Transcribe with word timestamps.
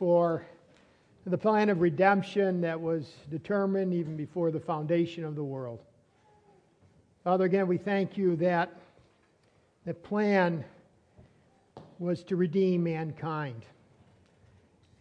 for 0.00 0.46
the 1.26 1.36
plan 1.36 1.68
of 1.68 1.82
redemption 1.82 2.62
that 2.62 2.80
was 2.80 3.12
determined 3.30 3.92
even 3.92 4.16
before 4.16 4.50
the 4.50 4.58
foundation 4.58 5.24
of 5.24 5.36
the 5.36 5.44
world. 5.44 5.78
Father, 7.22 7.44
again, 7.44 7.68
we 7.68 7.76
thank 7.76 8.16
you 8.16 8.34
that 8.36 8.80
the 9.84 9.92
plan 9.92 10.64
was 11.98 12.24
to 12.24 12.34
redeem 12.36 12.82
mankind 12.82 13.66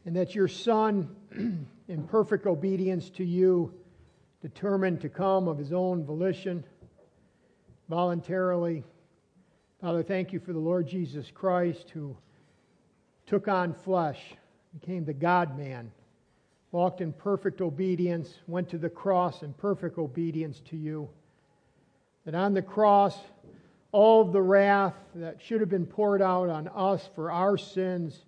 and 0.04 0.14
that 0.18 0.36
your 0.36 0.50
Son, 0.50 1.16
in 1.88 2.04
perfect 2.08 2.46
obedience 2.46 3.10
to 3.12 3.24
you, 3.24 3.74
determined 4.42 5.00
to 5.00 5.08
come 5.08 5.48
of 5.48 5.58
his 5.58 5.72
own 5.72 6.04
volition, 6.04 6.62
voluntarily. 7.90 8.84
Father, 9.80 10.04
thank 10.04 10.34
you 10.34 10.42
for 10.42 10.52
the 10.52 10.60
Lord 10.60 10.88
Jesus 10.88 11.32
Christ 11.34 11.90
who 11.90 12.18
took 13.28 13.48
on 13.48 13.74
flesh, 13.74 14.20
became 14.74 15.06
the 15.06 15.14
God 15.14 15.58
man, 15.58 15.92
walked 16.72 17.02
in 17.02 17.14
perfect 17.14 17.62
obedience, 17.62 18.34
went 18.48 18.70
to 18.70 18.78
the 18.78 18.90
cross 18.90 19.42
in 19.42 19.54
perfect 19.54 19.98
obedience 19.98 20.62
to 20.70 20.78
you. 20.78 21.10
That 22.26 22.36
on 22.36 22.54
the 22.54 22.62
cross, 22.62 23.18
all 23.92 24.22
of 24.22 24.32
the 24.32 24.42
wrath 24.42 24.94
that 25.16 25.42
should 25.42 25.62
have 25.62 25.70
been 25.70 25.88
poured 25.88 26.22
out 26.22 26.50
on 26.50 26.68
us 26.68 27.10
for 27.16 27.32
our 27.32 27.58
sins 27.58 28.20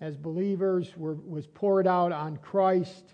as 0.00 0.16
believers 0.16 0.92
were, 0.96 1.14
was 1.14 1.46
poured 1.46 1.86
out 1.86 2.10
on 2.10 2.38
Christ 2.38 3.04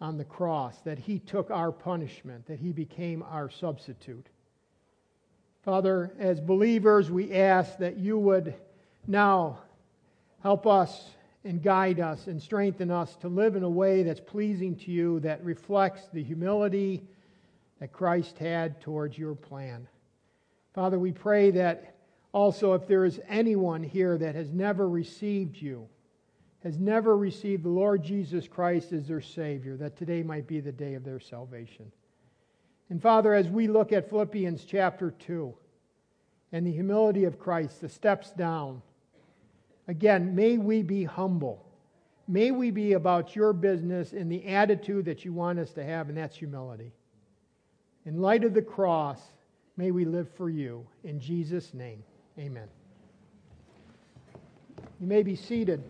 on 0.00 0.16
the 0.16 0.24
cross, 0.24 0.76
that 0.82 0.98
he 0.98 1.18
took 1.18 1.50
our 1.50 1.72
punishment, 1.72 2.46
that 2.46 2.60
he 2.60 2.72
became 2.72 3.22
our 3.22 3.50
substitute. 3.50 4.26
Father, 5.64 6.12
as 6.18 6.40
believers, 6.40 7.10
we 7.10 7.34
ask 7.34 7.78
that 7.78 7.98
you 7.98 8.16
would 8.18 8.54
now 9.06 9.58
help 10.40 10.66
us 10.66 11.10
and 11.48 11.62
guide 11.62 11.98
us 11.98 12.26
and 12.26 12.42
strengthen 12.42 12.90
us 12.90 13.16
to 13.16 13.26
live 13.26 13.56
in 13.56 13.62
a 13.62 13.70
way 13.70 14.02
that's 14.02 14.20
pleasing 14.20 14.76
to 14.76 14.90
you, 14.90 15.18
that 15.20 15.42
reflects 15.42 16.06
the 16.12 16.22
humility 16.22 17.02
that 17.80 17.90
Christ 17.90 18.36
had 18.36 18.82
towards 18.82 19.16
your 19.16 19.34
plan. 19.34 19.88
Father, 20.74 20.98
we 20.98 21.10
pray 21.10 21.50
that 21.52 21.94
also 22.32 22.74
if 22.74 22.86
there 22.86 23.06
is 23.06 23.18
anyone 23.26 23.82
here 23.82 24.18
that 24.18 24.34
has 24.34 24.52
never 24.52 24.90
received 24.90 25.56
you, 25.56 25.88
has 26.62 26.78
never 26.78 27.16
received 27.16 27.64
the 27.64 27.70
Lord 27.70 28.04
Jesus 28.04 28.46
Christ 28.46 28.92
as 28.92 29.08
their 29.08 29.22
Savior, 29.22 29.78
that 29.78 29.96
today 29.96 30.22
might 30.22 30.46
be 30.46 30.60
the 30.60 30.70
day 30.70 30.92
of 30.92 31.04
their 31.04 31.18
salvation. 31.18 31.90
And 32.90 33.00
Father, 33.00 33.32
as 33.32 33.48
we 33.48 33.68
look 33.68 33.90
at 33.90 34.10
Philippians 34.10 34.66
chapter 34.66 35.12
2 35.12 35.54
and 36.52 36.66
the 36.66 36.72
humility 36.72 37.24
of 37.24 37.38
Christ, 37.38 37.80
the 37.80 37.88
steps 37.88 38.32
down, 38.32 38.82
again, 39.88 40.34
may 40.34 40.58
we 40.58 40.82
be 40.82 41.04
humble. 41.04 41.64
May 42.28 42.50
we 42.50 42.70
be 42.70 42.92
about 42.92 43.34
your 43.34 43.52
business 43.52 44.12
in 44.12 44.28
the 44.28 44.46
attitude 44.46 45.06
that 45.06 45.24
you 45.24 45.32
want 45.32 45.58
us 45.58 45.72
to 45.72 45.84
have, 45.84 46.08
and 46.10 46.18
that's 46.18 46.36
humility. 46.36 46.92
In 48.04 48.20
light 48.20 48.44
of 48.44 48.54
the 48.54 48.62
cross, 48.62 49.18
may 49.76 49.90
we 49.90 50.04
live 50.04 50.28
for 50.36 50.50
you. 50.50 50.86
In 51.04 51.18
Jesus' 51.18 51.72
name, 51.72 52.02
amen. 52.38 52.68
You 55.00 55.06
may 55.06 55.22
be 55.22 55.36
seated. 55.36 55.82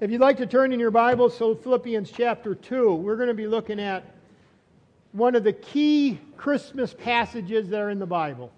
If 0.00 0.10
you'd 0.10 0.20
like 0.20 0.38
to 0.38 0.46
turn 0.46 0.72
in 0.72 0.80
your 0.80 0.90
Bible, 0.90 1.28
so 1.28 1.54
Philippians 1.54 2.10
chapter 2.10 2.54
2, 2.54 2.94
we're 2.94 3.16
going 3.16 3.28
to 3.28 3.34
be 3.34 3.46
looking 3.46 3.78
at 3.78 4.02
one 5.12 5.34
of 5.34 5.44
the 5.44 5.52
key 5.52 6.18
Christmas 6.38 6.94
passages 6.94 7.68
that 7.68 7.80
are 7.80 7.90
in 7.90 7.98
the 7.98 8.06
Bible. 8.06 8.50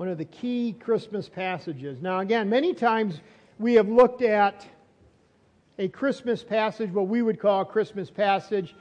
One 0.00 0.08
of 0.08 0.16
the 0.16 0.24
key 0.24 0.74
Christmas 0.80 1.28
passages. 1.28 2.00
Now, 2.00 2.20
again, 2.20 2.48
many 2.48 2.72
times 2.72 3.20
we 3.58 3.74
have 3.74 3.86
looked 3.86 4.22
at 4.22 4.66
a 5.78 5.88
Christmas 5.88 6.42
passage, 6.42 6.90
what 6.90 7.06
we 7.06 7.20
would 7.20 7.38
call 7.38 7.60
a 7.60 7.64
Christmas 7.66 8.10
passage, 8.10 8.74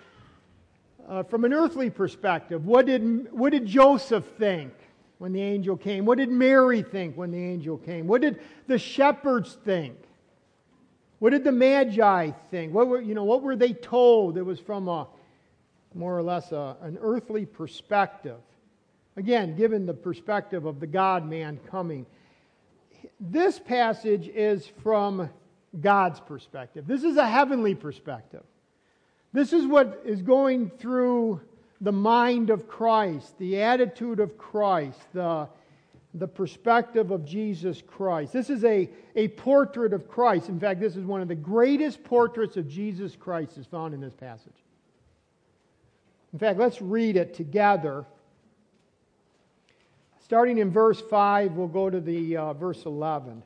uh, 1.10 1.24
from 1.24 1.44
an 1.44 1.52
earthly 1.52 1.90
perspective. 1.90 2.66
What 2.66 2.86
did, 2.86 3.34
what 3.34 3.50
did 3.50 3.66
Joseph 3.66 4.24
think? 4.38 4.72
when 5.18 5.34
the 5.34 5.42
angel 5.42 5.76
came? 5.76 6.06
What 6.06 6.20
did 6.20 6.30
Mary 6.30 6.84
think 6.84 7.18
when 7.18 7.32
the 7.32 7.44
angel 7.44 7.78
came? 7.78 8.08
What 8.08 8.22
did 8.22 8.40
the 8.68 8.78
shepherds 8.78 9.58
think? 9.66 9.98
What 11.20 11.32
did 11.32 11.44
the 11.44 11.52
Magi 11.52 12.32
think? 12.50 12.74
What 12.74 12.88
were, 12.88 13.02
you 13.02 13.14
know, 13.14 13.26
what 13.26 13.42
were 13.42 13.58
they 13.58 13.74
told? 13.74 14.38
It 14.38 14.44
was 14.44 14.62
from 14.62 14.88
a 14.88 15.06
more 15.94 16.18
or 16.18 16.24
less 16.24 16.54
a, 16.54 16.78
an 16.82 16.98
earthly 17.02 17.46
perspective. 17.46 18.38
Again, 19.18 19.56
given 19.56 19.86
the 19.86 19.94
perspective 19.94 20.66
of 20.66 20.80
the 20.80 20.88
God 20.88 21.28
man 21.28 21.60
coming. 21.70 22.06
This 23.20 23.60
passage 23.60 24.28
is 24.28 24.68
from 24.82 25.30
God's 25.80 26.20
perspective. 26.20 26.88
This 26.88 27.04
is 27.04 27.18
a 27.18 27.28
heavenly 27.28 27.76
perspective. 27.76 28.44
This 29.34 29.54
is 29.54 29.66
what 29.66 30.02
is 30.06 30.22
going 30.22 30.70
through 30.70 31.42
the 31.82 31.92
mind 31.92 32.50
of 32.50 32.68
Christ, 32.68 33.38
the 33.38 33.62
attitude 33.62 34.20
of 34.20 34.38
Christ, 34.38 35.00
the, 35.14 35.48
the 36.14 36.28
perspective 36.28 37.12
of 37.12 37.26
Jesus 37.26 37.82
Christ. 37.86 38.34
This 38.34 38.50
is 38.50 38.64
a, 38.64 38.90
a 39.16 39.28
portrait 39.30 39.94
of 39.94 40.08
Christ. 40.10 40.50
In 40.50 40.60
fact, 40.60 40.80
this 40.80 40.96
is 40.96 41.06
one 41.06 41.22
of 41.22 41.28
the 41.28 41.36
greatest 41.36 42.04
portraits 42.04 42.58
of 42.58 42.68
Jesus 42.68 43.16
Christ 43.16 43.58
is 43.58 43.66
found 43.66 43.94
in 43.94 44.02
this 44.02 44.14
passage. 44.14 44.52
In 46.34 46.40
fact, 46.40 46.60
let's 46.60 46.82
read 46.82 47.16
it 47.16 47.34
together. 47.34 48.06
Starting 50.30 50.60
in 50.60 50.70
verse 50.70 51.02
5, 51.02 51.54
we'll 51.54 51.68
go 51.68 51.90
to 51.90 52.00
the 52.00 52.38
uh, 52.38 52.54
verse 52.54 52.86
11. 52.86 53.42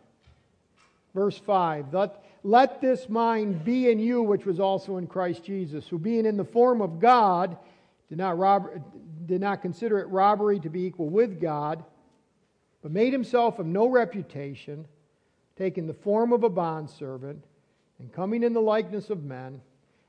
Verse 1.15 1.37
5 1.37 1.93
let, 1.93 2.25
let 2.43 2.81
this 2.81 3.07
mind 3.07 3.63
be 3.63 3.89
in 3.89 3.99
you, 3.99 4.21
which 4.21 4.45
was 4.45 4.59
also 4.59 4.97
in 4.97 5.07
Christ 5.07 5.45
Jesus, 5.45 5.87
who 5.87 5.97
being 5.97 6.25
in 6.25 6.35
the 6.35 6.43
form 6.43 6.81
of 6.81 6.99
God, 6.99 7.55
did 8.09 8.17
not, 8.17 8.37
rob, 8.37 8.67
did 9.25 9.39
not 9.39 9.61
consider 9.61 9.99
it 9.99 10.09
robbery 10.09 10.59
to 10.59 10.69
be 10.69 10.83
equal 10.83 11.07
with 11.07 11.39
God, 11.39 11.85
but 12.81 12.91
made 12.91 13.13
himself 13.13 13.59
of 13.59 13.65
no 13.65 13.87
reputation, 13.87 14.85
taking 15.57 15.87
the 15.87 15.93
form 15.93 16.33
of 16.33 16.43
a 16.43 16.49
bondservant, 16.49 17.41
and 17.99 18.11
coming 18.11 18.43
in 18.43 18.51
the 18.51 18.59
likeness 18.59 19.09
of 19.09 19.23
men, 19.23 19.61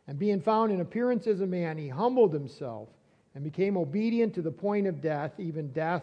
and 0.09 0.19
being 0.19 0.41
found 0.41 0.73
in 0.73 0.81
appearance 0.81 1.29
as 1.29 1.41
a 1.41 1.47
man, 1.47 1.79
he 1.79 1.89
humbled 1.89 2.35
himself 2.35 2.89
and 3.37 3.45
became 3.45 3.77
obedient 3.77 4.35
to 4.35 4.43
the 4.43 4.51
point 4.51 4.89
of 4.89 5.01
death, 5.01 5.31
even 5.39 5.71
death 5.71 6.03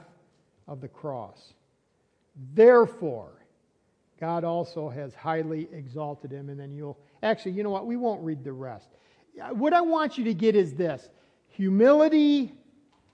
of 0.71 0.79
the 0.79 0.87
cross. 0.87 1.53
Therefore, 2.53 3.33
God 4.21 4.45
also 4.45 4.87
has 4.87 5.13
highly 5.13 5.67
exalted 5.73 6.31
him. 6.31 6.49
And 6.49 6.57
then 6.57 6.73
you'll, 6.73 6.97
actually, 7.21 7.51
you 7.51 7.63
know 7.63 7.69
what? 7.69 7.85
We 7.85 7.97
won't 7.97 8.23
read 8.23 8.43
the 8.45 8.53
rest. 8.53 8.87
What 9.51 9.73
I 9.73 9.81
want 9.81 10.17
you 10.17 10.23
to 10.25 10.33
get 10.33 10.55
is 10.55 10.73
this 10.73 11.09
Humility 11.49 12.53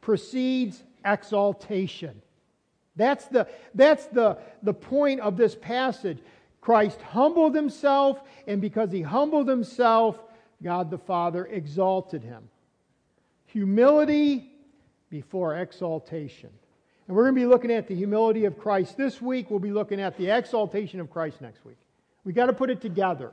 precedes 0.01 0.83
exaltation. 1.03 2.21
That's 2.95 3.25
the, 3.25 3.47
that's 3.73 4.05
the, 4.05 4.37
the 4.61 4.73
point 4.73 5.19
of 5.21 5.35
this 5.35 5.55
passage. 5.55 6.19
Christ 6.61 7.01
humbled 7.01 7.55
himself, 7.55 8.21
and 8.45 8.61
because 8.61 8.91
he 8.91 9.01
humbled 9.01 9.47
himself, 9.47 10.19
God 10.61 10.91
the 10.91 10.97
Father 10.99 11.45
exalted 11.45 12.23
him. 12.23 12.49
Humility 13.47 14.51
before 15.09 15.55
exaltation. 15.57 16.49
And 17.07 17.15
we're 17.15 17.23
going 17.23 17.35
to 17.35 17.41
be 17.41 17.47
looking 17.47 17.71
at 17.71 17.87
the 17.87 17.95
humility 17.95 18.45
of 18.45 18.57
Christ 18.57 18.97
this 18.97 19.21
week. 19.21 19.49
We'll 19.49 19.59
be 19.59 19.71
looking 19.71 20.01
at 20.01 20.17
the 20.17 20.29
exaltation 20.29 20.99
of 20.99 21.09
Christ 21.09 21.41
next 21.41 21.63
week. 21.63 21.77
We've 22.23 22.35
got 22.35 22.47
to 22.47 22.53
put 22.53 22.69
it 22.69 22.81
together. 22.81 23.31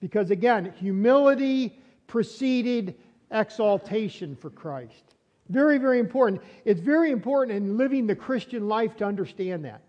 Because 0.00 0.30
again, 0.30 0.72
humility 0.78 1.78
preceded 2.06 2.94
exaltation 3.30 4.36
for 4.36 4.50
Christ. 4.50 5.14
Very, 5.48 5.78
very 5.78 5.98
important. 5.98 6.42
It's 6.64 6.80
very 6.80 7.10
important 7.10 7.56
in 7.56 7.76
living 7.76 8.06
the 8.06 8.14
Christian 8.14 8.68
life 8.68 8.96
to 8.98 9.04
understand 9.04 9.64
that. 9.64 9.82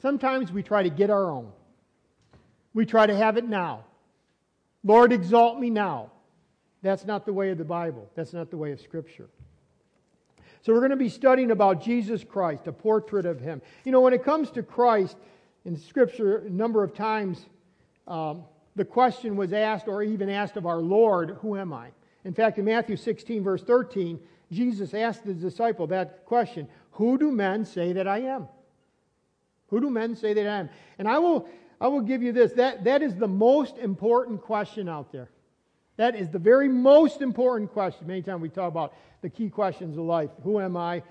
Sometimes 0.00 0.52
we 0.52 0.62
try 0.62 0.82
to 0.82 0.90
get 0.90 1.10
our 1.10 1.30
own, 1.30 1.50
we 2.72 2.84
try 2.84 3.06
to 3.06 3.16
have 3.16 3.36
it 3.36 3.48
now. 3.48 3.84
Lord, 4.82 5.12
exalt 5.12 5.58
me 5.58 5.70
now. 5.70 6.10
That's 6.82 7.06
not 7.06 7.24
the 7.24 7.32
way 7.32 7.50
of 7.50 7.58
the 7.58 7.64
Bible, 7.64 8.10
that's 8.14 8.32
not 8.32 8.50
the 8.50 8.56
way 8.56 8.72
of 8.72 8.80
Scripture. 8.80 9.28
So, 10.64 10.72
we're 10.72 10.80
going 10.80 10.90
to 10.92 10.96
be 10.96 11.10
studying 11.10 11.50
about 11.50 11.82
Jesus 11.82 12.24
Christ, 12.24 12.66
a 12.66 12.72
portrait 12.72 13.26
of 13.26 13.38
Him. 13.38 13.60
You 13.84 13.92
know, 13.92 14.00
when 14.00 14.14
it 14.14 14.24
comes 14.24 14.50
to 14.52 14.62
Christ 14.62 15.18
in 15.66 15.76
Scripture, 15.76 16.38
a 16.38 16.48
number 16.48 16.82
of 16.82 16.94
times 16.94 17.44
um, 18.08 18.44
the 18.74 18.84
question 18.86 19.36
was 19.36 19.52
asked, 19.52 19.88
or 19.88 20.02
even 20.02 20.30
asked 20.30 20.56
of 20.56 20.64
our 20.64 20.80
Lord, 20.80 21.36
Who 21.42 21.54
am 21.58 21.74
I? 21.74 21.88
In 22.24 22.32
fact, 22.32 22.58
in 22.58 22.64
Matthew 22.64 22.96
16, 22.96 23.44
verse 23.44 23.62
13, 23.62 24.18
Jesus 24.50 24.94
asked 24.94 25.26
the 25.26 25.34
disciple 25.34 25.86
that 25.88 26.24
question 26.24 26.66
Who 26.92 27.18
do 27.18 27.30
men 27.30 27.66
say 27.66 27.92
that 27.92 28.08
I 28.08 28.20
am? 28.20 28.48
Who 29.68 29.82
do 29.82 29.90
men 29.90 30.16
say 30.16 30.32
that 30.32 30.46
I 30.46 30.60
am? 30.60 30.70
And 30.98 31.06
I 31.06 31.18
will, 31.18 31.46
I 31.78 31.88
will 31.88 32.00
give 32.00 32.22
you 32.22 32.32
this 32.32 32.52
that, 32.52 32.84
that 32.84 33.02
is 33.02 33.14
the 33.16 33.28
most 33.28 33.76
important 33.76 34.40
question 34.40 34.88
out 34.88 35.12
there. 35.12 35.28
That 35.96 36.16
is 36.16 36.28
the 36.28 36.38
very 36.38 36.68
most 36.68 37.22
important 37.22 37.70
question. 37.72 38.06
Many 38.06 38.22
times 38.22 38.42
we 38.42 38.48
talk 38.48 38.68
about 38.68 38.94
the 39.24 39.30
key 39.30 39.48
questions 39.48 39.96
of 39.96 40.04
life 40.04 40.28
Who 40.44 40.60
am 40.60 40.76
I? 40.76 41.02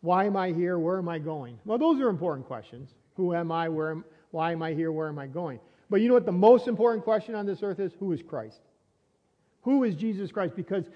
Why 0.00 0.24
am 0.24 0.36
I 0.36 0.50
here? 0.50 0.80
Where 0.80 0.98
am 0.98 1.08
I 1.08 1.20
going? 1.20 1.58
Well, 1.64 1.78
those 1.78 2.00
are 2.00 2.08
important 2.08 2.46
questions. 2.48 2.90
Who 3.14 3.34
am 3.34 3.52
I? 3.52 3.68
Where 3.68 3.92
am, 3.92 4.04
why 4.32 4.50
am 4.50 4.62
I 4.62 4.72
here? 4.72 4.90
Where 4.90 5.08
am 5.08 5.18
I 5.18 5.28
going? 5.28 5.60
But 5.88 6.00
you 6.00 6.08
know 6.08 6.14
what 6.14 6.26
the 6.26 6.32
most 6.32 6.66
important 6.66 7.04
question 7.04 7.36
on 7.36 7.46
this 7.46 7.62
earth 7.62 7.78
is? 7.78 7.92
Who 8.00 8.10
is 8.10 8.20
Christ? 8.20 8.60
Who 9.62 9.84
is 9.84 9.94
Jesus 9.94 10.32
Christ? 10.32 10.56
Because 10.56 10.86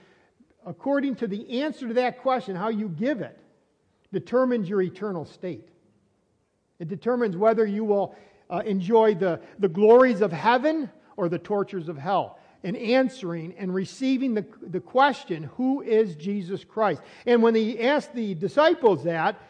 according 0.66 1.14
to 1.16 1.28
the 1.28 1.62
answer 1.62 1.86
to 1.86 1.94
that 1.94 2.20
question, 2.20 2.56
how 2.56 2.68
you 2.68 2.88
give 2.88 3.20
it 3.20 3.38
determines 4.12 4.68
your 4.68 4.82
eternal 4.82 5.24
state. 5.24 5.68
It 6.80 6.88
determines 6.88 7.36
whether 7.36 7.64
you 7.64 7.84
will 7.84 8.16
uh, 8.50 8.62
enjoy 8.66 9.14
the, 9.14 9.40
the 9.60 9.68
glories 9.68 10.20
of 10.20 10.32
heaven 10.32 10.90
or 11.16 11.28
the 11.28 11.38
tortures 11.38 11.88
of 11.88 11.96
hell. 11.96 12.40
And 12.66 12.76
answering 12.76 13.54
and 13.58 13.72
receiving 13.72 14.34
the, 14.34 14.44
the 14.60 14.80
question, 14.80 15.44
Who 15.56 15.82
is 15.82 16.16
Jesus 16.16 16.64
Christ? 16.64 17.00
And 17.24 17.40
when 17.40 17.54
he 17.54 17.80
asked 17.80 18.12
the 18.12 18.34
disciples 18.34 19.04
that, 19.04 19.40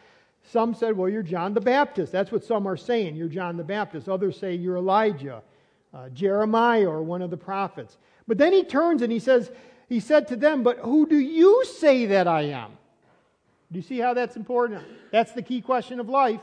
some 0.51 0.75
said, 0.75 0.95
Well, 0.99 1.09
you're 1.09 1.23
John 1.23 1.55
the 1.55 1.63
Baptist. 1.63 2.13
That's 2.13 2.31
what 2.31 2.45
some 2.45 2.69
are 2.69 2.77
saying. 2.77 3.17
You're 3.17 3.29
John 3.29 3.57
the 3.57 3.65
Baptist. 3.65 4.07
Others 4.07 4.39
say 4.39 4.55
you're 4.55 4.77
Elijah, 4.77 5.43
uh, 5.95 6.11
Jeremiah, 6.11 6.91
or 6.91 7.03
one 7.03 7.23
of 7.23 7.31
the 7.31 7.39
prophets. 7.39 7.97
But 8.29 8.37
then 8.37 8.53
he 8.53 8.65
turns 8.65 9.01
and 9.01 9.11
he 9.11 9.19
says, 9.19 9.51
He 9.89 9.99
said 9.99 10.29
to 10.29 10.37
them, 10.37 10.63
But 10.63 10.81
who 10.81 11.07
do 11.07 11.19
you 11.19 11.65
say 11.65 12.05
that 12.05 12.29
I 12.29 12.43
am? 12.43 12.73
Do 13.73 13.79
you 13.79 13.83
see 13.83 13.99
how 13.99 14.13
that's 14.13 14.37
important? 14.37 14.83
That's 15.11 15.33
the 15.33 15.41
key 15.41 15.63
question 15.63 16.01
of 16.01 16.11
life. 16.11 16.43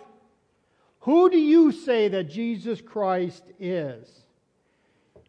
Who 1.01 1.29
do 1.29 1.37
you 1.37 1.71
say 1.71 2.07
that 2.07 2.31
Jesus 2.31 2.81
Christ 2.81 3.43
is? 3.59 4.22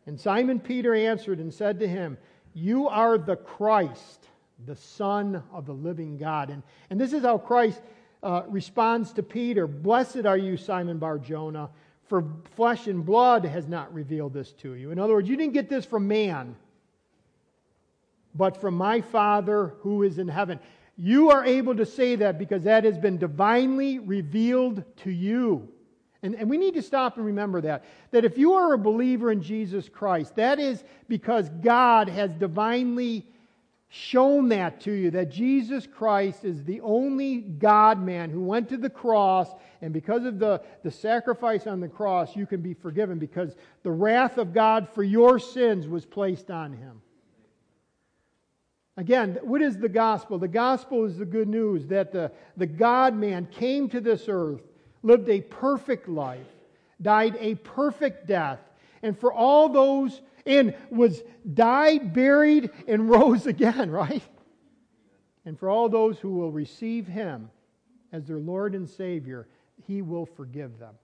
And 0.06 0.20
Simon 0.20 0.60
Peter 0.60 0.94
answered 0.94 1.38
and 1.38 1.52
said 1.52 1.78
to 1.80 1.88
him, 1.88 2.18
You 2.52 2.88
are 2.88 3.16
the 3.16 3.36
Christ, 3.36 4.28
the 4.66 4.76
Son 4.76 5.42
of 5.52 5.66
the 5.66 5.72
living 5.72 6.18
God. 6.18 6.50
And, 6.50 6.62
and 6.90 7.00
this 7.00 7.12
is 7.12 7.22
how 7.22 7.38
Christ 7.38 7.80
uh, 8.22 8.42
responds 8.48 9.12
to 9.14 9.22
Peter 9.22 9.66
Blessed 9.66 10.26
are 10.26 10.36
you, 10.36 10.56
Simon 10.56 10.98
Bar 10.98 11.18
Jonah, 11.18 11.70
for 12.06 12.24
flesh 12.54 12.86
and 12.86 13.04
blood 13.04 13.44
has 13.44 13.66
not 13.66 13.92
revealed 13.94 14.34
this 14.34 14.52
to 14.52 14.74
you. 14.74 14.90
In 14.90 14.98
other 14.98 15.14
words, 15.14 15.28
you 15.28 15.36
didn't 15.36 15.54
get 15.54 15.68
this 15.68 15.86
from 15.86 16.06
man, 16.06 16.54
but 18.34 18.60
from 18.60 18.74
my 18.74 19.00
Father 19.00 19.74
who 19.80 20.02
is 20.02 20.18
in 20.18 20.28
heaven. 20.28 20.58
You 20.96 21.30
are 21.30 21.44
able 21.44 21.74
to 21.76 21.86
say 21.86 22.14
that 22.16 22.38
because 22.38 22.64
that 22.64 22.84
has 22.84 22.98
been 22.98 23.18
divinely 23.18 23.98
revealed 23.98 24.84
to 24.98 25.10
you. 25.10 25.68
And, 26.24 26.34
and 26.34 26.48
we 26.48 26.56
need 26.56 26.74
to 26.74 26.82
stop 26.82 27.16
and 27.16 27.26
remember 27.26 27.60
that. 27.60 27.84
That 28.10 28.24
if 28.24 28.38
you 28.38 28.54
are 28.54 28.72
a 28.72 28.78
believer 28.78 29.30
in 29.30 29.42
Jesus 29.42 29.88
Christ, 29.88 30.34
that 30.36 30.58
is 30.58 30.82
because 31.06 31.50
God 31.62 32.08
has 32.08 32.30
divinely 32.32 33.26
shown 33.90 34.48
that 34.48 34.80
to 34.80 34.90
you 34.90 35.10
that 35.12 35.30
Jesus 35.30 35.86
Christ 35.86 36.44
is 36.44 36.64
the 36.64 36.80
only 36.80 37.36
God 37.36 38.02
man 38.02 38.28
who 38.28 38.42
went 38.42 38.68
to 38.70 38.76
the 38.76 38.90
cross, 38.90 39.48
and 39.82 39.92
because 39.92 40.24
of 40.24 40.40
the, 40.40 40.60
the 40.82 40.90
sacrifice 40.90 41.68
on 41.68 41.78
the 41.78 41.88
cross, 41.88 42.34
you 42.34 42.44
can 42.44 42.60
be 42.60 42.74
forgiven 42.74 43.20
because 43.20 43.54
the 43.84 43.92
wrath 43.92 44.36
of 44.36 44.52
God 44.52 44.88
for 44.94 45.04
your 45.04 45.38
sins 45.38 45.86
was 45.86 46.04
placed 46.04 46.50
on 46.50 46.72
him. 46.72 47.02
Again, 48.96 49.38
what 49.42 49.62
is 49.62 49.76
the 49.76 49.88
gospel? 49.88 50.38
The 50.38 50.48
gospel 50.48 51.04
is 51.04 51.18
the 51.18 51.24
good 51.24 51.48
news 51.48 51.86
that 51.88 52.10
the, 52.10 52.32
the 52.56 52.66
God 52.66 53.14
man 53.14 53.46
came 53.46 53.88
to 53.90 54.00
this 54.00 54.24
earth, 54.26 54.62
lived 55.04 55.28
a 55.28 55.40
perfect 55.40 56.08
life, 56.08 56.46
died 57.00 57.36
a 57.38 57.54
perfect 57.56 58.26
death, 58.26 58.58
and 59.02 59.16
for 59.16 59.32
all 59.32 59.68
those, 59.68 60.20
and 60.46 60.74
was 60.90 61.22
died, 61.52 62.12
buried, 62.12 62.70
and 62.88 63.08
rose 63.10 63.46
again, 63.46 63.90
right? 63.90 64.22
And 65.46 65.58
for 65.58 65.68
all 65.68 65.88
those 65.88 66.18
who 66.18 66.30
will 66.30 66.50
receive 66.50 67.06
him 67.06 67.50
as 68.12 68.26
their 68.26 68.38
Lord 68.38 68.74
and 68.74 68.88
Savior, 68.88 69.46
he 69.86 70.02
will 70.02 70.26
forgive 70.26 70.78
them. 70.78 70.94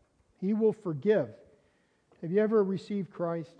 He 0.40 0.54
will 0.54 0.72
forgive. 0.72 1.28
Have 2.22 2.32
you 2.32 2.40
ever 2.40 2.64
received 2.64 3.12
Christ? 3.12 3.54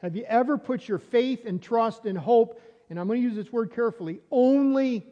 Have 0.00 0.16
you 0.16 0.24
ever 0.24 0.56
put 0.56 0.88
your 0.88 0.98
faith 0.98 1.44
and 1.44 1.60
trust 1.60 2.06
and 2.06 2.16
hope 2.16 2.60
and 2.90 2.98
I'm 2.98 3.06
going 3.06 3.22
to 3.22 3.22
use 3.22 3.36
this 3.36 3.52
word 3.52 3.72
carefully, 3.72 4.18
only 4.32 5.06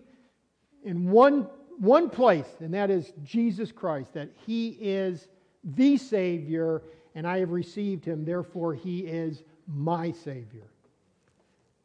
in 0.82 1.10
one, 1.10 1.46
one 1.78 2.10
place, 2.10 2.48
and 2.60 2.72
that 2.75 2.90
is 2.90 3.12
Jesus 3.22 3.72
Christ, 3.72 4.12
that 4.14 4.30
He 4.46 4.70
is 4.80 5.28
the 5.62 5.96
Savior, 5.96 6.82
and 7.14 7.26
I 7.26 7.38
have 7.38 7.50
received 7.50 8.04
Him, 8.04 8.25
therefore 8.25 8.75
He 8.75 9.00
is 9.00 9.42
my 9.66 10.10
Savior. 10.12 10.69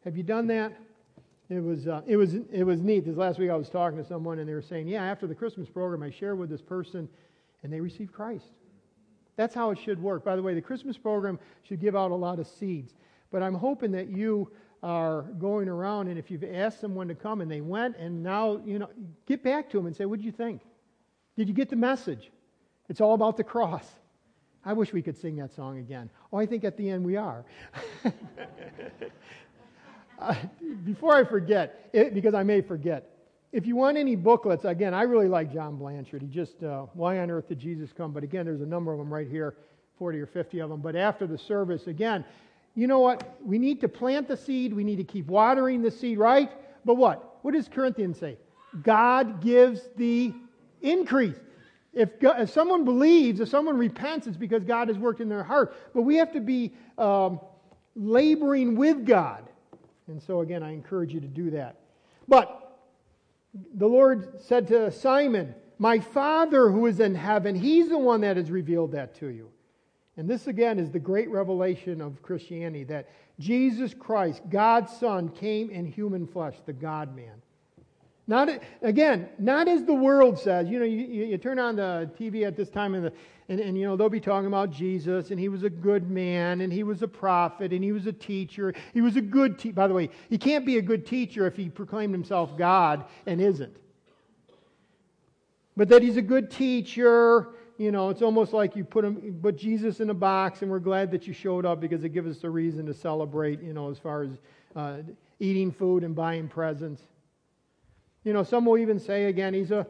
Have 0.04 0.18
you 0.18 0.24
done 0.24 0.48
that? 0.48 0.74
It 1.50 1.62
was, 1.62 1.88
uh, 1.88 2.02
it, 2.08 2.16
was, 2.16 2.36
it 2.52 2.64
was 2.64 2.82
neat. 2.82 3.06
This 3.06 3.18
last 3.18 3.38
week 3.38 3.50
I 3.50 3.56
was 3.56 3.70
talking 3.70 3.98
to 3.98 4.06
someone, 4.06 4.40
and 4.40 4.48
they 4.48 4.54
were 4.54 4.62
saying, 4.62 4.88
Yeah, 4.88 5.04
after 5.04 5.28
the 5.28 5.36
Christmas 5.36 5.70
program, 5.70 6.02
I 6.02 6.10
shared 6.10 6.40
with 6.40 6.50
this 6.50 6.62
person, 6.62 7.08
and 7.62 7.72
they 7.72 7.80
received 7.80 8.12
Christ. 8.12 8.48
That's 9.36 9.54
how 9.54 9.72
it 9.72 9.80
should 9.80 10.02
work. 10.02 10.24
By 10.24 10.36
the 10.36 10.42
way, 10.42 10.54
the 10.54 10.62
Christmas 10.62 10.98
program 10.98 11.40
should 11.64 11.80
give 11.80 11.96
out 11.96 12.12
a 12.12 12.16
lot 12.16 12.40
of 12.40 12.48
seeds. 12.48 12.94
But 13.32 13.42
I'm 13.42 13.56
hoping 13.56 13.92
that 13.92 14.10
you 14.10 14.52
are 14.84 15.22
going 15.40 15.70
around, 15.70 16.10
and 16.10 16.20
if 16.20 16.30
you've 16.30 16.44
asked 16.44 16.82
someone 16.82 17.08
to 17.08 17.16
come 17.16 17.40
and 17.40 17.50
they 17.50 17.62
went, 17.62 17.96
and 17.98 18.22
now, 18.22 18.62
you 18.66 18.78
know, 18.78 18.90
get 19.26 19.42
back 19.42 19.70
to 19.72 19.78
them 19.78 19.88
and 19.88 19.96
say, 19.96 20.06
What 20.06 20.20
did 20.20 20.26
you 20.26 20.32
think? 20.32 20.62
Did 21.38 21.48
you 21.48 21.54
get 21.54 21.70
the 21.70 21.78
message? 21.78 22.30
It's 22.90 23.00
all 23.02 23.14
about 23.14 23.38
the 23.38 23.44
cross. 23.44 23.88
I 24.66 24.74
wish 24.74 24.94
we 24.94 25.02
could 25.02 25.18
sing 25.18 25.38
that 25.38 25.54
song 25.56 25.80
again. 25.80 26.10
Oh, 26.32 26.38
I 26.38 26.46
think 26.46 26.64
at 26.64 26.78
the 26.78 26.90
end 26.90 27.06
we 27.06 27.16
are. 27.16 27.44
uh, 30.20 30.36
before 30.86 31.16
I 31.16 31.24
forget, 31.24 31.90
it, 31.94 32.14
because 32.14 32.34
I 32.34 32.44
may 32.44 32.62
forget, 32.62 33.10
if 33.52 33.66
you 33.66 33.76
want 33.76 33.98
any 33.98 34.16
booklets, 34.16 34.66
again, 34.66 34.94
I 34.94 35.04
really 35.04 35.28
like 35.28 35.54
John 35.54 35.76
Blanchard. 35.76 36.22
He 36.22 36.28
just, 36.28 36.64
uh, 36.64 36.88
Why 36.94 37.20
on 37.20 37.30
Earth 37.30 37.50
Did 37.50 37.60
Jesus 37.60 37.92
Come? 37.96 38.12
But 38.12 38.24
again, 38.24 38.46
there's 38.46 38.62
a 38.62 38.66
number 38.66 38.92
of 38.92 39.00
them 39.00 39.14
right 39.14 39.28
here, 39.28 39.56
40 40.00 40.20
or 40.20 40.26
50 40.26 40.60
of 40.60 40.70
them. 40.70 40.82
But 40.82 40.96
after 40.96 41.28
the 41.28 41.38
service, 41.38 41.88
again, 41.88 42.26
you 42.76 42.88
know 42.88 43.00
what? 43.00 43.38
We 43.44 43.60
need 43.60 43.82
to 43.82 43.88
plant 43.88 44.28
the 44.28 44.38
seed. 44.38 44.74
We 44.74 44.84
need 44.84 44.96
to 44.98 45.04
keep 45.04 45.28
watering 45.28 45.82
the 45.82 45.92
seed, 45.92 46.18
right? 46.18 46.52
But 46.86 46.96
what? 46.96 47.38
What 47.44 47.54
does 47.54 47.68
Corinthians 47.68 48.18
say? 48.18 48.38
God 48.82 49.42
gives 49.42 49.82
the 49.96 50.34
increase. 50.82 51.38
If, 51.94 52.20
God, 52.20 52.42
if 52.42 52.50
someone 52.50 52.84
believes, 52.84 53.40
if 53.40 53.50
someone 53.50 53.78
repents, 53.78 54.26
it's 54.26 54.38
because 54.38 54.64
God 54.64 54.88
has 54.88 54.98
worked 54.98 55.22
in 55.22 55.30
their 55.30 55.44
heart. 55.44 55.76
But 55.94 56.02
we 56.02 56.16
have 56.16 56.32
to 56.34 56.40
be 56.40 56.74
um, 56.98 57.40
laboring 57.96 58.76
with 58.76 59.06
God. 59.06 59.48
And 60.08 60.22
so, 60.22 60.42
again, 60.42 60.64
I 60.64 60.72
encourage 60.74 61.14
you 61.14 61.20
to 61.20 61.28
do 61.28 61.52
that. 61.52 61.76
But 62.28 62.80
the 63.76 63.88
Lord 63.88 64.42
said 64.42 64.68
to 64.70 64.92
Simon, 64.92 65.54
My 65.78 66.00
Father 66.00 66.72
who 66.72 66.88
is 66.88 67.00
in 67.00 67.14
heaven, 67.14 67.56
He's 67.56 67.90
the 67.90 67.98
one 67.98 68.22
that 68.22 68.38
has 68.38 68.50
revealed 68.50 68.94
that 68.94 69.14
to 69.20 69.28
you. 69.28 69.53
And 70.18 70.30
this 70.30 70.48
again 70.48 70.78
is 70.78 70.92
the 70.92 71.00
great 71.00 71.30
revelation 71.30 72.00
of 72.00 72.22
Christianity 72.22 72.84
that 72.86 73.10
Jesus 73.40 73.94
Christ, 73.94 74.42
God's 74.50 74.96
Son, 74.96 75.30
came 75.30 75.70
in 75.70 75.86
human 75.86 76.28
flesh, 76.28 76.56
the 76.66 76.74
God 76.74 77.16
man. 77.16 77.42
Not 78.26 78.50
again, 78.82 79.28
not 79.38 79.68
as 79.68 79.84
the 79.84 79.94
world 79.94 80.40
says. 80.40 80.70
You 80.70 80.80
know, 80.80 80.86
you, 80.86 81.26
you 81.26 81.38
turn 81.38 81.60
on 81.60 81.76
the 81.76 82.10
TV 82.18 82.48
at 82.48 82.56
this 82.56 82.70
time, 82.70 82.94
and, 82.94 83.06
the, 83.06 83.14
and, 83.50 83.60
and 83.60 83.78
you 83.78 83.86
know 83.86 83.98
they'll 83.98 84.08
be 84.08 84.22
talking 84.22 84.48
about 84.48 84.72
Jesus, 84.72 85.32
and 85.32 85.40
he 85.40 85.50
was 85.50 85.64
a 85.64 85.70
good 85.70 86.10
man, 86.10 86.62
and 86.62 86.72
he 86.72 86.84
was 86.84 87.02
a 87.02 87.08
prophet, 87.08 87.74
and 87.74 87.84
he 87.84 87.92
was 87.92 88.06
a 88.06 88.14
teacher. 88.14 88.74
He 88.94 89.02
was 89.02 89.18
a 89.18 89.22
good. 89.22 89.60
Te- 89.60 89.72
By 89.72 89.88
the 89.88 89.94
way, 89.94 90.10
he 90.30 90.38
can't 90.38 90.66
be 90.66 90.78
a 90.78 90.82
good 90.82 91.06
teacher 91.06 91.46
if 91.48 91.58
he 91.58 91.68
proclaimed 91.68 92.14
himself 92.14 92.58
God 92.58 93.04
and 93.26 93.42
isn't. 93.42 93.76
But 95.76 95.90
that 95.90 96.02
he's 96.02 96.18
a 96.18 96.22
good 96.22 96.50
teacher, 96.50 97.50
you 97.78 97.92
know, 97.92 98.10
it's 98.10 98.22
almost 98.22 98.54
like 98.54 98.76
you 98.76 98.84
put 98.84 99.04
him, 99.04 99.40
put 99.42 99.58
Jesus 99.58 100.00
in 100.00 100.10
a 100.10 100.14
box, 100.14 100.62
and 100.62 100.70
we're 100.70 100.80
glad 100.80 101.12
that 101.12 101.28
you 101.28 101.34
showed 101.34 101.66
up 101.66 101.82
because 101.82 102.04
it 102.04 102.10
gives 102.10 102.38
us 102.38 102.44
a 102.44 102.50
reason 102.50 102.86
to 102.86 102.94
celebrate. 102.94 103.62
You 103.62 103.74
know, 103.74 103.90
as 103.90 103.98
far 103.98 104.24
as 104.24 104.32
uh, 104.76 104.98
eating 105.40 105.72
food 105.72 106.04
and 106.04 106.16
buying 106.16 106.48
presents. 106.48 107.02
You 108.24 108.34
know, 108.34 108.44
some 108.44 108.66
will 108.66 108.78
even 108.78 109.00
say 109.00 109.26
again, 109.26 109.54
he's 109.54 109.72
a 109.72 109.86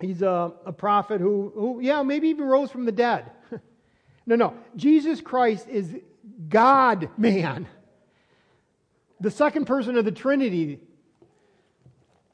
he's 0.00 0.22
a, 0.22 0.52
a 0.66 0.72
prophet 0.72 1.20
who, 1.20 1.52
who, 1.54 1.80
yeah, 1.80 2.02
maybe 2.02 2.28
even 2.28 2.44
rose 2.44 2.70
from 2.70 2.84
the 2.84 2.92
dead. 2.92 3.30
no, 4.26 4.36
no, 4.36 4.54
Jesus 4.76 5.20
Christ 5.20 5.68
is 5.68 5.96
God 6.48 7.08
man, 7.16 7.68
the 9.20 9.30
second 9.30 9.66
person 9.66 9.96
of 9.96 10.04
the 10.04 10.12
Trinity. 10.12 10.80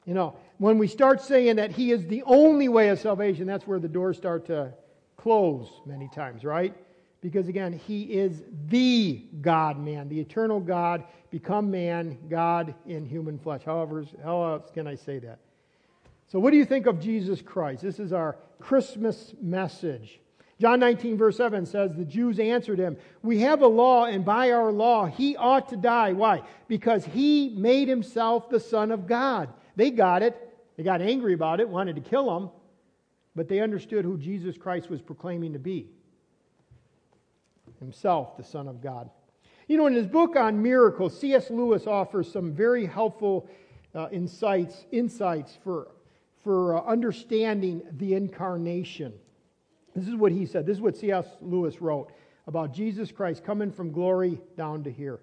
You 0.05 0.15
know, 0.15 0.35
when 0.61 0.77
we 0.77 0.85
start 0.85 1.19
saying 1.21 1.55
that 1.55 1.71
He 1.71 1.91
is 1.91 2.05
the 2.05 2.21
only 2.21 2.69
way 2.69 2.89
of 2.89 2.99
salvation, 2.99 3.47
that's 3.47 3.65
where 3.65 3.79
the 3.79 3.87
doors 3.87 4.15
start 4.15 4.45
to 4.45 4.71
close 5.17 5.67
many 5.87 6.07
times, 6.07 6.43
right? 6.43 6.75
Because 7.19 7.47
again, 7.47 7.73
He 7.73 8.03
is 8.03 8.43
the 8.67 9.25
God 9.41 9.79
man, 9.79 10.07
the 10.07 10.19
eternal 10.19 10.59
God, 10.59 11.03
become 11.31 11.71
man, 11.71 12.15
God 12.29 12.75
in 12.85 13.07
human 13.07 13.39
flesh. 13.39 13.63
However, 13.65 14.05
how 14.23 14.43
else 14.43 14.69
can 14.71 14.85
I 14.85 14.93
say 14.93 15.17
that? 15.17 15.39
So, 16.27 16.37
what 16.37 16.51
do 16.51 16.57
you 16.57 16.65
think 16.65 16.85
of 16.85 16.99
Jesus 16.99 17.41
Christ? 17.41 17.81
This 17.81 17.97
is 17.97 18.13
our 18.13 18.37
Christmas 18.59 19.33
message. 19.41 20.19
John 20.59 20.79
19, 20.79 21.17
verse 21.17 21.37
7 21.37 21.65
says, 21.65 21.89
The 21.95 22.05
Jews 22.05 22.37
answered 22.37 22.77
him, 22.77 22.97
We 23.23 23.39
have 23.39 23.63
a 23.63 23.67
law, 23.67 24.05
and 24.05 24.23
by 24.23 24.51
our 24.51 24.71
law 24.71 25.07
he 25.07 25.35
ought 25.37 25.69
to 25.69 25.75
die. 25.75 26.13
Why? 26.13 26.43
Because 26.67 27.03
he 27.03 27.49
made 27.57 27.87
himself 27.87 28.47
the 28.47 28.59
Son 28.59 28.91
of 28.91 29.07
God. 29.07 29.49
They 29.75 29.89
got 29.89 30.21
it. 30.21 30.49
They 30.77 30.83
got 30.83 31.01
angry 31.01 31.33
about 31.33 31.59
it, 31.59 31.67
wanted 31.67 31.95
to 31.95 32.01
kill 32.01 32.35
him, 32.37 32.49
but 33.35 33.47
they 33.47 33.59
understood 33.59 34.05
who 34.05 34.17
Jesus 34.17 34.57
Christ 34.57 34.89
was 34.89 35.01
proclaiming 35.01 35.53
to 35.53 35.59
be 35.59 35.89
himself, 37.79 38.37
the 38.37 38.43
Son 38.43 38.67
of 38.67 38.81
God. 38.81 39.09
You 39.67 39.77
know, 39.77 39.87
in 39.87 39.93
his 39.93 40.07
book 40.07 40.35
on 40.35 40.61
miracles, 40.61 41.19
C.S. 41.19 41.49
Lewis 41.49 41.87
offers 41.87 42.31
some 42.31 42.53
very 42.53 42.85
helpful 42.85 43.49
uh, 43.95 44.07
insights, 44.11 44.85
insights 44.91 45.57
for, 45.63 45.91
for 46.43 46.77
uh, 46.77 46.83
understanding 46.85 47.81
the 47.97 48.13
incarnation. 48.13 49.13
This 49.95 50.07
is 50.07 50.15
what 50.15 50.31
he 50.31 50.45
said. 50.45 50.65
This 50.65 50.77
is 50.77 50.81
what 50.81 50.97
C.S. 50.97 51.25
Lewis 51.41 51.81
wrote 51.81 52.11
about 52.47 52.73
Jesus 52.73 53.11
Christ 53.11 53.43
coming 53.43 53.71
from 53.71 53.91
glory 53.91 54.39
down 54.57 54.83
to 54.83 54.91
here 54.91 55.19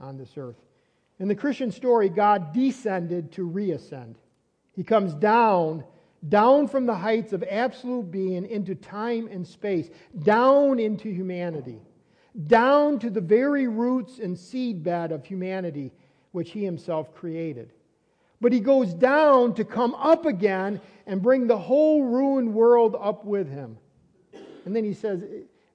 on 0.00 0.16
this 0.16 0.32
earth. 0.36 0.56
In 1.18 1.28
the 1.28 1.34
Christian 1.34 1.72
story, 1.72 2.08
God 2.08 2.52
descended 2.52 3.32
to 3.32 3.48
reascend. 3.48 4.14
He 4.78 4.84
comes 4.84 5.12
down, 5.12 5.82
down 6.28 6.68
from 6.68 6.86
the 6.86 6.94
heights 6.94 7.32
of 7.32 7.42
absolute 7.42 8.12
being 8.12 8.48
into 8.48 8.76
time 8.76 9.26
and 9.26 9.44
space, 9.44 9.90
down 10.22 10.78
into 10.78 11.08
humanity, 11.08 11.80
down 12.46 13.00
to 13.00 13.10
the 13.10 13.20
very 13.20 13.66
roots 13.66 14.20
and 14.20 14.36
seedbed 14.36 15.10
of 15.10 15.26
humanity 15.26 15.90
which 16.30 16.52
he 16.52 16.64
himself 16.64 17.12
created. 17.12 17.72
But 18.40 18.52
he 18.52 18.60
goes 18.60 18.94
down 18.94 19.54
to 19.54 19.64
come 19.64 19.96
up 19.96 20.26
again 20.26 20.80
and 21.08 21.20
bring 21.20 21.48
the 21.48 21.58
whole 21.58 22.04
ruined 22.04 22.54
world 22.54 22.94
up 23.00 23.24
with 23.24 23.50
him. 23.50 23.78
And 24.64 24.76
then 24.76 24.84
he 24.84 24.94
says, 24.94 25.24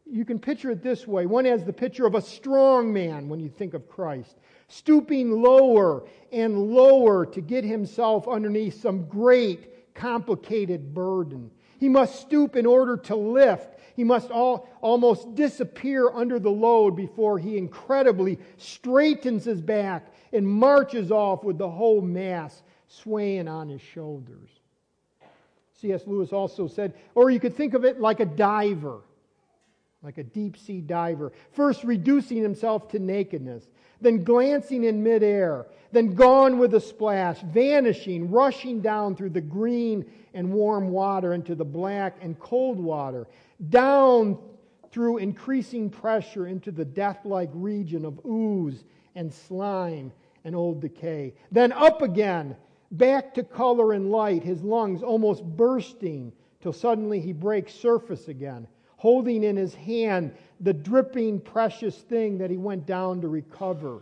you 0.09 0.23
can 0.23 0.39
picture 0.39 0.71
it 0.71 0.81
this 0.81 1.05
way. 1.05 1.25
One 1.25 1.43
has 1.43 1.65
the 1.65 1.73
picture 1.73 2.05
of 2.05 2.15
a 2.15 2.21
strong 2.21 2.93
man 2.93 3.27
when 3.27 3.41
you 3.41 3.49
think 3.49 3.73
of 3.73 3.89
Christ, 3.89 4.37
stooping 4.77 5.31
lower 5.41 6.03
and 6.31 6.71
lower 6.73 7.25
to 7.27 7.41
get 7.41 7.63
himself 7.63 8.27
underneath 8.27 8.81
some 8.81 9.05
great, 9.05 9.93
complicated 9.93 10.93
burden. 10.93 11.51
He 11.79 11.89
must 11.89 12.21
stoop 12.21 12.55
in 12.55 12.65
order 12.65 12.97
to 12.97 13.15
lift. 13.15 13.79
He 13.95 14.03
must 14.03 14.31
all, 14.31 14.67
almost 14.81 15.35
disappear 15.35 16.09
under 16.09 16.39
the 16.39 16.49
load 16.49 16.95
before 16.95 17.37
he 17.37 17.57
incredibly 17.57 18.39
straightens 18.57 19.45
his 19.45 19.61
back 19.61 20.11
and 20.31 20.47
marches 20.47 21.11
off 21.11 21.43
with 21.43 21.57
the 21.57 21.69
whole 21.69 22.01
mass 22.01 22.63
swaying 22.87 23.47
on 23.47 23.69
his 23.69 23.81
shoulders. 23.81 24.49
C.S. 25.81 26.07
Lewis 26.07 26.31
also 26.31 26.67
said, 26.67 26.93
or 27.13 27.29
you 27.29 27.39
could 27.39 27.55
think 27.55 27.73
of 27.73 27.83
it 27.83 27.99
like 27.99 28.21
a 28.21 28.25
diver, 28.25 29.01
like 30.01 30.17
a 30.17 30.23
deep 30.23 30.57
sea 30.57 30.81
diver, 30.81 31.31
first 31.51 31.83
reducing 31.83 32.41
himself 32.41 32.87
to 32.89 32.99
nakedness, 32.99 33.67
then 34.03 34.23
glancing 34.23 34.83
in 34.83 35.01
midair, 35.01 35.65
then 35.91 36.13
gone 36.13 36.57
with 36.57 36.73
a 36.73 36.79
splash, 36.79 37.41
vanishing, 37.41 38.29
rushing 38.29 38.81
down 38.81 39.15
through 39.15 39.29
the 39.29 39.41
green 39.41 40.05
and 40.33 40.51
warm 40.51 40.89
water 40.89 41.33
into 41.33 41.55
the 41.55 41.65
black 41.65 42.17
and 42.21 42.39
cold 42.39 42.79
water, 42.79 43.27
down 43.69 44.37
through 44.91 45.17
increasing 45.17 45.89
pressure 45.89 46.47
into 46.47 46.71
the 46.71 46.85
death 46.85 47.25
like 47.25 47.49
region 47.53 48.05
of 48.05 48.19
ooze 48.25 48.83
and 49.15 49.33
slime 49.33 50.11
and 50.43 50.55
old 50.55 50.81
decay. 50.81 51.33
Then 51.51 51.71
up 51.71 52.01
again, 52.01 52.55
back 52.91 53.33
to 53.35 53.43
color 53.43 53.93
and 53.93 54.11
light, 54.11 54.43
his 54.43 54.61
lungs 54.61 55.01
almost 55.01 55.43
bursting, 55.43 56.31
till 56.61 56.73
suddenly 56.73 57.19
he 57.19 57.33
breaks 57.33 57.73
surface 57.73 58.27
again, 58.27 58.67
holding 58.97 59.43
in 59.43 59.57
his 59.57 59.75
hand 59.75 60.33
the 60.63 60.73
dripping, 60.73 61.41
precious 61.41 61.97
thing 61.97 62.37
that 62.37 62.49
he 62.49 62.57
went 62.57 62.85
down 62.85 63.21
to 63.21 63.27
recover. 63.27 64.01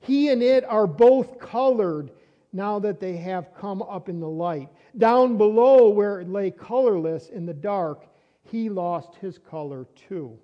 He 0.00 0.30
and 0.30 0.42
it 0.42 0.64
are 0.64 0.86
both 0.86 1.38
colored 1.38 2.10
now 2.52 2.78
that 2.78 3.00
they 3.00 3.16
have 3.18 3.54
come 3.54 3.82
up 3.82 4.08
in 4.08 4.18
the 4.18 4.28
light. 4.28 4.68
Down 4.96 5.36
below, 5.36 5.90
where 5.90 6.20
it 6.20 6.28
lay 6.28 6.50
colorless 6.50 7.28
in 7.28 7.44
the 7.44 7.54
dark, 7.54 8.06
he 8.44 8.70
lost 8.70 9.14
his 9.16 9.38
color 9.38 9.86
too. 10.08 10.38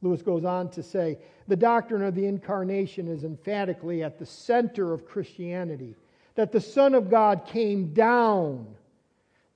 Lewis 0.00 0.22
goes 0.22 0.44
on 0.44 0.70
to 0.70 0.82
say 0.82 1.18
the 1.46 1.56
doctrine 1.56 2.02
of 2.02 2.14
the 2.14 2.24
incarnation 2.24 3.06
is 3.06 3.24
emphatically 3.24 4.02
at 4.02 4.18
the 4.18 4.24
center 4.26 4.94
of 4.94 5.06
Christianity. 5.06 5.94
That 6.36 6.52
the 6.52 6.60
Son 6.60 6.94
of 6.94 7.10
God 7.10 7.44
came 7.46 7.92
down. 7.92 8.66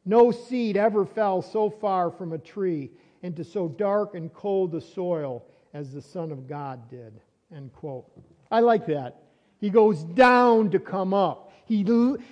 No 0.05 0.33
seed 0.33 0.77
ever 0.77 1.07
fell 1.07 1.41
so 1.41 1.71
far 1.71 2.11
from 2.11 2.33
a 2.35 2.39
tree 2.39 2.91
into 3.25 3.43
so 3.43 3.69
dark 3.69 4.15
and 4.15 4.33
cold 4.35 4.75
a 4.75 4.81
soil 4.83 5.43
as 5.73 5.93
the 5.93 6.03
Son 6.03 6.31
of 6.31 6.47
God 6.47 6.91
did. 6.91 7.15
End 7.57 7.73
quote. 7.73 8.05
I 8.51 8.61
like 8.61 8.85
that. 8.87 9.23
He 9.61 9.71
goes 9.71 10.05
down 10.05 10.71
to 10.73 10.79
come 10.79 11.15
up. 11.15 11.51
He, 11.65 11.83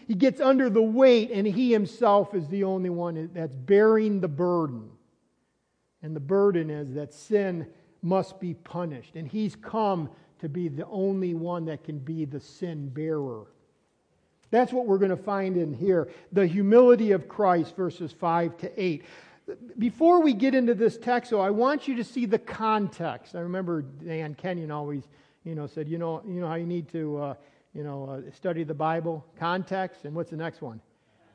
he 0.06 0.14
gets 0.14 0.38
under 0.38 0.68
the 0.68 0.82
weight, 0.82 1.30
and 1.30 1.46
he 1.46 1.72
himself 1.72 2.34
is 2.34 2.46
the 2.48 2.64
only 2.64 2.90
one 2.90 3.30
that's 3.32 3.56
bearing 3.56 4.20
the 4.20 4.28
burden. 4.28 4.90
And 6.02 6.14
the 6.14 6.20
burden 6.20 6.68
is 6.68 6.92
that 6.92 7.14
sin 7.14 7.66
must 8.02 8.38
be 8.38 8.52
punished. 8.52 9.16
And 9.16 9.26
he's 9.26 9.56
come 9.56 10.10
to 10.40 10.48
be 10.50 10.68
the 10.68 10.86
only 10.88 11.32
one 11.32 11.64
that 11.66 11.84
can 11.84 12.00
be 12.00 12.26
the 12.26 12.40
sin 12.40 12.90
bearer. 12.90 13.46
That's 14.50 14.74
what 14.74 14.84
we're 14.84 14.98
going 14.98 15.10
to 15.10 15.16
find 15.16 15.56
in 15.56 15.72
here 15.72 16.10
the 16.32 16.46
humility 16.46 17.12
of 17.12 17.28
Christ, 17.28 17.74
verses 17.74 18.12
5 18.12 18.58
to 18.58 18.82
8. 18.82 19.02
Before 19.78 20.22
we 20.22 20.34
get 20.34 20.54
into 20.54 20.74
this 20.74 20.96
text, 20.96 21.30
though, 21.30 21.40
I 21.40 21.50
want 21.50 21.88
you 21.88 21.96
to 21.96 22.04
see 22.04 22.26
the 22.26 22.38
context. 22.38 23.34
I 23.34 23.40
remember 23.40 23.82
Dan 23.82 24.34
Kenyon 24.34 24.70
always, 24.70 25.02
you 25.44 25.54
know, 25.54 25.66
said, 25.66 25.88
you 25.88 25.98
know, 25.98 26.22
you 26.26 26.40
know 26.40 26.46
how 26.46 26.54
you 26.54 26.66
need 26.66 26.88
to, 26.92 27.18
uh, 27.18 27.34
you 27.74 27.82
know, 27.82 28.04
uh, 28.04 28.30
study 28.32 28.62
the 28.62 28.74
Bible? 28.74 29.24
Context, 29.38 30.04
and 30.04 30.14
what's 30.14 30.30
the 30.30 30.36
next 30.36 30.62
one? 30.62 30.80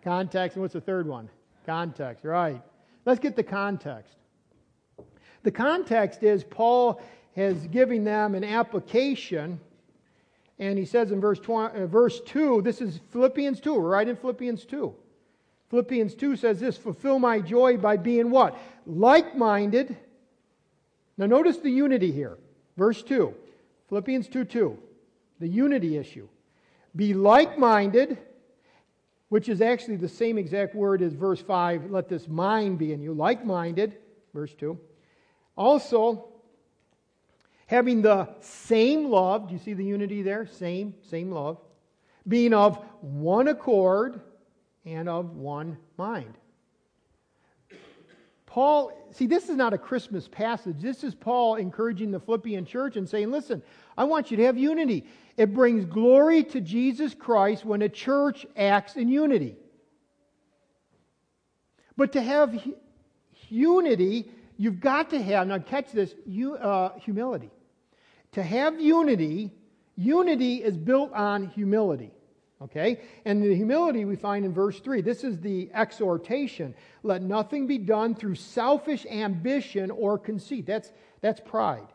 Context, 0.03 0.55
and 0.55 0.61
what's 0.61 0.73
the 0.73 0.81
third 0.81 1.05
one? 1.05 1.29
Context, 1.65 2.23
right. 2.23 2.61
Let's 3.05 3.19
get 3.19 3.35
the 3.35 3.43
context. 3.43 4.15
The 5.43 5.51
context 5.51 6.23
is 6.23 6.43
Paul 6.43 7.01
is 7.35 7.67
giving 7.67 8.03
them 8.03 8.35
an 8.35 8.43
application, 8.43 9.59
and 10.59 10.79
he 10.79 10.85
says 10.85 11.11
in 11.11 11.19
verse, 11.19 11.39
20, 11.39 11.81
uh, 11.81 11.87
verse 11.87 12.21
2, 12.21 12.61
this 12.61 12.81
is 12.81 12.99
Philippians 13.11 13.59
2, 13.59 13.73
we're 13.73 13.89
right 13.89 14.07
in 14.07 14.15
Philippians 14.15 14.65
2. 14.65 14.95
Philippians 15.69 16.15
2 16.15 16.35
says 16.35 16.59
this 16.59 16.77
fulfill 16.77 17.19
my 17.19 17.39
joy 17.39 17.77
by 17.77 17.97
being 17.97 18.29
what? 18.31 18.57
Like 18.85 19.35
minded. 19.35 19.97
Now 21.17 21.25
notice 21.25 21.57
the 21.57 21.69
unity 21.69 22.11
here. 22.11 22.37
Verse 22.77 23.03
2. 23.03 23.33
Philippians 23.89 24.27
2 24.29 24.45
2. 24.45 24.77
The 25.39 25.47
unity 25.47 25.97
issue. 25.97 26.27
Be 26.95 27.13
like 27.13 27.57
minded, 27.59 28.17
which 29.29 29.49
is 29.49 29.61
actually 29.61 29.97
the 29.97 30.09
same 30.09 30.37
exact 30.37 30.73
word 30.73 31.01
as 31.01 31.13
verse 31.13 31.41
5. 31.41 31.91
Let 31.91 32.07
this 32.07 32.27
mind 32.27 32.79
be 32.79 32.93
in 32.93 33.01
you. 33.01 33.13
Like 33.13 33.45
minded. 33.45 33.97
Verse 34.33 34.53
2. 34.53 34.79
Also, 35.55 36.29
having 37.65 38.01
the 38.01 38.29
same 38.39 39.09
love, 39.09 39.47
do 39.47 39.53
you 39.53 39.59
see 39.59 39.73
the 39.73 39.83
unity 39.83 40.21
there? 40.21 40.45
Same, 40.45 40.93
same 41.01 41.31
love. 41.31 41.59
Being 42.27 42.53
of 42.53 42.77
one 43.01 43.47
accord 43.47 44.21
and 44.87 45.09
of 45.09 45.35
one 45.35 45.77
mind. 45.97 46.33
Paul, 48.45 48.91
see, 49.11 49.27
this 49.27 49.49
is 49.49 49.55
not 49.55 49.73
a 49.73 49.77
Christmas 49.77 50.27
passage. 50.27 50.77
This 50.79 51.03
is 51.03 51.13
Paul 51.13 51.55
encouraging 51.55 52.11
the 52.11 52.19
Philippian 52.19 52.65
church 52.65 52.95
and 52.95 53.07
saying, 53.07 53.29
listen, 53.29 53.61
I 53.97 54.05
want 54.05 54.31
you 54.31 54.37
to 54.37 54.45
have 54.45 54.57
unity. 54.57 55.05
It 55.35 55.53
brings 55.53 55.85
glory 55.85 56.43
to 56.45 56.61
Jesus 56.61 57.13
Christ 57.13 57.65
when 57.65 57.81
a 57.81 57.89
church 57.89 58.45
acts 58.55 58.95
in 58.95 59.09
unity. 59.09 59.57
But 61.97 62.13
to 62.13 62.21
have 62.21 62.59
unity 63.49 64.31
you've 64.57 64.79
got 64.79 65.11
to 65.11 65.21
have, 65.21 65.47
now 65.47 65.59
catch 65.59 65.91
this, 65.91 66.15
uh, 66.59 66.89
humility. 66.99 67.51
To 68.31 68.43
have 68.43 68.79
unity, 68.79 69.51
unity 69.95 70.55
is 70.63 70.77
built 70.77 71.13
on 71.13 71.47
humility. 71.49 72.11
Okay? 72.61 73.01
And 73.25 73.43
the 73.43 73.55
humility 73.55 74.05
we 74.05 74.15
find 74.15 74.45
in 74.45 74.53
verse 74.53 74.79
3. 74.79 75.01
This 75.01 75.23
is 75.23 75.39
the 75.39 75.69
exhortation. 75.73 76.73
Let 77.03 77.21
nothing 77.21 77.67
be 77.67 77.77
done 77.77 78.15
through 78.15 78.35
selfish 78.35 79.05
ambition 79.05 79.91
or 79.91 80.17
conceit. 80.17 80.65
That's, 80.65 80.91
that's 81.21 81.39
pride. 81.39 81.87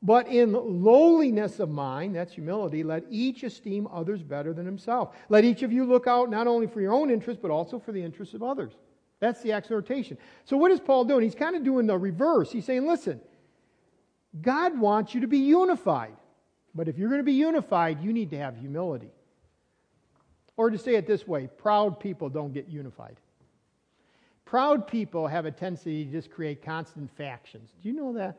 But 0.00 0.28
in 0.28 0.52
lowliness 0.52 1.58
of 1.58 1.70
mind, 1.70 2.14
that's 2.14 2.32
humility, 2.32 2.84
let 2.84 3.04
each 3.10 3.42
esteem 3.42 3.88
others 3.92 4.22
better 4.22 4.52
than 4.52 4.64
himself. 4.64 5.16
Let 5.28 5.44
each 5.44 5.62
of 5.64 5.72
you 5.72 5.84
look 5.84 6.06
out 6.06 6.30
not 6.30 6.46
only 6.46 6.68
for 6.68 6.80
your 6.80 6.92
own 6.92 7.10
interests, 7.10 7.40
but 7.42 7.50
also 7.50 7.80
for 7.80 7.90
the 7.90 8.02
interests 8.02 8.34
of 8.34 8.42
others. 8.44 8.74
That's 9.18 9.40
the 9.42 9.52
exhortation. 9.52 10.16
So, 10.44 10.56
what 10.56 10.70
is 10.70 10.78
Paul 10.78 11.04
doing? 11.04 11.24
He's 11.24 11.34
kind 11.34 11.56
of 11.56 11.64
doing 11.64 11.88
the 11.88 11.98
reverse. 11.98 12.52
He's 12.52 12.64
saying, 12.64 12.86
listen, 12.86 13.20
God 14.40 14.78
wants 14.78 15.14
you 15.14 15.22
to 15.22 15.26
be 15.26 15.38
unified. 15.38 16.14
But 16.74 16.86
if 16.86 16.96
you're 16.96 17.08
going 17.08 17.20
to 17.20 17.24
be 17.24 17.32
unified, 17.32 18.00
you 18.00 18.12
need 18.12 18.30
to 18.30 18.38
have 18.38 18.56
humility. 18.56 19.10
Or 20.58 20.68
to 20.68 20.76
say 20.76 20.96
it 20.96 21.06
this 21.06 21.26
way 21.26 21.48
proud 21.56 21.98
people 21.98 22.28
don't 22.28 22.52
get 22.52 22.68
unified. 22.68 23.16
Proud 24.44 24.86
people 24.86 25.26
have 25.26 25.46
a 25.46 25.50
tendency 25.50 26.04
to 26.04 26.10
just 26.10 26.30
create 26.30 26.62
constant 26.62 27.10
factions. 27.16 27.70
Do 27.82 27.88
you 27.88 27.94
know 27.94 28.12
that? 28.14 28.38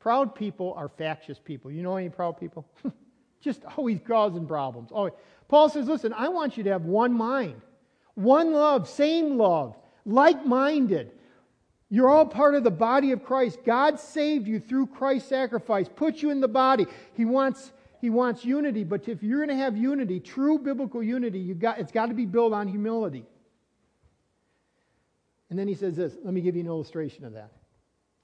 Proud 0.00 0.34
people 0.34 0.74
are 0.76 0.88
factious 0.88 1.38
people. 1.38 1.70
You 1.70 1.82
know 1.82 1.96
any 1.96 2.08
proud 2.08 2.38
people? 2.38 2.66
just 3.40 3.64
always 3.76 4.00
causing 4.04 4.46
problems. 4.46 4.90
Oh, 4.92 5.10
Paul 5.48 5.68
says, 5.68 5.86
listen, 5.86 6.12
I 6.12 6.28
want 6.28 6.56
you 6.56 6.64
to 6.64 6.70
have 6.70 6.84
one 6.84 7.12
mind, 7.12 7.60
one 8.14 8.52
love, 8.52 8.88
same 8.88 9.36
love, 9.36 9.76
like 10.04 10.44
minded. 10.44 11.12
You're 11.90 12.08
all 12.08 12.26
part 12.26 12.54
of 12.54 12.64
the 12.64 12.70
body 12.70 13.12
of 13.12 13.22
Christ. 13.22 13.58
God 13.64 14.00
saved 14.00 14.48
you 14.48 14.58
through 14.58 14.86
Christ's 14.86 15.28
sacrifice, 15.28 15.88
put 15.94 16.22
you 16.22 16.30
in 16.30 16.40
the 16.40 16.48
body. 16.48 16.86
He 17.14 17.26
wants, 17.26 17.72
he 18.02 18.10
wants 18.10 18.44
unity, 18.44 18.82
but 18.82 19.08
if 19.08 19.22
you're 19.22 19.38
going 19.38 19.56
to 19.56 19.62
have 19.62 19.76
unity, 19.76 20.18
true 20.18 20.58
biblical 20.58 21.04
unity, 21.04 21.38
you 21.38 21.54
got, 21.54 21.78
it's 21.78 21.92
got 21.92 22.06
to 22.06 22.14
be 22.14 22.26
built 22.26 22.52
on 22.52 22.66
humility. 22.66 23.24
And 25.48 25.58
then 25.58 25.68
he 25.68 25.74
says 25.74 25.94
this 25.94 26.16
let 26.24 26.34
me 26.34 26.40
give 26.40 26.56
you 26.56 26.62
an 26.62 26.66
illustration 26.66 27.24
of 27.24 27.32
that. 27.34 27.52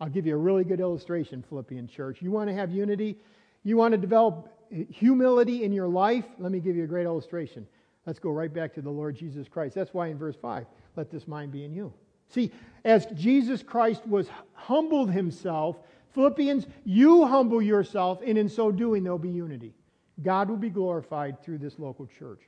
I'll 0.00 0.08
give 0.08 0.26
you 0.26 0.34
a 0.34 0.38
really 0.38 0.64
good 0.64 0.80
illustration, 0.80 1.44
Philippian 1.48 1.86
church. 1.86 2.20
You 2.20 2.32
want 2.32 2.50
to 2.50 2.54
have 2.54 2.72
unity? 2.72 3.18
You 3.62 3.76
want 3.76 3.92
to 3.92 3.98
develop 3.98 4.52
humility 4.90 5.62
in 5.62 5.72
your 5.72 5.88
life? 5.88 6.24
Let 6.38 6.50
me 6.50 6.58
give 6.58 6.74
you 6.74 6.82
a 6.82 6.88
great 6.88 7.04
illustration. 7.04 7.64
Let's 8.04 8.18
go 8.18 8.30
right 8.30 8.52
back 8.52 8.74
to 8.74 8.82
the 8.82 8.90
Lord 8.90 9.14
Jesus 9.14 9.46
Christ. 9.46 9.76
That's 9.76 9.94
why 9.94 10.08
in 10.08 10.18
verse 10.18 10.36
5, 10.42 10.66
let 10.96 11.08
this 11.08 11.28
mind 11.28 11.52
be 11.52 11.64
in 11.64 11.72
you. 11.72 11.92
See, 12.30 12.50
as 12.84 13.06
Jesus 13.14 13.62
Christ 13.62 14.04
was 14.08 14.28
humbled 14.54 15.12
himself, 15.12 15.76
Philippians, 16.14 16.66
you 16.84 17.26
humble 17.26 17.62
yourself, 17.62 18.20
and 18.24 18.38
in 18.38 18.48
so 18.48 18.70
doing, 18.70 19.02
there'll 19.02 19.18
be 19.18 19.28
unity. 19.28 19.74
God 20.22 20.48
will 20.48 20.56
be 20.56 20.70
glorified 20.70 21.42
through 21.42 21.58
this 21.58 21.78
local 21.78 22.06
church. 22.06 22.40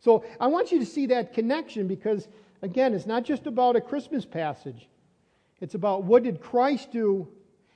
So 0.00 0.24
I 0.38 0.46
want 0.46 0.70
you 0.70 0.78
to 0.78 0.86
see 0.86 1.06
that 1.06 1.32
connection 1.32 1.88
because, 1.88 2.28
again, 2.62 2.94
it's 2.94 3.06
not 3.06 3.24
just 3.24 3.46
about 3.46 3.76
a 3.76 3.80
Christmas 3.80 4.24
passage. 4.24 4.88
It's 5.60 5.74
about 5.74 6.04
what 6.04 6.22
did 6.22 6.40
Christ 6.40 6.92
do 6.92 7.26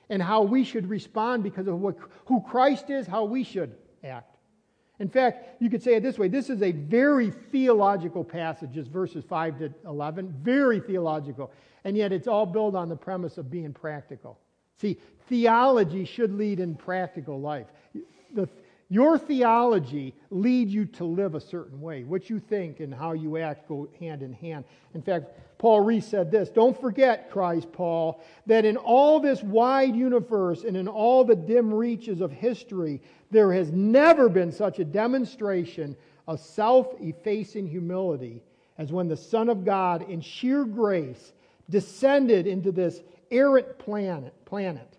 and 0.09 0.21
how 0.21 0.43
we 0.43 0.63
should 0.63 0.87
respond 0.87 1.43
because 1.43 1.67
of 1.67 1.79
what, 1.79 1.97
who 2.25 2.41
Christ 2.41 2.89
is, 2.89 3.07
how 3.07 3.23
we 3.23 3.43
should 3.43 3.75
act. 4.03 4.37
In 4.99 5.09
fact, 5.09 5.59
you 5.59 5.69
could 5.69 5.81
say 5.81 5.95
it 5.95 6.03
this 6.03 6.19
way 6.19 6.27
this 6.27 6.49
is 6.49 6.61
a 6.61 6.71
very 6.71 7.31
theological 7.31 8.23
passage, 8.23 8.71
just 8.71 8.91
verses 8.91 9.23
5 9.27 9.57
to 9.59 9.73
11. 9.85 10.35
Very 10.43 10.79
theological. 10.79 11.51
And 11.83 11.97
yet 11.97 12.11
it's 12.11 12.27
all 12.27 12.45
built 12.45 12.75
on 12.75 12.87
the 12.87 12.95
premise 12.95 13.39
of 13.39 13.49
being 13.49 13.73
practical. 13.73 14.37
See, 14.81 14.97
theology 15.29 16.05
should 16.05 16.33
lead 16.33 16.59
in 16.59 16.73
practical 16.73 17.39
life. 17.39 17.67
The, 18.33 18.49
your 18.89 19.17
theology 19.19 20.15
leads 20.31 20.73
you 20.73 20.85
to 20.85 21.05
live 21.05 21.35
a 21.35 21.39
certain 21.39 21.79
way. 21.79 22.03
What 22.03 22.29
you 22.29 22.39
think 22.39 22.79
and 22.79 22.93
how 22.93 23.13
you 23.13 23.37
act 23.37 23.69
go 23.69 23.87
hand 23.99 24.23
in 24.23 24.33
hand. 24.33 24.65
In 24.95 25.01
fact, 25.01 25.59
Paul 25.59 25.81
Rees 25.81 26.05
said 26.05 26.31
this 26.31 26.49
Don't 26.49 26.79
forget, 26.79 27.29
cries 27.29 27.63
Paul, 27.63 28.21
that 28.47 28.65
in 28.65 28.75
all 28.75 29.19
this 29.19 29.43
wide 29.43 29.95
universe 29.95 30.63
and 30.63 30.75
in 30.75 30.87
all 30.87 31.23
the 31.23 31.35
dim 31.35 31.71
reaches 31.71 32.19
of 32.19 32.31
history, 32.31 33.01
there 33.29 33.53
has 33.53 33.71
never 33.71 34.27
been 34.27 34.51
such 34.51 34.79
a 34.79 34.85
demonstration 34.85 35.95
of 36.27 36.39
self 36.39 36.87
effacing 36.99 37.67
humility 37.67 38.41
as 38.79 38.91
when 38.91 39.07
the 39.07 39.15
Son 39.15 39.47
of 39.47 39.63
God, 39.63 40.09
in 40.09 40.21
sheer 40.21 40.65
grace, 40.65 41.33
descended 41.69 42.47
into 42.47 42.71
this 42.71 43.01
errant 43.31 43.79
planet. 43.79 44.33
planet. 44.45 44.97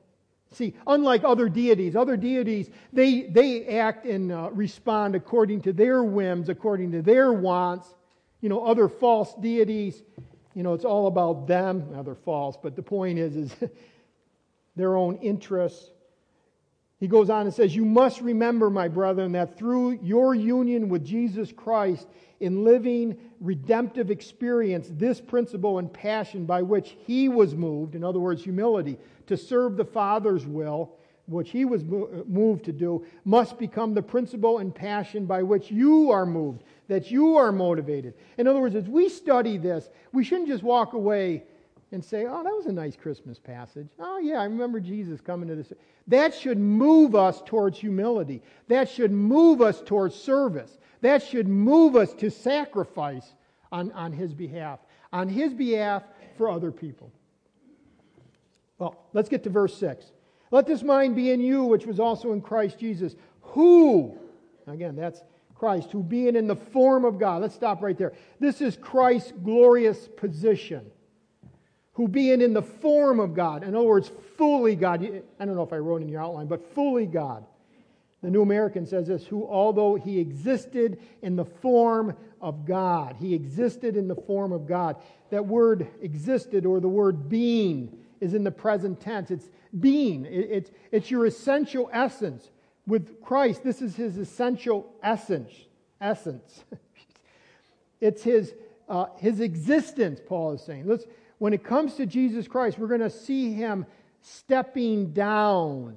See, 0.52 0.74
unlike 0.86 1.24
other 1.24 1.48
deities, 1.48 1.96
other 1.96 2.16
deities, 2.16 2.68
they, 2.92 3.22
they 3.22 3.66
act 3.78 4.04
and 4.04 4.30
uh, 4.30 4.50
respond 4.52 5.14
according 5.14 5.62
to 5.62 5.72
their 5.72 6.02
whims, 6.02 6.48
according 6.48 6.92
to 6.92 7.02
their 7.02 7.32
wants. 7.32 7.88
You 8.40 8.48
know, 8.48 8.64
other 8.64 8.88
false 8.88 9.34
deities, 9.34 10.02
you 10.54 10.62
know, 10.62 10.74
it's 10.74 10.84
all 10.84 11.06
about 11.06 11.46
them. 11.46 11.86
Now, 11.92 12.02
they're 12.02 12.14
false, 12.14 12.56
but 12.60 12.76
the 12.76 12.82
point 12.82 13.18
is, 13.18 13.36
is 13.36 13.54
their 14.76 14.96
own 14.96 15.16
interests. 15.16 15.90
He 17.02 17.08
goes 17.08 17.30
on 17.30 17.46
and 17.46 17.52
says, 17.52 17.74
You 17.74 17.84
must 17.84 18.20
remember, 18.20 18.70
my 18.70 18.86
brethren, 18.86 19.32
that 19.32 19.58
through 19.58 19.98
your 20.04 20.36
union 20.36 20.88
with 20.88 21.04
Jesus 21.04 21.50
Christ 21.50 22.06
in 22.38 22.62
living 22.62 23.18
redemptive 23.40 24.08
experience, 24.08 24.88
this 24.88 25.20
principle 25.20 25.80
and 25.80 25.92
passion 25.92 26.46
by 26.46 26.62
which 26.62 26.94
he 27.04 27.28
was 27.28 27.56
moved, 27.56 27.96
in 27.96 28.04
other 28.04 28.20
words, 28.20 28.44
humility, 28.44 28.98
to 29.26 29.36
serve 29.36 29.76
the 29.76 29.84
Father's 29.84 30.46
will, 30.46 30.92
which 31.26 31.50
he 31.50 31.64
was 31.64 31.82
moved 31.82 32.64
to 32.66 32.72
do, 32.72 33.04
must 33.24 33.58
become 33.58 33.94
the 33.94 34.02
principle 34.02 34.58
and 34.58 34.72
passion 34.72 35.26
by 35.26 35.42
which 35.42 35.72
you 35.72 36.12
are 36.12 36.24
moved, 36.24 36.62
that 36.86 37.10
you 37.10 37.36
are 37.36 37.50
motivated. 37.50 38.14
In 38.38 38.46
other 38.46 38.60
words, 38.60 38.76
as 38.76 38.86
we 38.86 39.08
study 39.08 39.56
this, 39.56 39.90
we 40.12 40.22
shouldn't 40.22 40.46
just 40.46 40.62
walk 40.62 40.92
away 40.92 41.42
and 41.92 42.04
say, 42.04 42.26
oh, 42.26 42.42
that 42.42 42.54
was 42.54 42.66
a 42.66 42.72
nice 42.72 42.96
Christmas 42.96 43.38
passage. 43.38 43.88
Oh, 43.98 44.18
yeah, 44.18 44.40
I 44.40 44.44
remember 44.44 44.80
Jesus 44.80 45.20
coming 45.20 45.48
to 45.48 45.54
this. 45.54 45.72
That 46.08 46.34
should 46.34 46.58
move 46.58 47.14
us 47.14 47.42
towards 47.44 47.78
humility. 47.78 48.42
That 48.68 48.88
should 48.88 49.12
move 49.12 49.60
us 49.60 49.82
towards 49.82 50.14
service. 50.14 50.78
That 51.02 51.22
should 51.22 51.48
move 51.48 51.94
us 51.94 52.12
to 52.14 52.30
sacrifice 52.30 53.34
on, 53.70 53.92
on 53.92 54.12
His 54.12 54.32
behalf, 54.32 54.80
on 55.12 55.28
His 55.28 55.52
behalf 55.52 56.02
for 56.36 56.50
other 56.50 56.72
people. 56.72 57.12
Well, 58.78 59.04
let's 59.12 59.28
get 59.28 59.44
to 59.44 59.50
verse 59.50 59.76
6. 59.78 60.04
Let 60.50 60.66
this 60.66 60.82
mind 60.82 61.14
be 61.14 61.30
in 61.30 61.40
you, 61.40 61.64
which 61.64 61.86
was 61.86 62.00
also 62.00 62.32
in 62.32 62.40
Christ 62.40 62.78
Jesus, 62.78 63.14
who, 63.40 64.18
again, 64.66 64.96
that's 64.96 65.22
Christ, 65.54 65.92
who 65.92 66.02
being 66.02 66.36
in 66.36 66.46
the 66.46 66.56
form 66.56 67.04
of 67.04 67.18
God. 67.18 67.42
Let's 67.42 67.54
stop 67.54 67.82
right 67.82 67.96
there. 67.96 68.12
This 68.40 68.60
is 68.60 68.76
Christ's 68.76 69.32
glorious 69.42 70.08
position 70.16 70.90
who 71.94 72.08
being 72.08 72.40
in 72.40 72.54
the 72.54 72.62
form 72.62 73.20
of 73.20 73.34
God, 73.34 73.62
in 73.62 73.74
other 73.74 73.86
words, 73.86 74.10
fully 74.36 74.74
God, 74.74 75.02
I 75.38 75.44
don't 75.44 75.54
know 75.54 75.62
if 75.62 75.72
I 75.72 75.78
wrote 75.78 76.02
in 76.02 76.08
your 76.08 76.22
outline, 76.22 76.46
but 76.46 76.74
fully 76.74 77.06
God. 77.06 77.44
The 78.22 78.30
New 78.30 78.42
American 78.42 78.86
says 78.86 79.08
this, 79.08 79.26
who 79.26 79.46
although 79.46 79.96
he 79.96 80.20
existed 80.20 81.00
in 81.22 81.34
the 81.34 81.44
form 81.44 82.16
of 82.40 82.64
God, 82.64 83.16
he 83.18 83.34
existed 83.34 83.96
in 83.96 84.06
the 84.06 84.14
form 84.14 84.52
of 84.52 84.66
God. 84.66 84.96
That 85.30 85.44
word 85.44 85.88
existed 86.00 86.64
or 86.64 86.80
the 86.80 86.88
word 86.88 87.28
being 87.28 87.98
is 88.20 88.34
in 88.34 88.44
the 88.44 88.50
present 88.52 89.00
tense. 89.00 89.32
It's 89.32 89.48
being, 89.80 90.24
it's, 90.26 90.70
it's 90.92 91.10
your 91.10 91.26
essential 91.26 91.90
essence. 91.92 92.48
With 92.86 93.20
Christ, 93.22 93.64
this 93.64 93.82
is 93.82 93.96
his 93.96 94.16
essential 94.16 94.92
essence. 95.02 95.52
Essence. 96.00 96.64
it's 98.00 98.22
his, 98.22 98.54
uh, 98.88 99.06
his 99.16 99.40
existence, 99.40 100.20
Paul 100.24 100.52
is 100.52 100.62
saying. 100.62 100.86
Let's, 100.86 101.06
when 101.42 101.52
it 101.52 101.64
comes 101.64 101.94
to 101.94 102.06
Jesus 102.06 102.46
Christ, 102.46 102.78
we're 102.78 102.86
going 102.86 103.00
to 103.00 103.10
see 103.10 103.52
him 103.52 103.84
stepping 104.20 105.12
down 105.12 105.96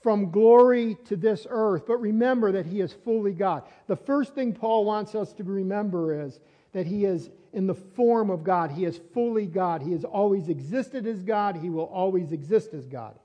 from 0.00 0.30
glory 0.30 0.96
to 1.06 1.16
this 1.16 1.44
earth. 1.50 1.88
But 1.88 1.96
remember 1.96 2.52
that 2.52 2.66
he 2.66 2.80
is 2.80 2.92
fully 2.92 3.32
God. 3.32 3.64
The 3.88 3.96
first 3.96 4.32
thing 4.32 4.52
Paul 4.52 4.84
wants 4.84 5.16
us 5.16 5.32
to 5.32 5.42
remember 5.42 6.24
is 6.24 6.38
that 6.72 6.86
he 6.86 7.04
is 7.04 7.30
in 7.52 7.66
the 7.66 7.74
form 7.74 8.30
of 8.30 8.44
God. 8.44 8.70
He 8.70 8.84
is 8.84 9.00
fully 9.12 9.46
God. 9.46 9.82
He 9.82 9.90
has 9.90 10.04
always 10.04 10.48
existed 10.48 11.04
as 11.04 11.24
God. 11.24 11.56
He 11.56 11.68
will 11.68 11.86
always 11.86 12.30
exist 12.30 12.72
as 12.72 12.86
God. 12.86 13.16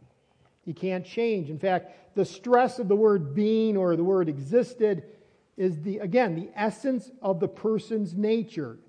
He 0.63 0.73
can't 0.73 1.05
change. 1.05 1.51
In 1.51 1.59
fact, 1.59 2.15
the 2.15 2.25
stress 2.25 2.79
of 2.79 2.87
the 2.87 2.95
word 2.95 3.35
being 3.35 3.77
or 3.77 3.95
the 3.95 4.03
word 4.03 4.29
existed 4.29 5.03
is 5.57 5.79
the 5.83 5.99
again 5.99 6.33
the 6.33 6.49
essence 6.55 7.11
of 7.21 7.39
the 7.39 7.47
person's 7.47 8.15
nature. 8.15 8.79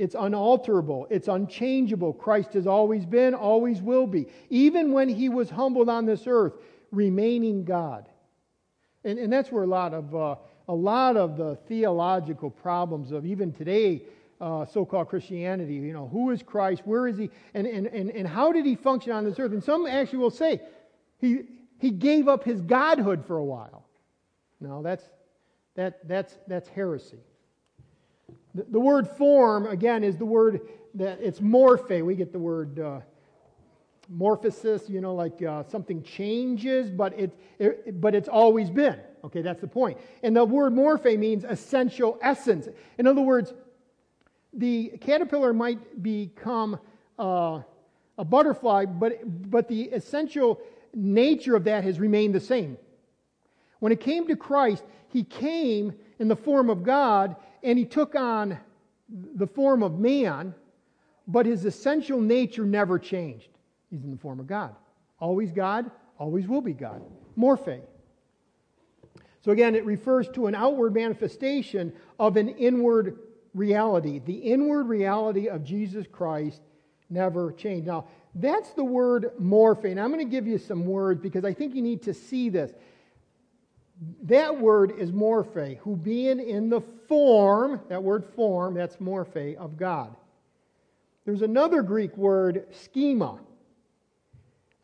It's 0.00 0.16
unalterable. 0.18 1.06
It's 1.10 1.28
unchangeable. 1.28 2.14
Christ 2.14 2.54
has 2.54 2.66
always 2.66 3.04
been, 3.04 3.34
always 3.34 3.82
will 3.82 4.06
be. 4.06 4.28
Even 4.48 4.92
when 4.92 5.10
he 5.10 5.28
was 5.28 5.50
humbled 5.50 5.90
on 5.90 6.06
this 6.06 6.22
earth, 6.26 6.54
remaining 6.90 7.64
God. 7.64 8.08
And, 9.04 9.18
and 9.18 9.30
that's 9.30 9.52
where 9.52 9.62
a 9.62 9.66
lot 9.66 9.92
of, 9.92 10.16
uh, 10.16 10.36
a 10.68 10.74
lot 10.74 11.18
of 11.18 11.36
the 11.36 11.56
theological 11.68 12.48
problems 12.48 13.12
of 13.12 13.26
even 13.26 13.52
today, 13.52 14.04
uh, 14.40 14.64
so 14.64 14.86
called 14.86 15.10
Christianity, 15.10 15.74
you 15.74 15.92
know, 15.92 16.08
who 16.08 16.30
is 16.30 16.42
Christ? 16.42 16.80
Where 16.86 17.06
is 17.06 17.18
he? 17.18 17.28
And, 17.52 17.66
and, 17.66 17.86
and, 17.88 18.10
and 18.10 18.26
how 18.26 18.52
did 18.52 18.64
he 18.64 18.76
function 18.76 19.12
on 19.12 19.24
this 19.24 19.38
earth? 19.38 19.52
And 19.52 19.62
some 19.62 19.84
actually 19.84 20.20
will 20.20 20.30
say 20.30 20.62
he, 21.18 21.42
he 21.78 21.90
gave 21.90 22.26
up 22.26 22.42
his 22.42 22.62
godhood 22.62 23.26
for 23.26 23.36
a 23.36 23.44
while. 23.44 23.84
No, 24.60 24.82
that's, 24.82 25.04
that, 25.74 26.08
that's, 26.08 26.38
that's 26.48 26.70
heresy. 26.70 27.20
The, 28.54 28.80
word 28.80 29.08
form, 29.08 29.66
again, 29.66 30.02
is 30.02 30.16
the 30.16 30.24
word 30.24 30.60
that 30.94 31.20
it's 31.20 31.40
morphe. 31.40 32.04
We 32.04 32.16
get 32.16 32.32
the 32.32 32.38
word 32.38 32.80
uh, 32.80 33.00
morphosis, 34.12 34.88
you 34.88 35.00
know, 35.00 35.14
like 35.14 35.40
uh, 35.42 35.62
something 35.64 36.02
changes, 36.02 36.90
but, 36.90 37.18
it, 37.18 37.38
it, 37.58 38.00
but 38.00 38.14
it's 38.14 38.28
always 38.28 38.70
been. 38.70 38.98
Okay, 39.22 39.42
that's 39.42 39.60
the 39.60 39.68
point. 39.68 39.98
And 40.22 40.34
the 40.34 40.44
word 40.44 40.72
morphe 40.72 41.16
means 41.18 41.44
essential 41.44 42.18
essence. 42.22 42.66
In 42.98 43.06
other 43.06 43.20
words, 43.20 43.54
the 44.52 44.94
caterpillar 45.00 45.52
might 45.52 46.02
become 46.02 46.78
uh, 47.18 47.60
a 48.18 48.24
butterfly, 48.24 48.86
but, 48.86 49.20
but 49.50 49.68
the 49.68 49.82
essential 49.84 50.60
nature 50.92 51.54
of 51.54 51.64
that 51.64 51.84
has 51.84 52.00
remained 52.00 52.34
the 52.34 52.40
same. 52.40 52.78
When 53.78 53.92
it 53.92 54.00
came 54.00 54.26
to 54.26 54.36
Christ, 54.36 54.82
he 55.08 55.22
came 55.22 55.94
in 56.18 56.28
the 56.28 56.36
form 56.36 56.68
of 56.68 56.82
God 56.82 57.36
and 57.62 57.78
he 57.78 57.84
took 57.84 58.14
on 58.14 58.58
the 59.08 59.46
form 59.46 59.82
of 59.82 59.98
man, 59.98 60.54
but 61.26 61.46
his 61.46 61.64
essential 61.64 62.20
nature 62.20 62.64
never 62.64 62.98
changed. 62.98 63.48
He's 63.90 64.04
in 64.04 64.10
the 64.10 64.16
form 64.16 64.40
of 64.40 64.46
God. 64.46 64.74
Always 65.18 65.52
God, 65.52 65.90
always 66.18 66.46
will 66.46 66.60
be 66.60 66.72
God. 66.72 67.02
Morphe. 67.36 67.80
So 69.42 69.52
again, 69.52 69.74
it 69.74 69.84
refers 69.84 70.28
to 70.30 70.46
an 70.46 70.54
outward 70.54 70.94
manifestation 70.94 71.92
of 72.18 72.36
an 72.36 72.50
inward 72.50 73.18
reality. 73.54 74.20
The 74.24 74.34
inward 74.34 74.84
reality 74.84 75.48
of 75.48 75.64
Jesus 75.64 76.06
Christ 76.10 76.60
never 77.08 77.52
changed. 77.52 77.86
Now, 77.86 78.06
that's 78.34 78.70
the 78.70 78.84
word 78.84 79.32
morphe. 79.40 79.90
And 79.90 79.98
I'm 79.98 80.12
going 80.12 80.24
to 80.24 80.30
give 80.30 80.46
you 80.46 80.58
some 80.58 80.86
words 80.86 81.20
because 81.20 81.44
I 81.44 81.52
think 81.52 81.74
you 81.74 81.82
need 81.82 82.02
to 82.02 82.14
see 82.14 82.48
this. 82.48 82.72
That 84.22 84.58
word 84.58 84.94
is 84.98 85.12
morphe, 85.12 85.78
who 85.78 85.94
being 85.94 86.40
in 86.40 86.70
the 86.70 86.80
form, 87.06 87.80
that 87.88 88.02
word 88.02 88.24
form, 88.34 88.74
that's 88.74 88.96
morphe, 88.96 89.56
of 89.56 89.76
God. 89.76 90.16
There's 91.26 91.42
another 91.42 91.82
Greek 91.82 92.16
word, 92.16 92.66
schema. 92.72 93.38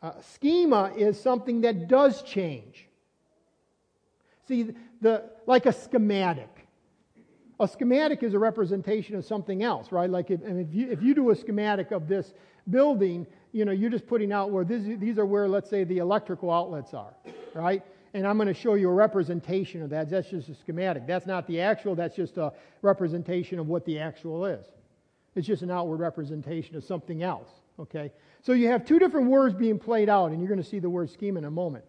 Uh, 0.01 0.11
schema 0.21 0.93
is 0.95 1.19
something 1.19 1.61
that 1.61 1.87
does 1.87 2.21
change. 2.21 2.87
See, 4.47 4.69
the, 5.01 5.23
like 5.47 5.65
a 5.65 5.73
schematic. 5.73 6.49
A 7.59 7.67
schematic 7.67 8.21
is 8.21 8.35
a 8.35 8.39
representation 8.39 9.15
of 9.15 9.25
something 9.25 9.63
else, 9.63 9.91
right? 9.91 10.09
Like 10.09 10.29
if, 10.29 10.41
if, 10.43 10.71
you, 10.71 10.91
if 10.91 11.01
you 11.01 11.15
do 11.15 11.31
a 11.31 11.35
schematic 11.35 11.89
of 11.89 12.07
this 12.07 12.35
building, 12.69 13.25
you 13.51 13.65
know, 13.65 13.71
you're 13.71 13.89
just 13.89 14.05
putting 14.05 14.31
out 14.31 14.51
where 14.51 14.63
this, 14.63 14.83
these 14.99 15.17
are 15.17 15.25
where, 15.25 15.47
let's 15.47 15.69
say, 15.69 15.83
the 15.83 15.97
electrical 15.97 16.51
outlets 16.51 16.93
are, 16.93 17.13
right? 17.55 17.83
And 18.13 18.25
I'm 18.25 18.37
going 18.37 18.47
to 18.47 18.53
show 18.53 18.75
you 18.75 18.89
a 18.89 18.93
representation 18.93 19.81
of 19.81 19.89
that. 19.91 20.09
That's 20.09 20.29
just 20.29 20.49
a 20.49 20.55
schematic. 20.55 21.05
That's 21.05 21.25
not 21.25 21.47
the 21.47 21.61
actual, 21.61 21.95
that's 21.95 22.15
just 22.15 22.37
a 22.37 22.53
representation 22.81 23.59
of 23.59 23.67
what 23.67 23.85
the 23.85 23.99
actual 23.99 24.45
is. 24.45 24.65
It's 25.35 25.45
just 25.45 25.61
an 25.61 25.69
outward 25.69 25.97
representation 25.97 26.75
of 26.75 26.83
something 26.83 27.21
else, 27.21 27.49
okay? 27.79 28.11
So 28.41 28.53
you 28.53 28.69
have 28.69 28.85
two 28.85 28.97
different 28.97 29.27
words 29.27 29.53
being 29.53 29.77
played 29.77 30.09
out, 30.09 30.31
and 30.31 30.39
you're 30.39 30.47
going 30.47 30.61
to 30.61 30.67
see 30.67 30.79
the 30.79 30.89
word 30.89 31.09
schema 31.09 31.39
in 31.39 31.45
a 31.45 31.51
moment. 31.51 31.85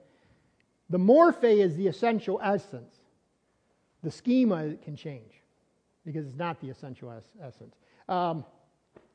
The 0.90 0.98
morphe 0.98 1.44
is 1.44 1.76
the 1.76 1.86
essential 1.86 2.40
essence. 2.42 2.94
The 4.02 4.10
schema 4.10 4.74
can 4.84 4.96
change 4.96 5.32
because 6.04 6.26
it's 6.26 6.36
not 6.36 6.60
the 6.60 6.68
essential 6.68 7.12
essence. 7.42 7.74
Um, 8.08 8.44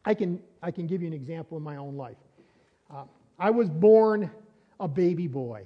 I, 0.06 0.14
can, 0.14 0.42
I 0.62 0.72
can 0.72 0.88
give 0.88 1.02
you 1.02 1.08
an 1.08 1.14
example 1.14 1.58
in 1.58 1.64
my 1.64 1.78
own 1.78 1.96
life. 1.96 2.18
Uh, 2.92 3.06
I 3.40 3.50
was 3.50 3.70
born 3.70 4.30
a 4.80 4.88
baby 4.88 5.28
boy. 5.28 5.66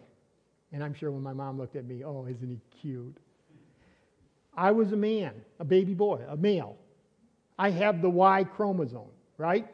And 0.72 0.84
I'm 0.84 0.94
sure 0.94 1.12
when 1.12 1.24
my 1.24 1.34
mom 1.34 1.58
looked 1.58 1.76
at 1.76 1.86
me, 1.86 2.04
oh, 2.04 2.26
isn't 2.26 2.50
he 2.50 2.60
cute? 2.82 3.18
I 4.56 4.72
was 4.72 4.92
a 4.92 4.98
man, 4.98 5.34
a 5.60 5.66
baby 5.66 5.94
boy, 5.94 6.22
a 6.28 6.36
male. 6.36 6.78
I 7.60 7.70
have 7.70 8.02
the 8.02 8.10
Y 8.10 8.44
chromosome, 8.44 9.10
right? 9.38 9.68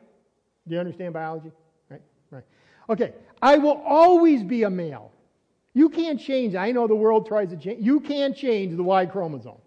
Do 0.67 0.73
you 0.73 0.79
understand 0.79 1.13
biology? 1.13 1.51
Right? 1.89 2.01
Right. 2.31 2.43
Okay. 2.89 3.13
I 3.41 3.57
will 3.57 3.81
always 3.85 4.43
be 4.43 4.63
a 4.63 4.69
male. 4.69 5.11
You 5.73 5.89
can't 5.89 6.19
change. 6.19 6.55
I 6.55 6.71
know 6.71 6.87
the 6.87 6.95
world 6.95 7.25
tries 7.25 7.49
to 7.49 7.57
change. 7.57 7.83
You 7.83 7.99
can't 7.99 8.35
change 8.35 8.75
the 8.75 8.83
Y 8.83 9.05
chromosome. 9.05 9.57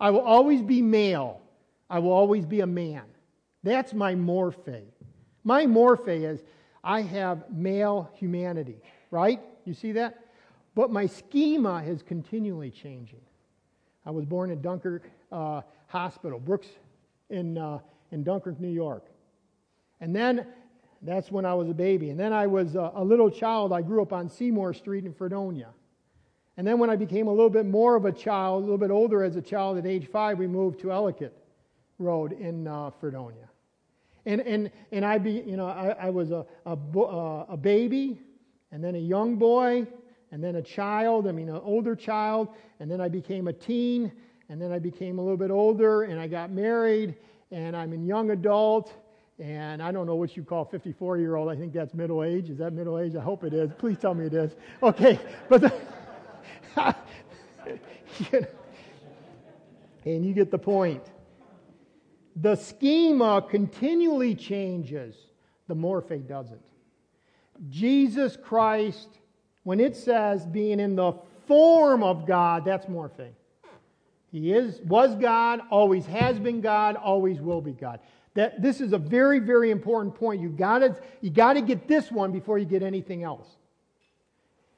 I 0.00 0.10
will 0.10 0.20
always 0.20 0.60
be 0.62 0.82
male. 0.82 1.40
I 1.88 1.98
will 2.00 2.12
always 2.12 2.44
be 2.44 2.60
a 2.60 2.66
man. 2.66 3.04
That's 3.62 3.94
my 3.94 4.14
morphe. 4.14 4.82
My 5.44 5.64
morphe 5.66 6.08
is 6.08 6.42
I 6.82 7.02
have 7.02 7.50
male 7.50 8.10
humanity, 8.14 8.76
right? 9.10 9.40
You 9.64 9.74
see 9.74 9.92
that? 9.92 10.23
But 10.74 10.90
my 10.90 11.06
schema 11.06 11.82
is 11.84 12.02
continually 12.02 12.70
changing. 12.70 13.20
I 14.06 14.10
was 14.10 14.24
born 14.24 14.50
in 14.50 14.60
Dunkirk 14.60 15.08
uh, 15.30 15.62
Hospital, 15.86 16.38
Brooks 16.38 16.68
in, 17.30 17.56
uh, 17.56 17.78
in 18.10 18.22
Dunkirk, 18.24 18.60
New 18.60 18.68
York. 18.68 19.04
And 20.00 20.14
then 20.14 20.46
that's 21.02 21.30
when 21.30 21.44
I 21.44 21.54
was 21.54 21.68
a 21.68 21.74
baby. 21.74 22.10
And 22.10 22.18
then 22.18 22.32
I 22.32 22.46
was 22.46 22.74
a, 22.74 22.92
a 22.94 23.04
little 23.04 23.30
child. 23.30 23.72
I 23.72 23.82
grew 23.82 24.02
up 24.02 24.12
on 24.12 24.28
Seymour 24.28 24.74
Street 24.74 25.04
in 25.04 25.14
Fredonia. 25.14 25.68
And 26.56 26.66
then 26.66 26.78
when 26.78 26.90
I 26.90 26.96
became 26.96 27.26
a 27.26 27.30
little 27.30 27.50
bit 27.50 27.66
more 27.66 27.96
of 27.96 28.04
a 28.04 28.12
child, 28.12 28.58
a 28.58 28.64
little 28.64 28.78
bit 28.78 28.90
older 28.90 29.24
as 29.24 29.36
a 29.36 29.42
child 29.42 29.78
at 29.78 29.86
age 29.86 30.08
five, 30.08 30.38
we 30.38 30.46
moved 30.46 30.80
to 30.80 30.92
Ellicott 30.92 31.32
Road 31.98 32.32
in 32.32 32.66
uh, 32.66 32.90
Fredonia. 33.00 33.48
And, 34.26 34.40
and, 34.40 34.70
and 34.90 35.04
I, 35.04 35.18
be, 35.18 35.32
you 35.32 35.56
know, 35.56 35.66
I, 35.66 35.94
I 36.00 36.10
was 36.10 36.30
a, 36.30 36.46
a, 36.64 36.76
uh, 36.96 37.46
a 37.48 37.56
baby, 37.56 38.18
and 38.72 38.82
then 38.82 38.94
a 38.94 38.98
young 38.98 39.36
boy, 39.36 39.86
and 40.34 40.42
then 40.42 40.56
a 40.56 40.62
child, 40.62 41.28
I 41.28 41.30
mean, 41.30 41.48
an 41.48 41.60
older 41.62 41.94
child, 41.94 42.48
and 42.80 42.90
then 42.90 43.00
I 43.00 43.06
became 43.06 43.46
a 43.46 43.52
teen, 43.52 44.10
and 44.48 44.60
then 44.60 44.72
I 44.72 44.80
became 44.80 45.20
a 45.20 45.22
little 45.22 45.36
bit 45.36 45.52
older, 45.52 46.02
and 46.02 46.18
I 46.18 46.26
got 46.26 46.50
married, 46.50 47.14
and 47.52 47.76
I'm 47.76 47.92
a 47.92 47.96
young 47.96 48.32
adult, 48.32 48.92
and 49.38 49.80
I 49.80 49.92
don't 49.92 50.08
know 50.08 50.16
what 50.16 50.36
you 50.36 50.42
call 50.42 50.64
54 50.64 51.18
year 51.18 51.36
old. 51.36 51.48
I 51.48 51.54
think 51.54 51.72
that's 51.72 51.94
middle 51.94 52.24
age. 52.24 52.50
Is 52.50 52.58
that 52.58 52.72
middle 52.72 52.98
age? 52.98 53.14
I 53.14 53.20
hope 53.20 53.44
it 53.44 53.54
is. 53.54 53.70
Please 53.78 53.96
tell 53.96 54.12
me 54.12 54.26
it 54.26 54.34
is. 54.34 54.56
Okay, 54.82 55.20
but 55.48 55.60
the, 55.60 55.72
you 58.32 58.40
know, 58.40 58.46
and 60.04 60.26
you 60.26 60.34
get 60.34 60.50
the 60.50 60.58
point. 60.58 61.04
The 62.34 62.56
schema 62.56 63.40
continually 63.48 64.34
changes, 64.34 65.14
the 65.68 65.76
morphe 65.76 66.26
doesn't. 66.26 66.60
Jesus 67.70 68.36
Christ, 68.36 69.20
when 69.64 69.80
it 69.80 69.96
says 69.96 70.46
being 70.46 70.78
in 70.78 70.94
the 70.94 71.14
form 71.46 72.02
of 72.02 72.26
God, 72.26 72.64
that's 72.64 72.86
morphe. 72.86 73.30
He 74.30 74.52
is, 74.52 74.80
was 74.82 75.14
God, 75.16 75.60
always 75.70 76.06
has 76.06 76.38
been 76.38 76.60
God, 76.60 76.96
always 76.96 77.40
will 77.40 77.60
be 77.60 77.72
God. 77.72 78.00
That, 78.34 78.60
this 78.60 78.80
is 78.80 78.92
a 78.92 78.98
very, 78.98 79.38
very 79.38 79.70
important 79.70 80.14
point. 80.14 80.40
You've 80.40 80.56
got 80.56 80.80
to, 80.80 80.96
you 81.20 81.30
got 81.30 81.52
to 81.52 81.60
get 81.60 81.86
this 81.86 82.10
one 82.10 82.32
before 82.32 82.58
you 82.58 82.64
get 82.64 82.82
anything 82.82 83.22
else 83.22 83.46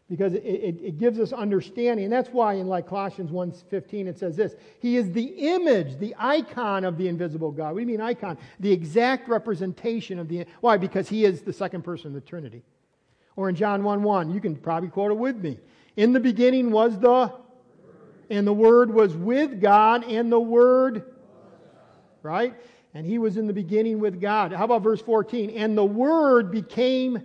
because 0.08 0.34
it, 0.34 0.44
it, 0.44 0.78
it, 0.82 0.98
gives 0.98 1.18
us 1.18 1.32
understanding. 1.32 2.04
And 2.04 2.12
that's 2.12 2.28
why 2.28 2.54
in 2.54 2.66
like 2.66 2.86
Colossians 2.86 3.30
1.15 3.30 4.06
it 4.06 4.18
says 4.18 4.36
this, 4.36 4.54
He 4.78 4.96
is 4.96 5.10
the 5.12 5.24
image, 5.24 5.98
the 5.98 6.14
icon 6.18 6.84
of 6.84 6.96
the 6.96 7.08
invisible 7.08 7.50
God. 7.50 7.72
What 7.72 7.76
do 7.76 7.80
you 7.80 7.86
mean 7.86 8.00
icon? 8.00 8.38
The 8.60 8.72
exact 8.72 9.28
representation 9.28 10.18
of 10.18 10.28
the... 10.28 10.46
Why? 10.60 10.76
Because 10.76 11.08
He 11.08 11.24
is 11.24 11.42
the 11.42 11.52
second 11.52 11.82
person 11.82 12.08
of 12.08 12.12
the 12.12 12.20
Trinity. 12.20 12.62
Or 13.36 13.48
in 13.48 13.54
John 13.54 13.84
1 13.84 14.02
1, 14.02 14.32
you 14.32 14.40
can 14.40 14.56
probably 14.56 14.88
quote 14.88 15.10
it 15.10 15.18
with 15.18 15.36
me. 15.36 15.58
In 15.96 16.12
the 16.12 16.20
beginning 16.20 16.70
was 16.70 16.98
the... 16.98 17.32
And 18.28 18.44
the 18.44 18.52
Word 18.52 18.92
was 18.92 19.14
with 19.14 19.60
God, 19.60 20.04
and 20.04 20.32
the 20.32 20.40
Word... 20.40 21.14
Right? 22.22 22.54
And 22.92 23.06
He 23.06 23.18
was 23.18 23.36
in 23.36 23.46
the 23.46 23.52
beginning 23.52 24.00
with 24.00 24.20
God. 24.20 24.52
How 24.52 24.64
about 24.64 24.82
verse 24.82 25.00
14? 25.00 25.50
And 25.50 25.78
the 25.78 25.84
Word 25.84 26.50
became 26.50 27.22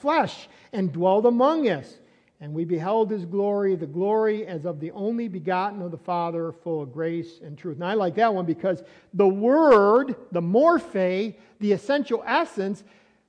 flesh 0.00 0.48
and 0.72 0.92
dwelled 0.92 1.26
among 1.26 1.68
us 1.68 1.98
and 2.42 2.52
we 2.52 2.64
beheld 2.64 3.08
his 3.08 3.24
glory, 3.24 3.76
the 3.76 3.86
glory 3.86 4.48
as 4.48 4.64
of 4.64 4.80
the 4.80 4.90
only 4.90 5.28
begotten 5.28 5.80
of 5.80 5.92
the 5.92 5.96
Father, 5.96 6.50
full 6.50 6.82
of 6.82 6.92
grace 6.92 7.38
and 7.40 7.56
truth. 7.56 7.76
And 7.76 7.84
I 7.84 7.94
like 7.94 8.16
that 8.16 8.34
one 8.34 8.46
because 8.46 8.82
the 9.14 9.28
Word, 9.28 10.16
the 10.32 10.42
morphe, 10.42 11.36
the 11.60 11.72
essential 11.72 12.20
essence, 12.26 12.82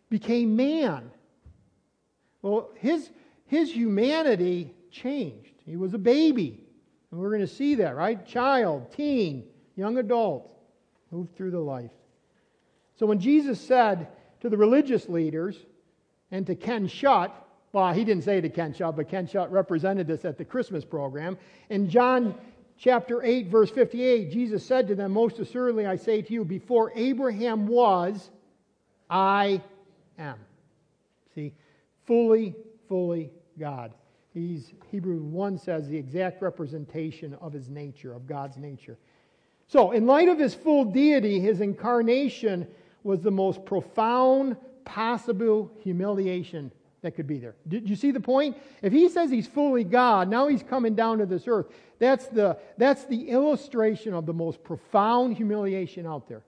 became 0.09 0.55
man. 0.55 1.11
Well, 2.43 2.69
his, 2.75 3.09
his 3.47 3.71
humanity 3.71 4.75
changed. 4.91 5.53
He 5.65 5.75
was 5.77 5.95
a 5.95 5.97
baby. 5.97 6.59
And 7.09 7.19
we're 7.19 7.29
going 7.29 7.41
to 7.41 7.47
see 7.47 7.75
that, 7.75 7.95
right? 7.95 8.23
Child, 8.27 8.91
teen, 8.91 9.45
young 9.75 9.97
adult, 9.97 10.51
moved 11.09 11.35
through 11.35 11.51
the 11.51 11.59
life. 11.59 11.91
So 12.95 13.07
when 13.07 13.19
Jesus 13.19 13.59
said 13.59 14.09
to 14.41 14.49
the 14.49 14.57
religious 14.57 15.09
leaders 15.09 15.57
and 16.31 16.45
to 16.45 16.55
Ken 16.55 16.87
Schutt, 16.87 17.31
well, 17.71 17.91
he 17.91 18.03
didn't 18.03 18.23
say 18.23 18.39
to 18.39 18.49
Ken 18.49 18.73
Schutt, 18.73 18.95
but 18.95 19.09
Ken 19.09 19.25
Schutt 19.25 19.49
represented 19.49 20.05
this 20.05 20.25
at 20.25 20.37
the 20.37 20.45
Christmas 20.45 20.85
program. 20.85 21.37
In 21.69 21.89
John 21.89 22.35
chapter 22.77 23.23
8, 23.23 23.47
verse 23.47 23.71
58, 23.71 24.31
Jesus 24.31 24.65
said 24.65 24.87
to 24.89 24.95
them, 24.95 25.11
Most 25.11 25.39
assuredly 25.39 25.85
I 25.85 25.95
say 25.95 26.21
to 26.21 26.33
you, 26.33 26.45
before 26.45 26.91
Abraham 26.95 27.67
was, 27.67 28.29
I 29.09 29.61
am. 30.19 30.37
See, 31.33 31.53
fully, 32.05 32.55
fully 32.87 33.31
God. 33.59 33.93
He's, 34.33 34.73
Hebrew 34.91 35.19
1 35.19 35.57
says, 35.59 35.87
the 35.87 35.97
exact 35.97 36.41
representation 36.41 37.35
of 37.35 37.53
his 37.53 37.69
nature, 37.69 38.13
of 38.13 38.27
God's 38.27 38.57
nature. 38.57 38.97
So, 39.67 39.91
in 39.91 40.05
light 40.05 40.27
of 40.27 40.39
his 40.39 40.53
full 40.53 40.85
deity, 40.85 41.39
his 41.39 41.61
incarnation 41.61 42.67
was 43.03 43.21
the 43.21 43.31
most 43.31 43.65
profound 43.65 44.57
possible 44.85 45.71
humiliation 45.81 46.71
that 47.01 47.11
could 47.11 47.27
be 47.27 47.37
there. 47.37 47.55
Did 47.67 47.89
you 47.89 47.95
see 47.95 48.11
the 48.11 48.19
point? 48.19 48.57
If 48.81 48.91
he 48.91 49.09
says 49.09 49.29
he's 49.29 49.47
fully 49.47 49.83
God, 49.83 50.29
now 50.29 50.47
he's 50.47 50.63
coming 50.63 50.95
down 50.95 51.19
to 51.19 51.25
this 51.25 51.47
earth. 51.47 51.67
That's 51.99 52.27
the, 52.27 52.57
that's 52.77 53.05
the 53.05 53.29
illustration 53.29 54.13
of 54.13 54.25
the 54.25 54.33
most 54.33 54.63
profound 54.63 55.35
humiliation 55.35 56.07
out 56.07 56.27
there. 56.27 56.43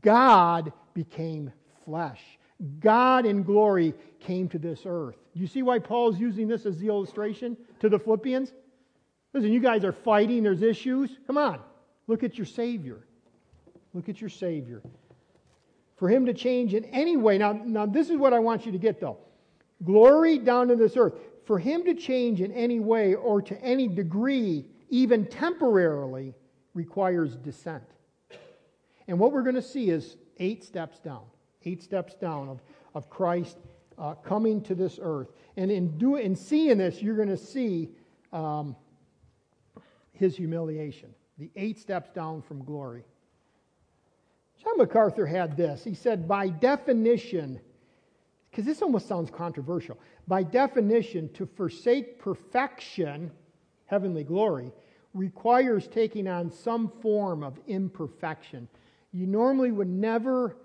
God 0.00 0.72
became 0.94 1.52
flesh. 1.84 2.20
God 2.80 3.26
in 3.26 3.42
glory 3.42 3.94
came 4.20 4.48
to 4.50 4.58
this 4.58 4.82
earth. 4.86 5.16
You 5.34 5.46
see 5.46 5.62
why 5.62 5.78
Paul's 5.78 6.18
using 6.18 6.46
this 6.46 6.66
as 6.66 6.78
the 6.78 6.88
illustration 6.88 7.56
to 7.80 7.88
the 7.88 7.98
Philippians? 7.98 8.52
Listen, 9.32 9.52
you 9.52 9.60
guys 9.60 9.84
are 9.84 9.92
fighting, 9.92 10.42
there's 10.42 10.62
issues. 10.62 11.18
Come 11.26 11.38
on, 11.38 11.60
look 12.06 12.22
at 12.22 12.36
your 12.36 12.46
Savior. 12.46 13.00
Look 13.94 14.08
at 14.08 14.20
your 14.20 14.30
Savior. 14.30 14.82
For 15.96 16.08
him 16.08 16.26
to 16.26 16.34
change 16.34 16.74
in 16.74 16.84
any 16.86 17.16
way. 17.16 17.38
Now, 17.38 17.52
now 17.52 17.86
this 17.86 18.10
is 18.10 18.16
what 18.16 18.32
I 18.32 18.38
want 18.38 18.66
you 18.66 18.72
to 18.72 18.78
get 18.78 19.00
though 19.00 19.18
glory 19.84 20.38
down 20.38 20.68
to 20.68 20.76
this 20.76 20.96
earth. 20.96 21.14
for 21.44 21.58
him 21.58 21.84
to 21.84 21.92
change 21.92 22.40
in 22.40 22.52
any 22.52 22.78
way 22.78 23.16
or 23.16 23.42
to 23.42 23.60
any 23.60 23.88
degree, 23.88 24.64
even 24.90 25.26
temporarily, 25.26 26.34
requires 26.72 27.34
descent. 27.34 27.82
And 29.08 29.18
what 29.18 29.32
we're 29.32 29.42
going 29.42 29.56
to 29.56 29.62
see 29.62 29.90
is 29.90 30.16
eight 30.38 30.62
steps 30.62 31.00
down, 31.00 31.24
eight 31.66 31.82
steps 31.82 32.14
down 32.14 32.48
of, 32.48 32.60
of 32.94 33.08
Christ 33.10 33.58
uh, 33.98 34.14
coming 34.14 34.62
to 34.62 34.74
this 34.74 34.98
earth. 35.02 35.32
And 35.56 35.70
in, 35.70 35.98
do, 35.98 36.16
in 36.16 36.34
seeing 36.34 36.78
this, 36.78 37.02
you're 37.02 37.16
going 37.16 37.28
to 37.28 37.36
see 37.36 37.90
um, 38.32 38.76
his 40.12 40.36
humiliation, 40.36 41.10
the 41.38 41.50
eight 41.56 41.78
steps 41.78 42.10
down 42.10 42.42
from 42.42 42.64
glory. 42.64 43.04
John 44.62 44.78
MacArthur 44.78 45.26
had 45.26 45.56
this. 45.56 45.82
He 45.82 45.94
said, 45.94 46.28
by 46.28 46.48
definition, 46.48 47.60
because 48.50 48.64
this 48.64 48.82
almost 48.82 49.08
sounds 49.08 49.30
controversial, 49.30 49.98
by 50.28 50.42
definition, 50.42 51.28
to 51.34 51.46
forsake 51.46 52.18
perfection, 52.18 53.30
heavenly 53.86 54.24
glory, 54.24 54.72
requires 55.14 55.88
taking 55.88 56.28
on 56.28 56.50
some 56.50 56.90
form 57.02 57.42
of 57.42 57.58
imperfection. 57.66 58.68
You 59.12 59.26
normally 59.26 59.72
would 59.72 59.88
never 59.88 60.56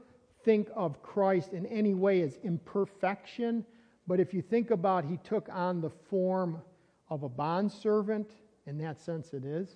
think 0.48 0.70
of 0.78 1.04
Christ 1.04 1.52
in 1.52 1.66
any 1.66 1.94
way 1.94 2.22
as 2.22 2.40
imperfection, 2.42 3.66
but 4.08 4.22
if 4.22 4.34
you 4.34 4.42
think 4.42 4.72
about 4.72 5.04
he 5.04 5.18
took 5.18 5.50
on 5.52 5.82
the 5.82 5.90
form 5.90 6.62
of 7.10 7.24
a 7.24 7.28
bondservant, 7.30 8.32
in 8.66 8.78
that 8.78 8.98
sense 8.98 9.34
it 9.34 9.44
is, 9.44 9.76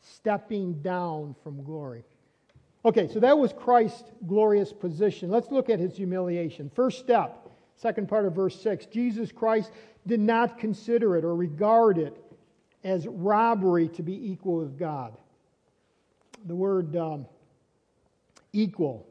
stepping 0.00 0.80
down 0.80 1.36
from 1.42 1.62
glory. 1.64 2.02
Okay, 2.86 3.08
so 3.08 3.20
that 3.20 3.36
was 3.36 3.52
Christ's 3.52 4.10
glorious 4.26 4.72
position. 4.72 5.28
Let's 5.28 5.50
look 5.50 5.68
at 5.68 5.78
his 5.78 5.94
humiliation. 5.98 6.70
First 6.74 7.00
step, 7.00 7.50
second 7.76 8.08
part 8.08 8.24
of 8.24 8.34
verse 8.34 8.58
6 8.62 8.86
Jesus 8.86 9.30
Christ 9.30 9.70
did 10.06 10.20
not 10.20 10.56
consider 10.56 11.14
it 11.18 11.26
or 11.26 11.36
regard 11.36 11.98
it 11.98 12.16
as 12.84 13.06
robbery 13.06 13.88
to 13.88 14.02
be 14.02 14.30
equal 14.32 14.60
with 14.60 14.78
God. 14.78 15.14
The 16.46 16.54
word 16.54 16.96
um, 16.96 17.26
equal, 18.54 19.07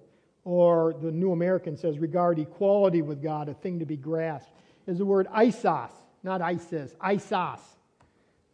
or 0.47 0.95
the 1.01 1.11
New 1.11 1.33
American 1.33 1.75
says 1.75 1.99
regard 1.99 2.39
equality 2.39 3.01
with 3.01 3.21
God, 3.21 3.49
a 3.49 3.53
thing 3.53 3.79
to 3.79 3.85
be 3.85 3.97
grasped, 3.97 4.49
is 4.87 4.97
the 4.97 5.05
word 5.05 5.27
isos, 5.27 5.91
not 6.23 6.41
isis, 6.41 6.95
isos. 7.01 7.59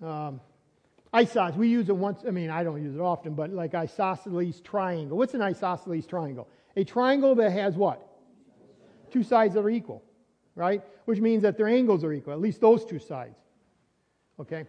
Um, 0.02 0.42
Isos, 1.14 1.56
we 1.56 1.68
use 1.68 1.90
it 1.90 1.96
once, 1.96 2.24
I 2.28 2.32
mean, 2.32 2.50
I 2.50 2.64
don't 2.64 2.82
use 2.82 2.96
it 2.96 3.00
often, 3.00 3.36
but 3.36 3.52
like 3.52 3.76
isosceles 3.76 4.62
triangle. 4.62 5.16
What's 5.16 5.36
an 5.36 5.44
isosceles 5.44 6.08
triangle? 6.08 6.48
A 6.76 6.84
triangle 6.84 7.36
that 7.36 7.52
has 7.52 7.76
what? 7.76 8.02
Two 9.12 9.22
sides 9.22 9.54
that 9.54 9.60
are 9.60 9.70
equal, 9.70 10.02
right? 10.56 10.82
Which 11.06 11.20
means 11.20 11.44
that 11.44 11.56
their 11.56 11.68
angles 11.68 12.04
are 12.04 12.12
equal, 12.12 12.34
at 12.34 12.42
least 12.42 12.62
those 12.62 12.84
two 12.84 12.98
sides. 12.98 13.38
Okay? 14.40 14.66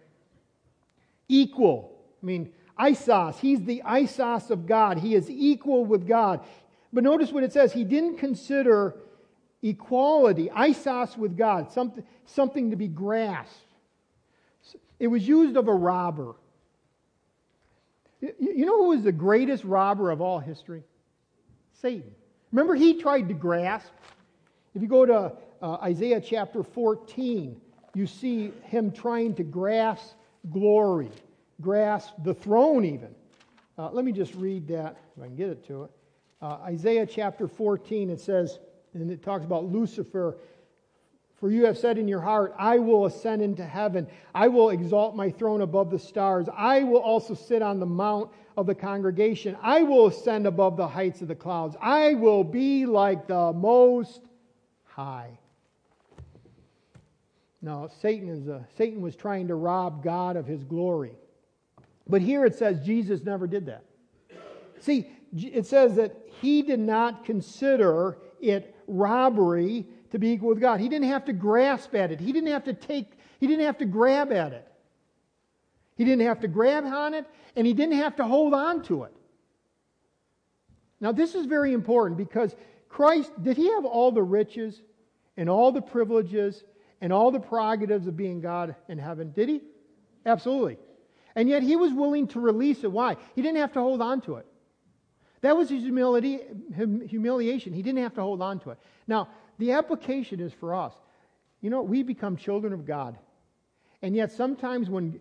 Equal. 1.27 1.97
I 2.21 2.25
mean, 2.27 2.53
isos, 2.79 3.39
he's 3.39 3.63
the 3.63 3.81
isos 3.83 4.51
of 4.51 4.67
God. 4.67 4.99
He 4.99 5.15
is 5.15 5.31
equal 5.31 5.83
with 5.83 6.07
God. 6.07 6.41
But 6.95 7.03
notice 7.03 7.33
what 7.33 7.43
it 7.43 7.51
says. 7.51 7.73
He 7.73 7.83
didn't 7.83 8.19
consider 8.19 8.95
equality, 9.61 10.47
isos 10.47 11.17
with 11.17 11.35
God, 11.35 11.69
something, 11.73 12.05
something 12.25 12.71
to 12.71 12.77
be 12.77 12.87
grasped. 12.87 13.59
It 14.97 15.07
was 15.07 15.27
used 15.27 15.57
of 15.57 15.67
a 15.67 15.73
robber. 15.73 16.35
You 18.21 18.65
know 18.65 18.77
who 18.83 18.89
was 18.91 19.03
the 19.03 19.11
greatest 19.11 19.65
robber 19.65 20.09
of 20.09 20.21
all 20.21 20.39
history? 20.39 20.83
Satan. 21.81 22.15
Remember, 22.53 22.75
he 22.75 23.01
tried 23.01 23.27
to 23.27 23.33
grasp. 23.33 23.91
If 24.73 24.81
you 24.81 24.87
go 24.87 25.05
to 25.05 25.33
uh, 25.61 25.73
Isaiah 25.83 26.21
chapter 26.21 26.63
14, 26.63 27.59
you 27.93 28.07
see 28.07 28.53
him 28.63 28.89
trying 28.93 29.35
to 29.35 29.43
grasp 29.43 30.13
glory, 30.49 31.11
grasp 31.59 32.13
the 32.23 32.33
throne, 32.33 32.85
even. 32.85 33.13
Uh, 33.77 33.89
let 33.91 34.05
me 34.05 34.13
just 34.13 34.33
read 34.35 34.69
that, 34.69 34.95
if 35.17 35.23
I 35.23 35.25
can 35.25 35.35
get 35.35 35.49
it 35.49 35.67
to 35.67 35.83
it. 35.83 35.91
Uh, 36.45 36.59
Isaiah 36.65 37.07
chapter 37.07 37.47
14, 37.47 38.11
it 38.11 38.21
says, 38.21 38.59
and 38.93 39.09
it 39.09 39.23
talks 39.23 39.43
about 39.43 39.65
Lucifer 39.65 40.37
for 41.39 41.51
you 41.51 41.65
have 41.65 41.77
said 41.77 41.97
in 41.97 42.07
your 42.07 42.21
heart, 42.21 42.53
I 42.57 42.79
will 42.79 43.05
ascend 43.05 43.41
into 43.41 43.65
heaven. 43.65 44.07
I 44.33 44.47
will 44.47 44.69
exalt 44.69 45.15
my 45.15 45.29
throne 45.29 45.61
above 45.61 45.91
the 45.91 45.99
stars. 45.99 46.47
I 46.55 46.83
will 46.83 47.01
also 47.01 47.33
sit 47.33 47.61
on 47.61 47.79
the 47.79 47.85
mount 47.85 48.31
of 48.55 48.67
the 48.67 48.75
congregation. 48.75 49.57
I 49.61 49.83
will 49.83 50.07
ascend 50.07 50.47
above 50.47 50.77
the 50.77 50.87
heights 50.87 51.21
of 51.21 51.27
the 51.27 51.35
clouds. 51.35 51.75
I 51.81 52.13
will 52.13 52.43
be 52.43 52.85
like 52.85 53.27
the 53.27 53.51
Most 53.51 54.21
High. 54.85 55.37
Now, 57.61 57.89
Satan, 58.01 58.29
is 58.29 58.47
a, 58.47 58.65
Satan 58.77 59.01
was 59.01 59.15
trying 59.15 59.49
to 59.49 59.55
rob 59.55 60.03
God 60.03 60.37
of 60.37 60.45
his 60.45 60.63
glory. 60.63 61.17
But 62.07 62.21
here 62.21 62.45
it 62.45 62.55
says 62.55 62.79
Jesus 62.85 63.23
never 63.23 63.45
did 63.45 63.65
that. 63.65 63.83
See, 64.79 65.09
it 65.35 65.65
says 65.65 65.95
that 65.95 66.15
he 66.41 66.61
did 66.61 66.79
not 66.79 67.25
consider 67.25 68.17
it 68.39 68.75
robbery 68.87 69.85
to 70.11 70.19
be 70.19 70.29
equal 70.29 70.49
with 70.49 70.61
God. 70.61 70.79
He 70.79 70.89
didn't 70.89 71.09
have 71.09 71.25
to 71.25 71.33
grasp 71.33 71.93
at 71.95 72.11
it. 72.11 72.19
He 72.19 72.31
didn't 72.31 72.51
have 72.51 72.63
to 72.65 72.73
take, 72.73 73.11
he 73.39 73.47
didn't 73.47 73.65
have 73.65 73.77
to 73.79 73.85
grab 73.85 74.31
at 74.31 74.53
it. 74.53 74.67
He 75.97 76.03
didn't 76.03 76.25
have 76.25 76.41
to 76.41 76.47
grab 76.47 76.85
on 76.85 77.13
it, 77.13 77.25
and 77.55 77.65
he 77.65 77.73
didn't 77.73 77.95
have 77.95 78.17
to 78.17 78.25
hold 78.25 78.53
on 78.53 78.83
to 78.83 79.03
it. 79.03 79.13
Now, 80.99 81.11
this 81.11 81.35
is 81.35 81.45
very 81.45 81.73
important 81.73 82.17
because 82.17 82.55
Christ, 82.89 83.31
did 83.41 83.57
he 83.57 83.69
have 83.71 83.85
all 83.85 84.11
the 84.11 84.23
riches 84.23 84.81
and 85.37 85.49
all 85.49 85.71
the 85.71 85.81
privileges 85.81 86.63
and 87.01 87.11
all 87.11 87.31
the 87.31 87.39
prerogatives 87.39 88.07
of 88.07 88.15
being 88.15 88.41
God 88.41 88.75
in 88.87 88.97
heaven? 88.97 89.31
Did 89.31 89.49
he? 89.49 89.61
Absolutely. 90.25 90.77
And 91.35 91.49
yet 91.49 91.63
he 91.63 91.75
was 91.75 91.93
willing 91.93 92.27
to 92.29 92.39
release 92.39 92.83
it. 92.83 92.91
Why? 92.91 93.17
He 93.35 93.41
didn't 93.41 93.57
have 93.57 93.73
to 93.73 93.81
hold 93.81 94.01
on 94.01 94.21
to 94.21 94.35
it. 94.35 94.45
That 95.45 95.55
was 95.55 95.69
his 95.69 95.83
humility, 95.83 96.39
humiliation. 96.75 97.71
He 97.71 97.83
didn't 97.83 98.01
have 98.01 98.15
to 98.15 98.21
hold 98.21 98.41
on 98.41 98.59
to 98.61 98.71
it. 98.71 98.79
Now, 99.05 99.29
the 99.59 99.73
application 99.73 100.39
is 100.39 100.51
for 100.51 100.73
us. 100.73 100.91
You 101.61 101.69
know, 101.69 101.83
we 101.83 102.01
become 102.01 102.35
children 102.35 102.73
of 102.73 102.83
God. 102.83 103.15
And 104.01 104.15
yet, 104.15 104.31
sometimes 104.31 104.89
when 104.89 105.19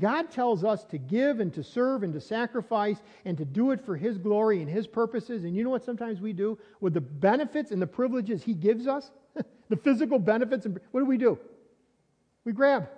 God 0.00 0.32
tells 0.32 0.64
us 0.64 0.82
to 0.86 0.98
give 0.98 1.38
and 1.38 1.54
to 1.54 1.62
serve 1.62 2.02
and 2.02 2.12
to 2.12 2.20
sacrifice 2.20 2.96
and 3.24 3.38
to 3.38 3.44
do 3.44 3.70
it 3.70 3.80
for 3.86 3.96
His 3.96 4.18
glory 4.18 4.62
and 4.62 4.68
His 4.68 4.88
purposes, 4.88 5.44
and 5.44 5.54
you 5.54 5.62
know 5.62 5.70
what 5.70 5.84
sometimes 5.84 6.20
we 6.20 6.32
do 6.32 6.58
with 6.80 6.92
the 6.92 7.00
benefits 7.00 7.70
and 7.70 7.80
the 7.80 7.86
privileges 7.86 8.42
He 8.42 8.54
gives 8.54 8.88
us? 8.88 9.12
the 9.68 9.76
physical 9.76 10.18
benefits, 10.18 10.66
and 10.66 10.80
what 10.90 11.02
do 11.02 11.06
we 11.06 11.18
do? 11.18 11.38
We 12.44 12.50
grab. 12.50 12.88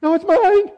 No, 0.00 0.14
it's 0.14 0.24
mine. 0.24 0.70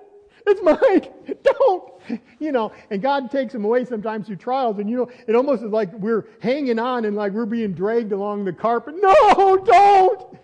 It's 0.47 0.63
mine. 0.63 1.37
Don't. 1.43 1.93
You 2.39 2.53
know, 2.53 2.73
and 2.91 3.01
God 3.01 3.31
takes 3.31 3.53
them 3.53 3.65
away 3.65 3.85
sometimes 3.85 4.27
through 4.27 4.37
trials, 4.37 4.79
and 4.79 4.89
you 4.89 4.97
know, 4.97 5.11
it 5.29 5.37
almost 5.37 5.63
is 5.63 5.71
like 5.71 5.93
we're 5.93 6.27
hanging 6.41 6.79
on 6.79 7.05
and 7.05 7.15
like 7.15 7.33
we're 7.33 7.47
being 7.47 7.73
dragged 7.73 8.13
along 8.13 8.45
the 8.45 8.53
carpet. 8.53 8.95
No, 8.99 9.57
don't. 9.65 10.39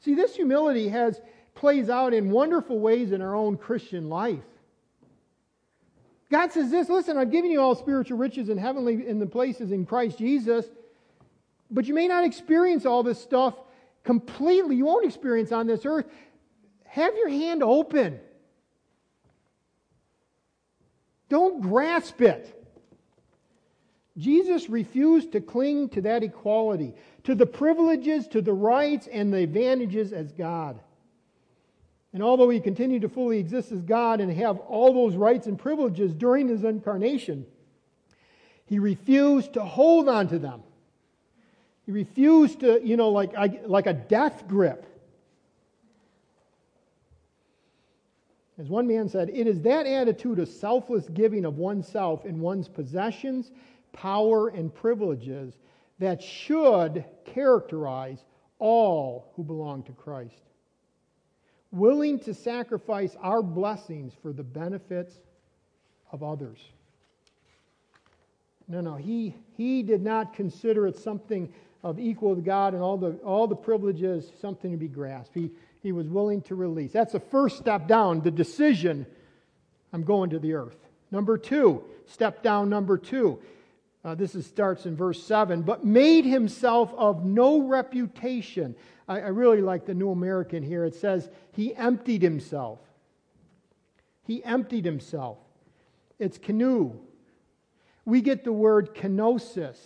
See, 0.00 0.14
this 0.14 0.34
humility 0.34 0.88
has 0.88 1.20
plays 1.54 1.90
out 1.90 2.14
in 2.14 2.30
wonderful 2.30 2.78
ways 2.78 3.12
in 3.12 3.20
our 3.20 3.34
own 3.34 3.56
Christian 3.56 4.08
life. 4.08 4.44
God 6.30 6.52
says 6.52 6.70
this, 6.70 6.88
listen, 6.88 7.16
I've 7.16 7.30
given 7.30 7.50
you 7.50 7.60
all 7.60 7.74
spiritual 7.74 8.18
riches 8.18 8.48
and 8.48 8.58
heavenly 8.58 9.06
in 9.06 9.18
the 9.18 9.26
places 9.26 9.72
in 9.72 9.86
Christ 9.86 10.18
Jesus, 10.18 10.66
but 11.70 11.86
you 11.86 11.94
may 11.94 12.08
not 12.08 12.24
experience 12.24 12.84
all 12.84 13.02
this 13.02 13.20
stuff 13.20 13.54
completely. 14.04 14.76
You 14.76 14.86
won't 14.86 15.04
experience 15.04 15.52
on 15.52 15.66
this 15.66 15.84
earth. 15.84 16.06
Have 16.96 17.14
your 17.14 17.28
hand 17.28 17.62
open. 17.62 18.18
Don't 21.28 21.60
grasp 21.60 22.22
it. 22.22 22.50
Jesus 24.16 24.70
refused 24.70 25.32
to 25.32 25.42
cling 25.42 25.90
to 25.90 26.00
that 26.00 26.22
equality, 26.22 26.94
to 27.24 27.34
the 27.34 27.44
privileges, 27.44 28.26
to 28.28 28.40
the 28.40 28.54
rights, 28.54 29.08
and 29.12 29.30
the 29.30 29.42
advantages 29.42 30.14
as 30.14 30.32
God. 30.32 30.80
And 32.14 32.22
although 32.22 32.48
he 32.48 32.60
continued 32.60 33.02
to 33.02 33.10
fully 33.10 33.40
exist 33.40 33.72
as 33.72 33.82
God 33.82 34.22
and 34.22 34.32
have 34.32 34.58
all 34.60 34.94
those 34.94 35.16
rights 35.16 35.46
and 35.46 35.58
privileges 35.58 36.14
during 36.14 36.48
his 36.48 36.64
incarnation, 36.64 37.44
he 38.64 38.78
refused 38.78 39.52
to 39.52 39.62
hold 39.62 40.08
on 40.08 40.28
to 40.28 40.38
them. 40.38 40.62
He 41.84 41.92
refused 41.92 42.60
to, 42.60 42.80
you 42.82 42.96
know, 42.96 43.10
like, 43.10 43.34
like 43.66 43.86
a 43.86 43.92
death 43.92 44.48
grip. 44.48 44.94
As 48.58 48.68
one 48.68 48.86
man 48.86 49.08
said, 49.08 49.28
it 49.30 49.46
is 49.46 49.60
that 49.62 49.86
attitude 49.86 50.38
of 50.38 50.48
selfless 50.48 51.08
giving 51.10 51.44
of 51.44 51.58
oneself 51.58 52.24
in 52.24 52.40
one's 52.40 52.68
possessions, 52.68 53.50
power, 53.92 54.48
and 54.48 54.74
privileges 54.74 55.54
that 55.98 56.22
should 56.22 57.04
characterize 57.24 58.24
all 58.58 59.32
who 59.36 59.44
belong 59.44 59.82
to 59.84 59.92
Christ. 59.92 60.42
Willing 61.70 62.18
to 62.20 62.32
sacrifice 62.32 63.16
our 63.20 63.42
blessings 63.42 64.14
for 64.22 64.32
the 64.32 64.42
benefits 64.42 65.16
of 66.10 66.22
others. 66.22 66.58
No, 68.68 68.80
no. 68.80 68.94
He, 68.94 69.36
he 69.56 69.82
did 69.82 70.02
not 70.02 70.32
consider 70.32 70.86
it 70.86 70.96
something 70.96 71.52
of 71.82 72.00
equal 72.00 72.34
to 72.34 72.40
God 72.40 72.72
and 72.72 72.82
all 72.82 72.96
the, 72.96 73.12
all 73.24 73.46
the 73.46 73.54
privileges, 73.54 74.32
something 74.40 74.70
to 74.70 74.76
be 74.76 74.88
grasped. 74.88 75.34
He, 75.34 75.50
he 75.86 75.92
was 75.92 76.08
willing 76.08 76.42
to 76.42 76.56
release. 76.56 76.92
That's 76.92 77.12
the 77.12 77.20
first 77.20 77.58
step 77.58 77.86
down, 77.86 78.20
the 78.20 78.30
decision 78.30 79.06
I'm 79.92 80.02
going 80.02 80.30
to 80.30 80.40
the 80.40 80.54
earth. 80.54 80.76
Number 81.12 81.38
two, 81.38 81.84
step 82.06 82.42
down 82.42 82.68
number 82.68 82.98
two. 82.98 83.38
Uh, 84.04 84.16
this 84.16 84.34
is, 84.34 84.46
starts 84.46 84.84
in 84.84 84.96
verse 84.96 85.22
7. 85.22 85.62
But 85.62 85.84
made 85.84 86.24
himself 86.24 86.92
of 86.96 87.24
no 87.24 87.62
reputation. 87.62 88.74
I, 89.06 89.20
I 89.20 89.28
really 89.28 89.62
like 89.62 89.86
the 89.86 89.94
New 89.94 90.10
American 90.10 90.64
here. 90.64 90.84
It 90.84 90.96
says, 90.96 91.30
He 91.52 91.74
emptied 91.74 92.22
himself. 92.22 92.80
He 94.24 94.42
emptied 94.42 94.84
himself. 94.84 95.38
It's 96.18 96.36
kenoo. 96.36 96.98
We 98.04 98.22
get 98.22 98.42
the 98.42 98.52
word 98.52 98.92
kenosis, 98.92 99.78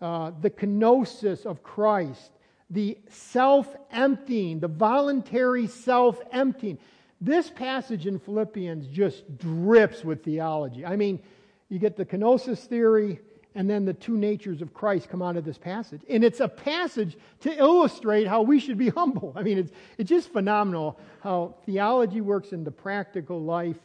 uh, 0.00 0.32
the 0.42 0.50
kenosis 0.50 1.46
of 1.46 1.62
Christ, 1.62 2.32
the 2.70 2.98
self 3.10 3.74
emptying, 3.90 4.60
the 4.60 4.68
voluntary 4.68 5.66
self 5.66 6.20
emptying. 6.32 6.78
This 7.20 7.48
passage 7.48 8.06
in 8.06 8.18
Philippians 8.18 8.86
just 8.88 9.38
drips 9.38 10.04
with 10.04 10.22
theology. 10.22 10.84
I 10.84 10.96
mean, 10.96 11.20
you 11.68 11.78
get 11.78 11.96
the 11.96 12.04
kenosis 12.04 12.58
theory, 12.66 13.20
and 13.54 13.70
then 13.70 13.86
the 13.86 13.94
two 13.94 14.16
natures 14.18 14.60
of 14.60 14.74
Christ 14.74 15.08
come 15.08 15.22
out 15.22 15.36
of 15.36 15.44
this 15.44 15.56
passage. 15.56 16.02
And 16.10 16.22
it's 16.22 16.40
a 16.40 16.48
passage 16.48 17.16
to 17.40 17.58
illustrate 17.58 18.26
how 18.26 18.42
we 18.42 18.60
should 18.60 18.76
be 18.76 18.88
humble. 19.00 19.32
I 19.34 19.42
mean, 19.42 19.58
it's, 19.58 19.72
it's 19.96 20.08
just 20.10 20.32
phenomenal 20.32 20.98
how 21.22 21.54
theology 21.64 22.20
works 22.20 22.52
into 22.52 22.70
practical 22.70 23.42
life, 23.42 23.78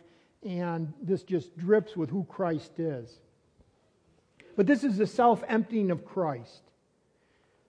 and 0.43 0.91
this 1.01 1.23
just 1.23 1.57
drips 1.57 1.95
with 1.95 2.09
who 2.09 2.25
Christ 2.25 2.79
is. 2.79 3.19
But 4.57 4.67
this 4.67 4.83
is 4.83 4.97
the 4.97 5.07
self 5.07 5.43
emptying 5.47 5.91
of 5.91 6.03
Christ. 6.03 6.63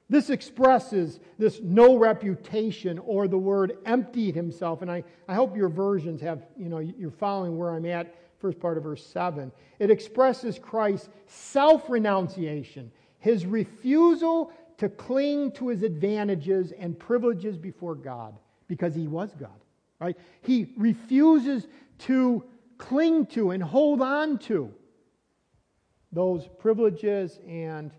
This 0.09 0.31
expresses 0.31 1.21
this 1.39 1.61
no 1.63 1.97
reputation 1.97 2.99
or 2.99 3.29
the 3.29 3.39
word 3.39 3.79
emptied 3.87 4.35
himself. 4.35 4.83
And 4.83 4.91
I, 4.91 5.05
I 5.27 5.35
hope 5.35 5.57
your 5.57 5.69
versions 5.69 6.21
have, 6.21 6.43
you 6.57 6.69
know, 6.69 6.79
you're 6.79 7.11
following 7.11 7.57
where 7.57 7.71
I'm 7.71 7.87
at, 7.87 8.15
first 8.39 8.61
part 8.61 8.77
of 8.77 8.83
verse 8.83 9.07
7. 9.07 9.51
It 9.79 9.91
expresses 9.91 10.59
Christ's 10.59 11.09
self 11.27 11.89
renunciation, 11.89 12.91
his 13.19 13.47
refusal 13.47 14.53
to 14.79 14.89
cling 14.89 15.53
to 15.53 15.69
his 15.69 15.83
advantages 15.83 16.73
and 16.73 16.99
privileges 16.99 17.57
before 17.57 17.95
God 17.95 18.35
because 18.67 18.95
he 18.95 19.07
was 19.07 19.33
God, 19.39 19.61
right? 20.01 20.17
He 20.43 20.73
refuses 20.77 21.69
to 22.01 22.45
cling 22.79 23.27
to 23.27 23.53
and 23.53 23.63
hold 23.63 24.03
on 24.03 24.39
to 24.39 24.75
those 26.11 26.49
privileges 26.59 27.39
and 27.47 27.93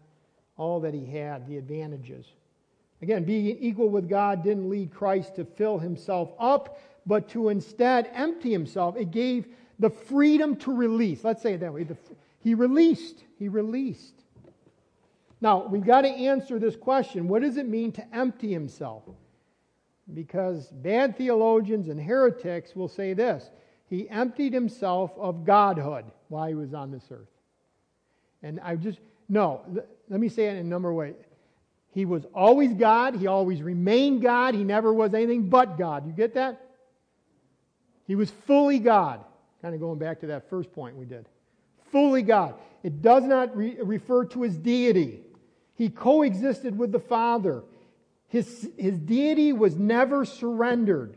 all 0.57 0.79
that 0.81 0.93
he 0.93 1.05
had, 1.05 1.47
the 1.47 1.57
advantages. 1.57 2.25
Again, 3.01 3.23
being 3.23 3.57
equal 3.59 3.89
with 3.89 4.07
God 4.07 4.43
didn't 4.43 4.69
lead 4.69 4.93
Christ 4.93 5.35
to 5.35 5.45
fill 5.45 5.77
himself 5.77 6.31
up, 6.39 6.79
but 7.05 7.27
to 7.29 7.49
instead 7.49 8.09
empty 8.13 8.51
himself. 8.51 8.95
It 8.95 9.11
gave 9.11 9.47
the 9.79 9.89
freedom 9.89 10.55
to 10.57 10.73
release. 10.73 11.23
Let's 11.23 11.41
say 11.41 11.53
it 11.53 11.59
that 11.59 11.73
way. 11.73 11.85
He 12.39 12.53
released. 12.53 13.23
He 13.37 13.49
released. 13.49 14.13
Now, 15.41 15.67
we've 15.67 15.85
got 15.85 16.01
to 16.01 16.09
answer 16.09 16.59
this 16.59 16.77
question 16.77 17.27
what 17.27 17.41
does 17.41 17.57
it 17.57 17.67
mean 17.67 17.91
to 17.93 18.15
empty 18.15 18.53
himself? 18.53 19.03
Because 20.13 20.67
bad 20.67 21.17
theologians 21.17 21.87
and 21.87 21.99
heretics 21.99 22.75
will 22.75 22.87
say 22.87 23.13
this 23.13 23.49
He 23.89 24.09
emptied 24.09 24.53
himself 24.53 25.11
of 25.17 25.45
godhood 25.45 26.05
while 26.29 26.47
he 26.47 26.55
was 26.55 26.73
on 26.73 26.91
this 26.91 27.05
earth. 27.11 27.27
And 28.41 28.59
I 28.61 28.75
just, 28.75 28.99
no, 29.29 29.61
let 30.09 30.19
me 30.19 30.29
say 30.29 30.47
it 30.47 30.51
in 30.51 30.57
a 30.57 30.63
number 30.63 30.89
of 30.89 30.95
ways. 30.95 31.15
He 31.91 32.05
was 32.05 32.25
always 32.33 32.73
God. 32.73 33.15
He 33.15 33.27
always 33.27 33.61
remained 33.61 34.21
God. 34.21 34.55
He 34.55 34.63
never 34.63 34.91
was 34.91 35.13
anything 35.13 35.49
but 35.49 35.77
God. 35.77 36.07
You 36.07 36.13
get 36.13 36.33
that? 36.33 36.59
He 38.07 38.15
was 38.15 38.31
fully 38.47 38.79
God. 38.79 39.23
Kind 39.61 39.75
of 39.75 39.79
going 39.79 39.99
back 39.99 40.19
to 40.21 40.27
that 40.27 40.49
first 40.49 40.73
point 40.73 40.97
we 40.97 41.05
did. 41.05 41.27
Fully 41.91 42.23
God. 42.23 42.55
It 42.81 43.01
does 43.01 43.23
not 43.23 43.55
re- 43.55 43.77
refer 43.81 44.25
to 44.25 44.41
his 44.41 44.57
deity. 44.57 45.21
He 45.75 45.89
coexisted 45.89 46.77
with 46.77 46.91
the 46.91 46.99
Father. 46.99 47.63
His, 48.27 48.69
his 48.77 48.97
deity 48.97 49.53
was 49.53 49.75
never 49.75 50.25
surrendered. 50.25 51.15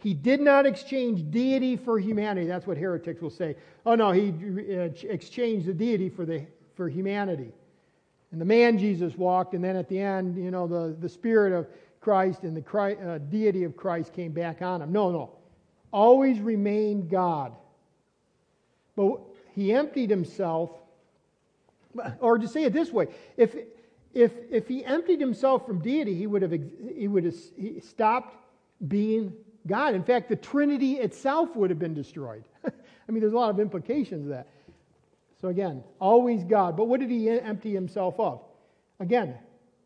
He 0.00 0.14
did 0.14 0.40
not 0.40 0.66
exchange 0.66 1.28
deity 1.30 1.76
for 1.76 1.98
humanity. 1.98 2.46
That's 2.46 2.66
what 2.66 2.76
heretics 2.76 3.20
will 3.20 3.30
say. 3.30 3.56
Oh, 3.84 3.94
no, 3.94 4.12
he 4.12 4.28
uh, 4.28 4.90
exchanged 5.08 5.66
the 5.66 5.72
deity 5.72 6.08
for, 6.08 6.24
the, 6.24 6.46
for 6.78 6.88
humanity. 6.88 7.52
And 8.30 8.40
the 8.40 8.44
man 8.44 8.78
Jesus 8.78 9.16
walked, 9.16 9.52
and 9.52 9.62
then 9.62 9.74
at 9.74 9.88
the 9.88 9.98
end, 9.98 10.42
you 10.42 10.50
know, 10.50 10.66
the, 10.66 10.96
the 10.98 11.08
Spirit 11.08 11.52
of 11.52 11.66
Christ 12.00 12.44
and 12.44 12.56
the 12.56 12.62
Christ, 12.62 13.00
uh, 13.02 13.18
deity 13.18 13.64
of 13.64 13.76
Christ 13.76 14.12
came 14.12 14.30
back 14.30 14.62
on 14.62 14.80
him. 14.80 14.92
No, 14.92 15.10
no. 15.10 15.32
Always 15.92 16.38
remained 16.38 17.10
God. 17.10 17.52
But 18.94 19.18
he 19.54 19.72
emptied 19.74 20.08
himself, 20.08 20.70
or 22.20 22.38
to 22.38 22.46
say 22.46 22.62
it 22.62 22.72
this 22.72 22.92
way, 22.92 23.08
if, 23.36 23.56
if, 24.14 24.32
if 24.48 24.68
he 24.68 24.84
emptied 24.84 25.20
himself 25.20 25.66
from 25.66 25.80
deity, 25.80 26.14
he 26.14 26.28
would 26.28 26.42
have, 26.42 26.52
he 26.52 27.08
would 27.08 27.24
have 27.24 27.34
stopped 27.82 28.36
being 28.86 29.32
God. 29.66 29.96
In 29.96 30.04
fact, 30.04 30.28
the 30.28 30.36
Trinity 30.36 30.94
itself 30.94 31.56
would 31.56 31.70
have 31.70 31.78
been 31.80 31.94
destroyed. 31.94 32.44
I 32.64 32.70
mean, 33.08 33.20
there's 33.20 33.32
a 33.32 33.36
lot 33.36 33.50
of 33.50 33.58
implications 33.58 34.26
of 34.26 34.30
that. 34.30 34.46
So 35.40 35.48
again, 35.48 35.84
always 36.00 36.44
God. 36.44 36.76
But 36.76 36.88
what 36.88 37.00
did 37.00 37.10
he 37.10 37.28
empty 37.28 37.72
himself 37.72 38.18
of? 38.18 38.40
Again, 39.00 39.36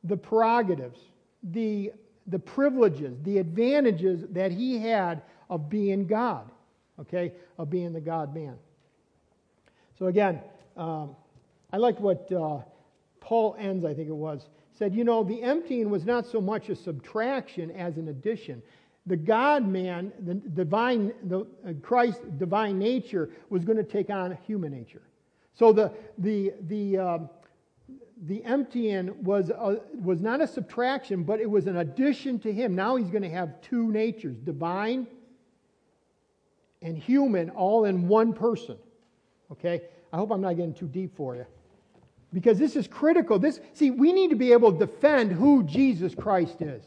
the 0.05 0.17
prerogatives, 0.17 0.99
the, 1.43 1.93
the 2.27 2.38
privileges, 2.38 3.19
the 3.25 3.38
advantages 3.38 4.25
that 4.31 4.51
he 4.51 4.79
had 4.79 5.23
of 5.51 5.69
being 5.69 6.07
God, 6.07 6.51
okay, 6.99 7.33
of 7.59 7.69
being 7.69 7.93
the 7.93 8.01
God 8.01 8.35
man. 8.35 8.57
So 9.99 10.07
again, 10.07 10.41
um, 10.77 11.15
I 11.73 11.77
liked 11.77 12.01
what 12.01 12.31
uh, 12.33 12.59
Paul 13.21 13.55
Enns, 13.59 13.85
I 13.85 13.95
think 13.95 14.09
it 14.09 14.17
was, 14.17 14.49
said, 14.79 14.95
you 14.95 15.05
know, 15.05 15.23
the 15.23 15.43
emptying 15.43 15.91
was 15.91 16.05
not 16.05 16.27
so 16.27 16.41
much 16.41 16.71
a 16.71 16.77
subtraction 16.77 17.71
as 17.73 17.99
an 17.99 18.09
addition. 18.09 18.62
The 19.07 19.17
God 19.17 19.69
man, 19.69 20.12
the 20.25 20.35
divine, 20.35 21.12
the 21.25 21.41
uh, 21.41 21.73
Christ 21.83 22.21
divine 22.38 22.79
nature 22.79 23.31
was 23.51 23.65
going 23.65 23.79
to 23.79 23.85
take 23.85 24.09
on 24.11 24.37
human 24.47 24.73
nature. 24.73 25.03
So 25.55 25.73
the, 25.73 25.93
the, 26.19 26.55
the, 26.62 26.99
um, 26.99 27.31
the 28.23 28.45
emptying 28.45 29.23
was, 29.23 29.51
a, 29.51 29.81
was 30.01 30.21
not 30.21 30.41
a 30.41 30.47
subtraction, 30.47 31.25
but 31.25 31.41
it 31.41 31.51
was 31.51 31.67
an 31.67 31.79
addition 31.79 32.38
to 32.41 32.53
him. 32.53 32.75
Now 32.75 32.97
he's 32.97 33.11
going 33.11 33.23
to 33.23 33.31
have 33.31 33.61
two 33.61 33.91
natures 33.91 34.37
divine 34.38 35.07
and 36.81 36.99
human, 36.99 37.51
all 37.51 37.85
in 37.85 38.09
one 38.09 38.33
person. 38.33 38.77
Okay? 39.53 39.83
I 40.12 40.17
hope 40.17 40.31
I'm 40.31 40.41
not 40.41 40.57
getting 40.57 40.75
too 40.75 40.88
deep 40.88 41.17
for 41.17 41.37
you. 41.37 41.47
Because 42.33 42.59
this 42.59 42.77
is 42.77 42.87
critical. 42.87 43.38
This, 43.38 43.61
see, 43.73 43.91
we 43.91 44.12
need 44.12 44.31
to 44.31 44.37
be 44.37 44.53
able 44.53 44.73
to 44.73 44.79
defend 44.79 45.33
who 45.33 45.62
Jesus 45.65 46.15
Christ 46.15 46.62
is. 46.62 46.83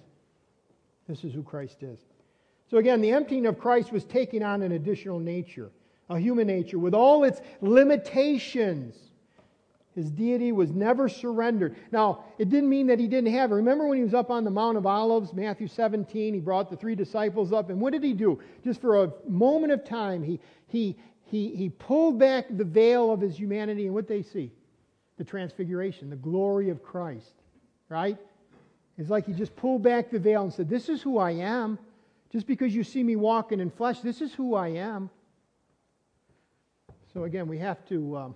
This 1.08 1.24
is 1.24 1.34
who 1.34 1.44
Christ 1.44 1.84
is. 1.84 2.00
So 2.70 2.78
again, 2.78 3.00
the 3.00 3.12
emptying 3.12 3.46
of 3.46 3.60
Christ 3.60 3.92
was 3.92 4.06
taking 4.06 4.42
on 4.42 4.64
an 4.64 4.72
additional 4.72 5.20
nature 5.20 5.70
a 6.10 6.20
human 6.20 6.48
nature 6.48 6.80
with 6.80 6.94
all 6.94 7.24
its 7.24 7.42
limitations. 7.62 8.96
His 9.96 10.12
deity 10.12 10.52
was 10.52 10.72
never 10.72 11.08
surrendered. 11.08 11.78
Now, 11.92 12.26
it 12.38 12.50
didn't 12.50 12.70
mean 12.70 12.88
that 12.88 13.00
he 13.00 13.08
didn't 13.08 13.32
have 13.32 13.52
it. 13.52 13.56
Remember 13.56 13.88
when 13.88 13.98
he 13.98 14.04
was 14.04 14.14
up 14.14 14.30
on 14.30 14.44
the 14.44 14.52
Mount 14.52 14.78
of 14.78 14.86
Olives, 14.86 15.34
Matthew 15.34 15.68
17, 15.68 16.34
he 16.34 16.40
brought 16.42 16.70
the 16.70 16.76
three 16.76 16.96
disciples 16.96 17.54
up, 17.54 17.70
and 17.70 17.80
what 17.80 17.94
did 17.94 18.04
he 18.04 18.12
do? 18.12 18.40
Just 18.64 18.82
for 18.82 19.04
a 19.04 19.14
moment 19.26 19.72
of 19.72 19.86
time, 19.86 20.22
he, 20.22 20.42
he, 20.68 20.98
he, 21.24 21.56
he 21.56 21.70
pulled 21.70 22.20
back 22.20 22.46
the 22.50 22.66
veil 22.66 23.10
of 23.10 23.22
his 23.22 23.40
humanity, 23.40 23.86
and 23.86 23.94
what 23.94 24.08
they 24.08 24.22
see? 24.22 24.52
The 25.18 25.24
transfiguration, 25.24 26.10
the 26.10 26.18
glory 26.18 26.70
of 26.70 26.84
Christ, 26.84 27.34
right? 27.88 28.18
It's 28.98 29.10
like 29.10 29.26
he 29.26 29.32
just 29.32 29.56
pulled 29.56 29.82
back 29.82 30.12
the 30.12 30.20
veil 30.20 30.44
and 30.44 30.54
said, 30.54 30.70
This 30.70 30.90
is 30.90 31.02
who 31.02 31.18
I 31.18 31.32
am. 31.32 31.80
Just 32.32 32.48
because 32.48 32.76
you 32.76 32.84
see 32.84 33.02
me 33.02 33.16
walking 33.16 33.62
in 33.62 33.70
flesh, 33.70 34.02
this 34.02 34.20
is 34.20 34.34
who 34.34 34.56
I 34.56 34.70
am. 34.70 35.10
So 37.16 37.24
again, 37.24 37.48
we 37.48 37.58
have 37.60 37.86
to 37.86 38.18
um, 38.18 38.36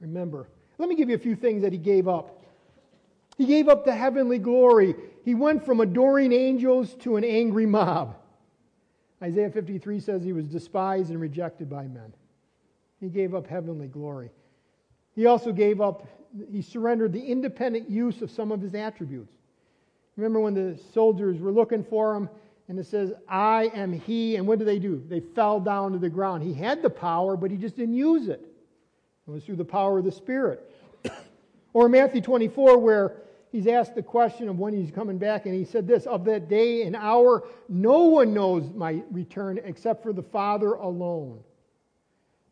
remember. 0.00 0.48
Let 0.78 0.88
me 0.88 0.94
give 0.94 1.10
you 1.10 1.14
a 1.14 1.18
few 1.18 1.36
things 1.36 1.60
that 1.60 1.72
he 1.72 1.78
gave 1.78 2.08
up. 2.08 2.42
He 3.36 3.44
gave 3.44 3.68
up 3.68 3.84
the 3.84 3.94
heavenly 3.94 4.38
glory. 4.38 4.94
He 5.26 5.34
went 5.34 5.62
from 5.62 5.80
adoring 5.80 6.32
angels 6.32 6.94
to 7.00 7.16
an 7.16 7.24
angry 7.24 7.66
mob. 7.66 8.16
Isaiah 9.22 9.50
53 9.50 10.00
says 10.00 10.24
he 10.24 10.32
was 10.32 10.46
despised 10.46 11.10
and 11.10 11.20
rejected 11.20 11.68
by 11.68 11.82
men. 11.82 12.14
He 12.98 13.10
gave 13.10 13.34
up 13.34 13.46
heavenly 13.46 13.88
glory. 13.88 14.30
He 15.14 15.26
also 15.26 15.52
gave 15.52 15.82
up, 15.82 16.08
he 16.50 16.62
surrendered 16.62 17.12
the 17.12 17.20
independent 17.22 17.90
use 17.90 18.22
of 18.22 18.30
some 18.30 18.52
of 18.52 18.62
his 18.62 18.74
attributes. 18.74 19.34
Remember 20.16 20.40
when 20.40 20.54
the 20.54 20.80
soldiers 20.94 21.40
were 21.40 21.52
looking 21.52 21.84
for 21.84 22.16
him 22.16 22.30
and 22.68 22.78
it 22.78 22.86
says, 22.86 23.12
I 23.26 23.70
am 23.74 23.92
he. 23.92 24.36
And 24.36 24.46
what 24.46 24.58
do 24.58 24.64
they 24.64 24.78
do? 24.78 25.02
They 25.08 25.20
fell 25.20 25.58
down 25.58 25.92
to 25.92 25.98
the 25.98 26.10
ground. 26.10 26.42
He 26.42 26.52
had 26.52 26.82
the 26.82 26.90
power, 26.90 27.36
but 27.36 27.50
he 27.50 27.56
just 27.56 27.76
didn't 27.76 27.94
use 27.94 28.28
it. 28.28 28.40
It 29.26 29.30
was 29.30 29.44
through 29.44 29.56
the 29.56 29.64
power 29.64 29.98
of 29.98 30.04
the 30.04 30.12
Spirit. 30.12 30.70
or 31.72 31.88
Matthew 31.88 32.20
24, 32.20 32.78
where 32.78 33.16
he's 33.50 33.66
asked 33.66 33.94
the 33.94 34.02
question 34.02 34.50
of 34.50 34.58
when 34.58 34.74
he's 34.74 34.90
coming 34.90 35.16
back, 35.16 35.46
and 35.46 35.54
he 35.54 35.64
said 35.64 35.86
this 35.86 36.04
Of 36.04 36.26
that 36.26 36.48
day 36.48 36.82
and 36.82 36.94
hour, 36.94 37.44
no 37.70 38.04
one 38.04 38.34
knows 38.34 38.70
my 38.74 39.02
return 39.10 39.58
except 39.64 40.02
for 40.02 40.12
the 40.12 40.22
Father 40.22 40.74
alone. 40.74 41.40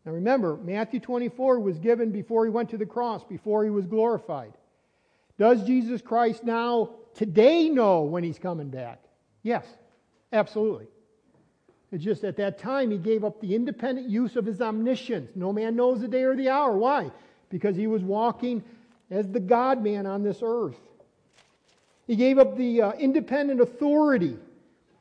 Now 0.06 0.12
remember, 0.12 0.56
Matthew 0.56 1.00
24 1.00 1.60
was 1.60 1.78
given 1.78 2.10
before 2.10 2.46
he 2.46 2.50
went 2.50 2.70
to 2.70 2.78
the 2.78 2.86
cross, 2.86 3.22
before 3.24 3.64
he 3.64 3.70
was 3.70 3.86
glorified. 3.86 4.54
Does 5.38 5.64
Jesus 5.64 6.00
Christ 6.00 6.42
now, 6.44 6.90
today, 7.12 7.68
know 7.68 8.02
when 8.02 8.22
he's 8.22 8.38
coming 8.38 8.70
back? 8.70 9.02
Yes, 9.42 9.66
absolutely. 10.36 10.86
It's 11.92 12.04
just 12.04 12.24
at 12.24 12.36
that 12.36 12.58
time 12.58 12.90
he 12.90 12.98
gave 12.98 13.24
up 13.24 13.40
the 13.40 13.54
independent 13.54 14.08
use 14.08 14.36
of 14.36 14.44
his 14.44 14.60
omniscience. 14.60 15.30
No 15.34 15.52
man 15.52 15.76
knows 15.76 16.00
the 16.00 16.08
day 16.08 16.22
or 16.22 16.36
the 16.36 16.48
hour. 16.48 16.76
Why? 16.76 17.10
Because 17.48 17.76
he 17.76 17.86
was 17.86 18.02
walking 18.02 18.62
as 19.10 19.28
the 19.28 19.40
God 19.40 19.82
man 19.82 20.06
on 20.06 20.22
this 20.22 20.40
earth. 20.42 20.78
He 22.06 22.16
gave 22.16 22.38
up 22.38 22.56
the 22.56 22.82
uh, 22.82 22.92
independent 22.92 23.60
authority. 23.60 24.36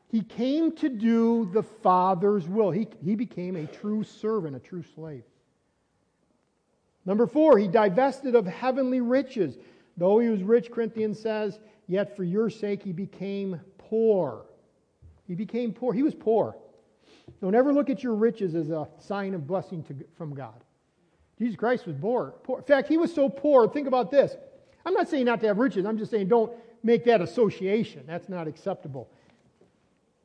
He 0.09 0.21
came 0.21 0.71
to 0.77 0.89
do 0.89 1.49
the 1.53 1.63
Father's 1.63 2.47
will. 2.47 2.71
He, 2.71 2.87
he 3.03 3.15
became 3.15 3.55
a 3.55 3.65
true 3.65 4.03
servant, 4.03 4.55
a 4.55 4.59
true 4.59 4.83
slave. 4.95 5.23
Number 7.05 7.27
four, 7.27 7.57
he 7.57 7.67
divested 7.67 8.35
of 8.35 8.45
heavenly 8.45 9.01
riches. 9.01 9.57
Though 9.97 10.19
he 10.19 10.29
was 10.29 10.41
rich, 10.41 10.71
Corinthians 10.71 11.19
says, 11.19 11.59
yet 11.87 12.15
for 12.15 12.23
your 12.23 12.49
sake 12.49 12.83
he 12.83 12.91
became 12.91 13.59
poor. 13.77 14.45
He 15.27 15.35
became 15.35 15.73
poor. 15.73 15.93
He 15.93 16.03
was 16.03 16.13
poor. 16.13 16.55
Don't 17.41 17.55
ever 17.55 17.73
look 17.73 17.89
at 17.89 18.03
your 18.03 18.13
riches 18.13 18.55
as 18.55 18.69
a 18.69 18.87
sign 18.99 19.33
of 19.33 19.47
blessing 19.47 19.83
to, 19.83 19.95
from 20.17 20.33
God. 20.33 20.63
Jesus 21.39 21.55
Christ 21.55 21.85
was 21.85 21.95
poor, 21.99 22.33
poor. 22.43 22.59
In 22.59 22.63
fact, 22.63 22.87
he 22.87 22.97
was 22.97 23.13
so 23.13 23.29
poor. 23.29 23.67
Think 23.67 23.87
about 23.87 24.11
this. 24.11 24.35
I'm 24.85 24.93
not 24.93 25.09
saying 25.09 25.25
not 25.25 25.41
to 25.41 25.47
have 25.47 25.57
riches. 25.57 25.85
I'm 25.85 25.97
just 25.97 26.11
saying 26.11 26.27
don't 26.27 26.51
make 26.83 27.03
that 27.05 27.21
association. 27.21 28.03
That's 28.07 28.29
not 28.29 28.47
acceptable. 28.47 29.09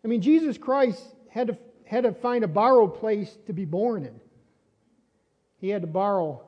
I 0.04 0.08
mean, 0.08 0.20
Jesus 0.20 0.58
Christ 0.58 1.02
had 1.28 1.48
to, 1.48 1.58
had 1.84 2.04
to 2.04 2.12
find 2.12 2.44
a 2.44 2.48
borrowed 2.48 2.94
place 2.94 3.36
to 3.46 3.52
be 3.52 3.64
born 3.64 4.04
in. 4.04 4.20
He 5.58 5.68
had 5.68 5.82
to 5.82 5.88
borrow 5.88 6.42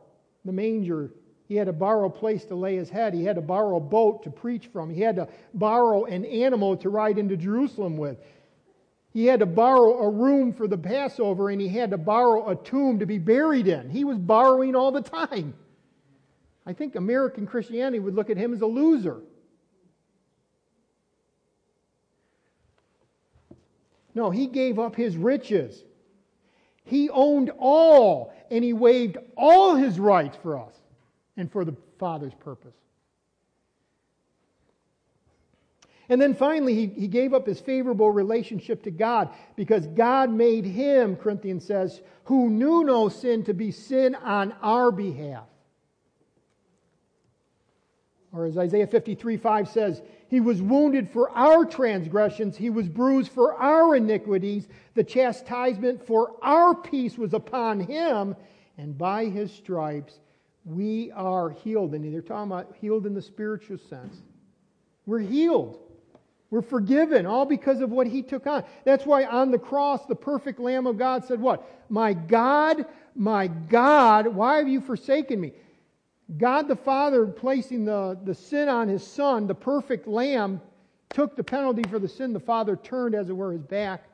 the 0.45 0.53
manger. 0.53 1.11
He 1.49 1.57
had 1.57 1.67
to 1.67 1.73
borrow 1.73 2.07
a 2.07 2.11
place 2.11 2.45
to 2.47 2.55
lay 2.55 2.77
his 2.77 2.89
head. 2.89 3.15
He 3.15 3.25
had 3.25 3.37
to 3.37 3.43
borrow 3.43 3.77
a 3.77 3.81
boat 3.81 4.23
to 4.25 4.31
preach 4.31 4.69
from. 4.69 4.91
He 4.91 5.01
had 5.01 5.17
to 5.17 5.29
borrow 5.55 6.05
an 6.05 6.25
animal 6.25 6.77
to 6.79 6.89
ride 6.89 7.19
into 7.19 7.37
Jerusalem 7.37 7.97
with. 7.97 8.19
He 9.13 9.27
had 9.27 9.41
to 9.41 9.47
borrow 9.47 9.99
a 9.99 10.09
room 10.09 10.53
for 10.55 10.67
the 10.67 10.79
Passover 10.79 11.51
and 11.51 11.61
he 11.61 11.69
had 11.69 11.91
to 11.91 11.99
borrow 11.99 12.49
a 12.49 12.57
tomb 12.57 12.99
to 12.99 13.07
be 13.07 13.19
buried 13.19 13.69
in. 13.69 13.91
He 13.91 14.05
was 14.05 14.19
borrowing 14.19 14.75
all 14.75 14.91
the 14.91 15.03
time. 15.03 15.55
I 16.65 16.73
think 16.73 16.97
American 16.97 17.47
Christianity 17.47 17.99
would 17.99 18.15
look 18.15 18.31
at 18.31 18.37
him 18.37 18.55
as 18.55 18.63
a 18.63 18.67
loser. 18.67 19.21
No, 24.15 24.31
he 24.31 24.47
gave 24.47 24.79
up 24.79 24.95
his 24.95 25.17
riches. 25.17 25.85
He 26.85 27.11
owned 27.11 27.51
all 27.59 28.33
and 28.51 28.65
he 28.65 28.73
waived 28.73 29.19
all 29.37 29.75
his 29.75 29.99
rights 29.99 30.37
for 30.43 30.59
us 30.59 30.75
and 31.37 31.51
for 31.51 31.65
the 31.65 31.75
Father's 31.99 32.35
purpose. 32.35 32.75
And 36.09 36.21
then 36.21 36.35
finally, 36.35 36.75
he, 36.75 36.87
he 36.87 37.09
gave 37.09 37.33
up 37.33 37.47
his 37.47 37.61
favorable 37.61 38.11
relationship 38.11 38.83
to 38.85 38.91
God 38.91 39.31
because 39.57 39.87
God 39.89 40.31
made 40.31 40.65
him, 40.65 41.17
Corinthians 41.17 41.65
says, 41.65 42.03
who 42.25 42.51
knew 42.51 42.85
no 42.85 43.09
sin 43.09 43.45
to 43.45 43.55
be 43.55 43.71
sin 43.71 44.15
on 44.15 44.53
our 44.63 44.91
behalf. 44.91 45.47
Or 48.33 48.47
as 48.47 48.57
Isaiah 48.57 48.87
53 48.87 49.37
5 49.37 49.69
says, 49.69 50.03
He 50.29 50.41
was 50.41 50.63
wounded 50.63 51.11
for 51.11 51.31
our 51.31 51.65
transgressions, 51.65 52.57
He 52.57 52.71
was 52.71 52.89
bruised 52.89 53.31
for 53.31 53.55
our 53.55 53.95
iniquities. 53.95 54.69
The 54.95 55.05
chastisement 55.05 56.07
for 56.07 56.37
our 56.43 56.75
peace 56.75 57.19
was 57.19 57.35
upon 57.35 57.81
Him, 57.81 58.35
and 58.79 58.97
by 58.97 59.27
His 59.27 59.53
stripes 59.53 60.21
we 60.65 61.11
are 61.13 61.51
healed. 61.51 61.95
And 61.95 62.13
they're 62.13 62.23
talking 62.23 62.51
about 62.51 62.75
healed 62.81 63.07
in 63.07 63.15
the 63.15 63.23
spiritual 63.23 63.79
sense. 63.79 64.23
We're 65.05 65.19
healed. 65.19 65.79
We're 66.53 66.61
forgiven, 66.61 67.25
all 67.25 67.47
because 67.47 67.81
of 67.81 67.91
what 67.91 68.07
he 68.07 68.21
took 68.21 68.47
on. 68.47 68.63
That's 68.85 69.07
why 69.07 69.25
on 69.25 69.51
the 69.51 69.59
cross, 69.59 70.05
the 70.05 70.15
perfect 70.15 70.61
Lamb 70.61 70.87
of 70.87 70.99
God 70.99 71.25
said, 71.25 71.41
What? 71.41 71.67
My 71.89 72.13
God, 72.13 72.85
my 73.17 73.47
God, 73.47 74.27
why 74.27 74.59
have 74.59 74.69
you 74.69 74.83
forsaken 74.83 75.41
me? 75.41 75.55
God 76.37 76.69
the 76.69 76.77
Father, 76.77 77.27
placing 77.27 77.87
the, 77.87 78.19
the 78.25 78.35
sin 78.35 78.69
on 78.69 78.87
his 78.87 79.03
Son, 79.03 79.47
the 79.47 79.55
perfect 79.55 80.07
Lamb, 80.07 80.61
took 81.09 81.37
the 81.37 81.43
penalty 81.43 81.85
for 81.89 81.99
the 81.99 82.07
sin. 82.07 82.35
The 82.35 82.41
Father 82.41 82.77
turned, 82.77 83.15
as 83.15 83.31
it 83.31 83.33
were, 83.33 83.53
his 83.53 83.63
back. 83.63 84.05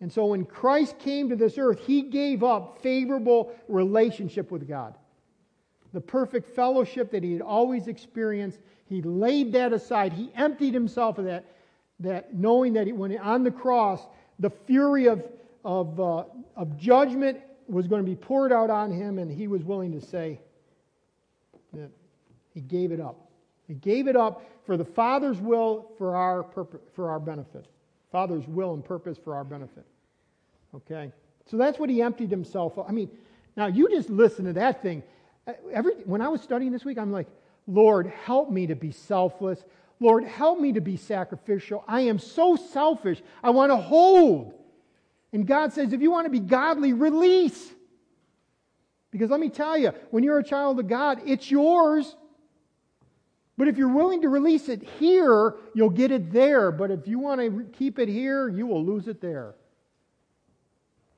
And 0.00 0.10
so 0.10 0.24
when 0.24 0.46
Christ 0.46 0.98
came 0.98 1.28
to 1.28 1.36
this 1.36 1.58
earth, 1.58 1.80
he 1.86 2.00
gave 2.00 2.42
up 2.42 2.80
favorable 2.80 3.52
relationship 3.68 4.50
with 4.50 4.66
God. 4.66 4.94
The 5.92 6.00
perfect 6.00 6.54
fellowship 6.54 7.10
that 7.12 7.22
he 7.22 7.32
had 7.32 7.42
always 7.42 7.88
experienced 7.88 8.58
he 8.90 9.02
laid 9.02 9.52
that 9.52 9.72
aside. 9.72 10.12
He 10.12 10.32
emptied 10.34 10.74
himself 10.74 11.18
of 11.18 11.24
that, 11.26 11.44
that 12.00 12.34
knowing 12.34 12.72
that 12.72 12.88
he, 12.88 12.92
when 12.92 13.16
on 13.18 13.44
the 13.44 13.50
cross, 13.52 14.04
the 14.40 14.50
fury 14.50 15.06
of, 15.06 15.24
of, 15.64 16.00
uh, 16.00 16.24
of 16.56 16.76
judgment 16.76 17.38
was 17.68 17.86
going 17.86 18.04
to 18.04 18.10
be 18.10 18.16
poured 18.16 18.52
out 18.52 18.68
on 18.68 18.90
him, 18.90 19.20
and 19.20 19.30
he 19.30 19.46
was 19.46 19.62
willing 19.62 19.92
to 19.92 20.04
say 20.04 20.40
that 21.72 21.88
he 22.52 22.60
gave 22.60 22.90
it 22.90 23.00
up. 23.00 23.30
He 23.68 23.74
gave 23.74 24.08
it 24.08 24.16
up 24.16 24.42
for 24.66 24.76
the 24.76 24.84
Father's 24.84 25.38
will 25.38 25.92
for 25.96 26.16
our, 26.16 26.42
purpose, 26.42 26.80
for 26.92 27.10
our 27.10 27.20
benefit. 27.20 27.66
Father's 28.10 28.46
will 28.48 28.74
and 28.74 28.84
purpose 28.84 29.16
for 29.22 29.36
our 29.36 29.44
benefit. 29.44 29.84
Okay? 30.74 31.12
So 31.48 31.56
that's 31.56 31.78
what 31.78 31.88
he 31.88 32.02
emptied 32.02 32.30
himself 32.30 32.76
of. 32.76 32.88
I 32.88 32.92
mean, 32.92 33.08
now 33.56 33.68
you 33.68 33.88
just 33.88 34.10
listen 34.10 34.46
to 34.46 34.52
that 34.54 34.82
thing. 34.82 35.04
Every, 35.72 35.94
when 36.04 36.20
I 36.20 36.28
was 36.28 36.40
studying 36.42 36.72
this 36.72 36.84
week, 36.84 36.98
I'm 36.98 37.12
like, 37.12 37.28
Lord, 37.66 38.06
help 38.06 38.50
me 38.50 38.66
to 38.66 38.74
be 38.74 38.92
selfless. 38.92 39.62
Lord, 40.00 40.24
help 40.24 40.58
me 40.58 40.72
to 40.72 40.80
be 40.80 40.96
sacrificial. 40.96 41.84
I 41.86 42.02
am 42.02 42.18
so 42.18 42.56
selfish. 42.56 43.22
I 43.42 43.50
want 43.50 43.70
to 43.70 43.76
hold. 43.76 44.54
And 45.32 45.46
God 45.46 45.72
says, 45.72 45.92
if 45.92 46.00
you 46.00 46.10
want 46.10 46.26
to 46.26 46.30
be 46.30 46.40
godly, 46.40 46.92
release. 46.92 47.70
Because 49.10 49.30
let 49.30 49.40
me 49.40 49.50
tell 49.50 49.76
you, 49.76 49.92
when 50.10 50.24
you're 50.24 50.38
a 50.38 50.44
child 50.44 50.80
of 50.80 50.88
God, 50.88 51.20
it's 51.26 51.50
yours. 51.50 52.16
But 53.56 53.68
if 53.68 53.76
you're 53.76 53.94
willing 53.94 54.22
to 54.22 54.28
release 54.28 54.68
it 54.68 54.82
here, 54.82 55.54
you'll 55.74 55.90
get 55.90 56.10
it 56.10 56.32
there. 56.32 56.72
But 56.72 56.90
if 56.90 57.06
you 57.06 57.18
want 57.18 57.40
to 57.40 57.64
keep 57.76 57.98
it 57.98 58.08
here, 58.08 58.48
you 58.48 58.66
will 58.66 58.84
lose 58.84 59.06
it 59.06 59.20
there. 59.20 59.54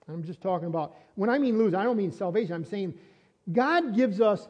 I'm 0.09 0.25
just 0.25 0.41
talking 0.41 0.67
about, 0.67 0.97
when 1.15 1.31
I 1.31 1.39
mean 1.39 1.57
lose, 1.57 1.73
I 1.73 1.85
don't 1.85 1.97
mean 1.97 2.11
salvation. 2.11 2.55
I'm 2.55 2.65
saying 2.65 2.95
God 3.51 3.97
gives 3.97 4.21
us 4.21 4.47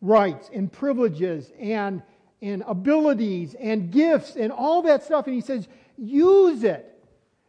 rights 0.00 0.50
and 0.52 0.72
privileges 0.72 1.52
and, 1.58 2.02
and 2.42 2.64
abilities 2.66 3.54
and 3.54 3.90
gifts 3.90 4.36
and 4.36 4.50
all 4.52 4.82
that 4.82 5.04
stuff. 5.04 5.26
And 5.26 5.34
he 5.34 5.40
says, 5.40 5.68
use 5.96 6.64
it. 6.64 6.92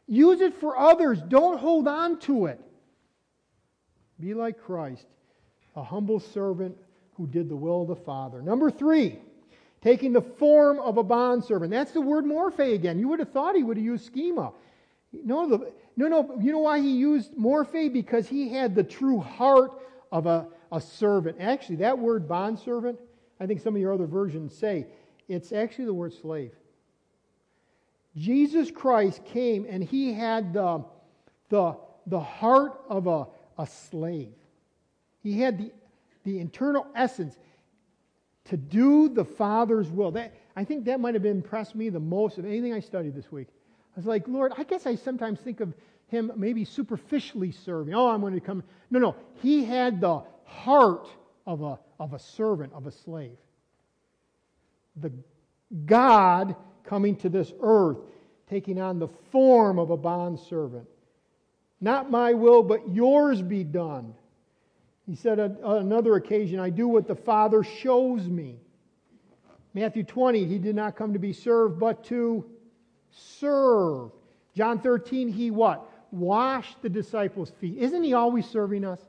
Use 0.07 0.41
it 0.41 0.59
for 0.59 0.77
others. 0.77 1.19
Don't 1.27 1.59
hold 1.59 1.87
on 1.87 2.19
to 2.21 2.45
it. 2.45 2.61
Be 4.19 4.33
like 4.33 4.61
Christ, 4.63 5.05
a 5.75 5.83
humble 5.83 6.19
servant 6.19 6.77
who 7.15 7.27
did 7.27 7.49
the 7.49 7.55
will 7.55 7.81
of 7.81 7.87
the 7.87 7.95
Father. 7.95 8.41
Number 8.41 8.71
three, 8.71 9.19
taking 9.81 10.13
the 10.13 10.21
form 10.21 10.79
of 10.79 10.97
a 10.97 11.03
bondservant. 11.03 11.71
That's 11.71 11.91
the 11.91 12.01
word 12.01 12.25
morphe 12.25 12.73
again. 12.73 12.99
You 12.99 13.09
would 13.09 13.19
have 13.19 13.31
thought 13.31 13.55
he 13.55 13.63
would 13.63 13.77
have 13.77 13.85
used 13.85 14.05
schema. 14.05 14.53
No, 15.11 15.47
the, 15.47 15.71
no, 15.95 16.07
no. 16.07 16.37
You 16.39 16.51
know 16.51 16.59
why 16.59 16.79
he 16.79 16.91
used 16.91 17.33
morphe? 17.33 17.91
Because 17.91 18.27
he 18.27 18.49
had 18.49 18.75
the 18.75 18.83
true 18.83 19.19
heart 19.19 19.71
of 20.11 20.25
a 20.25 20.47
a 20.71 20.81
servant. 20.81 21.37
Actually, 21.39 21.77
that 21.77 21.97
word 21.97 22.27
bondservant, 22.27 22.99
I 23.39 23.45
think 23.45 23.61
some 23.61 23.75
of 23.75 23.81
your 23.81 23.93
other 23.93 24.05
versions 24.05 24.55
say, 24.55 24.87
it's 25.27 25.51
actually 25.51 25.85
the 25.85 25.93
word 25.93 26.13
slave. 26.13 26.51
Jesus 28.15 28.71
Christ 28.71 29.23
came 29.25 29.65
and 29.69 29.83
he 29.83 30.13
had 30.13 30.53
the, 30.53 30.83
the, 31.49 31.77
the 32.07 32.19
heart 32.19 32.81
of 32.89 33.07
a, 33.07 33.27
a 33.57 33.67
slave. 33.67 34.33
He 35.21 35.39
had 35.39 35.59
the, 35.59 35.71
the 36.23 36.39
internal 36.39 36.87
essence 36.95 37.37
to 38.45 38.57
do 38.57 39.09
the 39.09 39.25
Father's 39.25 39.89
will. 39.89 40.11
That, 40.11 40.33
I 40.55 40.63
think 40.63 40.85
that 40.85 40.99
might 40.99 41.13
have 41.13 41.25
impressed 41.25 41.75
me 41.75 41.89
the 41.89 41.99
most 41.99 42.37
of 42.37 42.45
anything 42.45 42.73
I 42.73 42.79
studied 42.79 43.13
this 43.13 43.31
week. 43.31 43.47
I 43.95 43.99
was 43.99 44.05
like, 44.05 44.27
Lord, 44.27 44.53
I 44.57 44.63
guess 44.63 44.85
I 44.85 44.95
sometimes 44.95 45.39
think 45.39 45.59
of 45.59 45.73
him 46.07 46.31
maybe 46.35 46.65
superficially 46.65 47.51
serving. 47.51 47.93
Oh, 47.93 48.09
I'm 48.09 48.21
going 48.21 48.33
to 48.33 48.39
come. 48.39 48.63
No, 48.89 48.99
no. 48.99 49.15
He 49.41 49.63
had 49.63 49.99
the 50.01 50.23
heart 50.45 51.07
of 51.45 51.61
a, 51.61 51.79
of 51.99 52.13
a 52.13 52.19
servant, 52.19 52.73
of 52.73 52.87
a 52.87 52.91
slave. 52.91 53.37
The 54.97 55.11
God 55.85 56.55
coming 56.85 57.15
to 57.17 57.29
this 57.29 57.51
earth, 57.61 57.97
taking 58.49 58.79
on 58.79 58.99
the 58.99 59.09
form 59.31 59.79
of 59.79 59.89
a 59.89 59.97
bondservant. 59.97 60.87
Not 61.81 62.09
my 62.09 62.33
will, 62.33 62.63
but 62.63 62.89
yours 62.89 63.41
be 63.41 63.63
done. 63.63 64.13
He 65.05 65.15
said 65.15 65.39
on 65.39 65.77
another 65.77 66.15
occasion, 66.15 66.59
I 66.59 66.69
do 66.69 66.87
what 66.87 67.07
the 67.07 67.15
Father 67.15 67.63
shows 67.63 68.27
me. 68.27 68.59
Matthew 69.73 70.03
20, 70.03 70.45
he 70.45 70.57
did 70.57 70.75
not 70.75 70.95
come 70.95 71.13
to 71.13 71.19
be 71.19 71.33
served, 71.33 71.79
but 71.79 72.03
to 72.05 72.45
serve. 73.11 74.11
John 74.55 74.79
13, 74.79 75.29
he 75.29 75.51
what? 75.51 75.86
Washed 76.11 76.81
the 76.81 76.89
disciples' 76.89 77.51
feet. 77.59 77.77
Isn't 77.77 78.03
he 78.03 78.13
always 78.13 78.45
serving 78.47 78.85
us? 78.85 78.99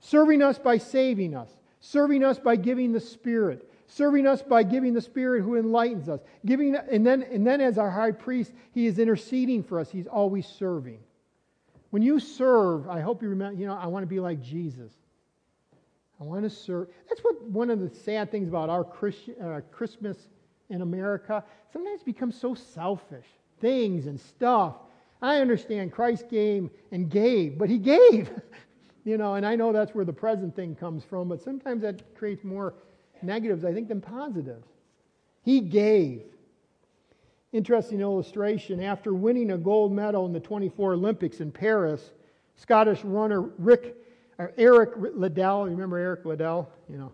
Serving 0.00 0.42
us 0.42 0.58
by 0.58 0.78
saving 0.78 1.34
us, 1.34 1.50
serving 1.80 2.22
us 2.22 2.38
by 2.38 2.56
giving 2.56 2.92
the 2.92 3.00
Spirit, 3.00 3.68
serving 3.88 4.26
us 4.26 4.42
by 4.42 4.62
giving 4.62 4.94
the 4.94 5.00
Spirit 5.00 5.42
who 5.42 5.56
enlightens 5.56 6.08
us. 6.08 6.20
Giving, 6.46 6.76
and, 6.76 7.06
then, 7.06 7.22
and 7.22 7.46
then, 7.46 7.60
as 7.60 7.78
our 7.78 7.90
high 7.90 8.12
priest, 8.12 8.52
he 8.72 8.86
is 8.86 8.98
interceding 8.98 9.62
for 9.62 9.80
us. 9.80 9.90
He's 9.90 10.06
always 10.06 10.46
serving. 10.46 11.00
When 11.90 12.02
you 12.02 12.20
serve, 12.20 12.88
I 12.88 13.00
hope 13.00 13.22
you 13.22 13.30
remember, 13.30 13.58
you 13.58 13.66
know, 13.66 13.74
I 13.74 13.86
want 13.86 14.02
to 14.02 14.06
be 14.06 14.20
like 14.20 14.42
Jesus. 14.42 14.92
I 16.20 16.24
want 16.24 16.42
to 16.42 16.50
serve. 16.50 16.88
That's 17.08 17.22
what 17.22 17.42
one 17.42 17.70
of 17.70 17.80
the 17.80 17.88
sad 17.88 18.30
things 18.30 18.48
about 18.48 18.68
our 18.68 18.84
Christian, 18.84 19.34
uh, 19.40 19.60
Christmas 19.72 20.16
in 20.68 20.82
America. 20.82 21.44
Sometimes 21.72 22.02
becomes 22.02 22.38
so 22.38 22.54
selfish. 22.54 23.26
Things 23.60 24.06
and 24.06 24.20
stuff. 24.20 24.76
I 25.20 25.38
understand 25.38 25.92
Christ 25.92 26.28
came 26.28 26.70
and 26.92 27.10
gave, 27.10 27.58
but 27.58 27.68
he 27.68 27.78
gave. 27.78 28.30
you 29.04 29.18
know, 29.18 29.34
and 29.34 29.44
I 29.44 29.56
know 29.56 29.72
that's 29.72 29.94
where 29.94 30.04
the 30.04 30.12
present 30.12 30.54
thing 30.54 30.74
comes 30.74 31.04
from, 31.04 31.28
but 31.28 31.42
sometimes 31.42 31.82
that 31.82 32.14
creates 32.14 32.44
more 32.44 32.74
negatives, 33.22 33.64
I 33.64 33.72
think, 33.72 33.88
than 33.88 34.00
positives. 34.00 34.66
He 35.42 35.60
gave. 35.60 36.22
Interesting 37.52 38.00
illustration. 38.00 38.82
After 38.82 39.14
winning 39.14 39.52
a 39.52 39.58
gold 39.58 39.92
medal 39.92 40.26
in 40.26 40.32
the 40.32 40.40
24 40.40 40.92
Olympics 40.92 41.40
in 41.40 41.50
Paris, 41.50 42.10
Scottish 42.56 43.02
runner 43.02 43.42
Rick, 43.58 43.96
Eric 44.56 44.90
Liddell, 44.96 45.64
remember 45.64 45.96
Eric 45.96 46.24
Liddell? 46.24 46.70
You 46.88 46.98
know, 46.98 47.12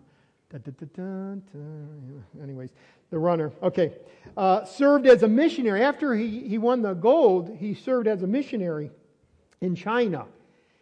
anyways, 2.41 2.71
the 3.09 3.19
runner. 3.19 3.51
Okay. 3.61 3.93
Uh, 4.37 4.65
served 4.65 5.07
as 5.07 5.23
a 5.23 5.27
missionary. 5.27 5.83
After 5.83 6.13
he, 6.15 6.47
he 6.47 6.57
won 6.57 6.81
the 6.81 6.93
gold, 6.93 7.57
he 7.59 7.73
served 7.73 8.07
as 8.07 8.23
a 8.23 8.27
missionary 8.27 8.91
in 9.61 9.75
China. 9.75 10.25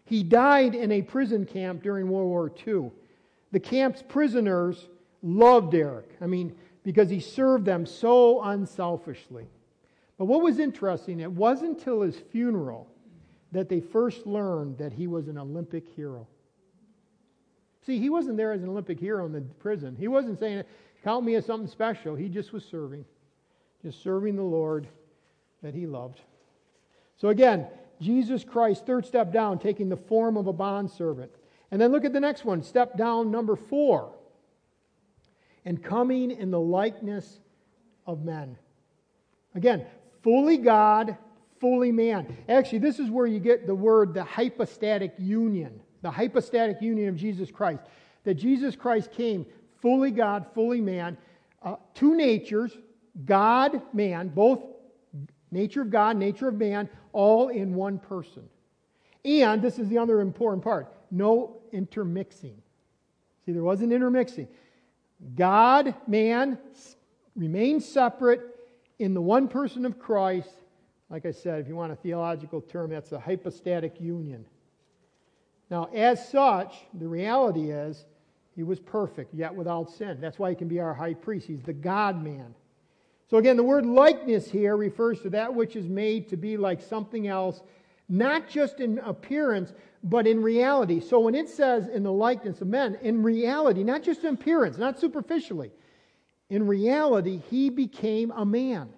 He 0.05 0.23
died 0.23 0.75
in 0.75 0.91
a 0.91 1.01
prison 1.01 1.45
camp 1.45 1.81
during 1.81 2.09
World 2.09 2.27
War 2.27 2.51
II. 2.67 2.91
The 3.51 3.59
camp's 3.59 4.03
prisoners 4.03 4.87
loved 5.21 5.73
Eric. 5.73 6.09
I 6.21 6.27
mean, 6.27 6.55
because 6.83 7.09
he 7.09 7.19
served 7.19 7.65
them 7.65 7.85
so 7.85 8.41
unselfishly. 8.41 9.47
But 10.17 10.25
what 10.25 10.41
was 10.41 10.59
interesting, 10.59 11.19
it 11.19 11.31
wasn't 11.31 11.79
until 11.79 12.01
his 12.01 12.17
funeral 12.17 12.87
that 13.51 13.69
they 13.69 13.79
first 13.79 14.25
learned 14.25 14.77
that 14.79 14.93
he 14.93 15.07
was 15.07 15.27
an 15.27 15.37
Olympic 15.37 15.87
hero. 15.95 16.27
See, 17.85 17.99
he 17.99 18.09
wasn't 18.09 18.37
there 18.37 18.53
as 18.53 18.63
an 18.63 18.69
Olympic 18.69 18.99
hero 18.99 19.25
in 19.25 19.33
the 19.33 19.41
prison. 19.41 19.95
He 19.97 20.07
wasn't 20.07 20.39
saying, 20.39 20.63
count 21.03 21.25
me 21.25 21.35
as 21.35 21.45
something 21.45 21.69
special. 21.69 22.15
He 22.15 22.29
just 22.29 22.53
was 22.53 22.63
serving, 22.63 23.05
just 23.81 24.01
serving 24.01 24.35
the 24.35 24.43
Lord 24.43 24.87
that 25.61 25.73
he 25.73 25.85
loved. 25.85 26.21
So 27.17 27.29
again, 27.29 27.67
Jesus 28.01 28.43
Christ, 28.43 28.85
third 28.85 29.05
step 29.05 29.31
down, 29.31 29.59
taking 29.59 29.89
the 29.89 29.97
form 29.97 30.37
of 30.37 30.47
a 30.47 30.53
bondservant. 30.53 31.31
And 31.71 31.81
then 31.81 31.91
look 31.91 32.05
at 32.05 32.13
the 32.13 32.19
next 32.19 32.45
one, 32.45 32.61
step 32.63 32.97
down 32.97 33.31
number 33.31 33.55
four 33.55 34.13
and 35.65 35.81
coming 35.81 36.31
in 36.31 36.51
the 36.51 36.59
likeness 36.59 37.39
of 38.05 38.23
men. 38.23 38.57
Again, 39.55 39.85
fully 40.21 40.57
God, 40.57 41.17
fully 41.59 41.91
man. 41.91 42.37
Actually, 42.49 42.79
this 42.79 42.99
is 42.99 43.09
where 43.09 43.25
you 43.25 43.39
get 43.39 43.65
the 43.65 43.75
word 43.75 44.13
the 44.13 44.23
hypostatic 44.23 45.13
union, 45.17 45.79
the 46.03 46.11
hypostatic 46.11 46.81
union 46.81 47.09
of 47.09 47.15
Jesus 47.15 47.49
Christ. 47.49 47.81
That 48.25 48.35
Jesus 48.35 48.75
Christ 48.75 49.11
came 49.11 49.47
fully 49.81 50.11
God, 50.11 50.45
fully 50.53 50.81
man, 50.81 51.17
uh, 51.63 51.77
two 51.95 52.15
natures, 52.15 52.77
God, 53.25 53.81
man, 53.93 54.27
both 54.27 54.63
nature 55.49 55.81
of 55.81 55.89
God, 55.89 56.17
nature 56.17 56.49
of 56.49 56.55
man, 56.55 56.89
all 57.11 57.49
in 57.49 57.73
one 57.73 57.97
person. 57.97 58.43
And 59.25 59.61
this 59.61 59.79
is 59.79 59.87
the 59.89 59.97
other 59.97 60.21
important 60.21 60.63
part 60.63 60.93
no 61.09 61.57
intermixing. 61.71 62.59
See, 63.45 63.51
there 63.51 63.63
wasn't 63.63 63.93
intermixing. 63.93 64.47
God, 65.35 65.95
man, 66.07 66.57
remain 67.35 67.79
separate 67.79 68.41
in 68.99 69.13
the 69.13 69.21
one 69.21 69.47
person 69.47 69.85
of 69.85 69.99
Christ. 69.99 70.49
Like 71.09 71.25
I 71.25 71.31
said, 71.31 71.59
if 71.59 71.67
you 71.67 71.75
want 71.75 71.91
a 71.91 71.95
theological 71.95 72.61
term, 72.61 72.89
that's 72.89 73.11
a 73.11 73.19
hypostatic 73.19 74.01
union. 74.01 74.45
Now, 75.73 75.89
as 75.91 76.29
such, 76.29 76.75
the 76.93 77.07
reality 77.07 77.71
is 77.71 78.05
he 78.55 78.61
was 78.61 78.79
perfect, 78.79 79.33
yet 79.33 79.55
without 79.55 79.89
sin. 79.89 80.19
That's 80.21 80.37
why 80.37 80.51
he 80.51 80.55
can 80.55 80.67
be 80.67 80.79
our 80.79 80.93
high 80.93 81.15
priest. 81.15 81.47
He's 81.47 81.63
the 81.63 81.73
God 81.73 82.23
man. 82.23 82.53
So, 83.27 83.37
again, 83.37 83.57
the 83.57 83.63
word 83.63 83.83
likeness 83.83 84.51
here 84.51 84.77
refers 84.77 85.21
to 85.21 85.31
that 85.31 85.51
which 85.51 85.75
is 85.75 85.87
made 85.87 86.29
to 86.29 86.37
be 86.37 86.57
like 86.57 86.79
something 86.79 87.27
else, 87.27 87.63
not 88.07 88.47
just 88.47 88.81
in 88.81 88.99
appearance, 88.99 89.73
but 90.03 90.27
in 90.27 90.43
reality. 90.43 90.99
So 90.99 91.19
when 91.21 91.33
it 91.33 91.49
says 91.49 91.87
in 91.87 92.03
the 92.03 92.13
likeness 92.13 92.61
of 92.61 92.67
men, 92.67 92.99
in 93.01 93.23
reality, 93.23 93.83
not 93.83 94.03
just 94.03 94.23
in 94.23 94.35
appearance, 94.35 94.77
not 94.77 94.99
superficially, 94.99 95.71
in 96.51 96.67
reality, 96.67 97.41
he 97.49 97.71
became 97.71 98.29
a 98.29 98.45
man. 98.45 98.89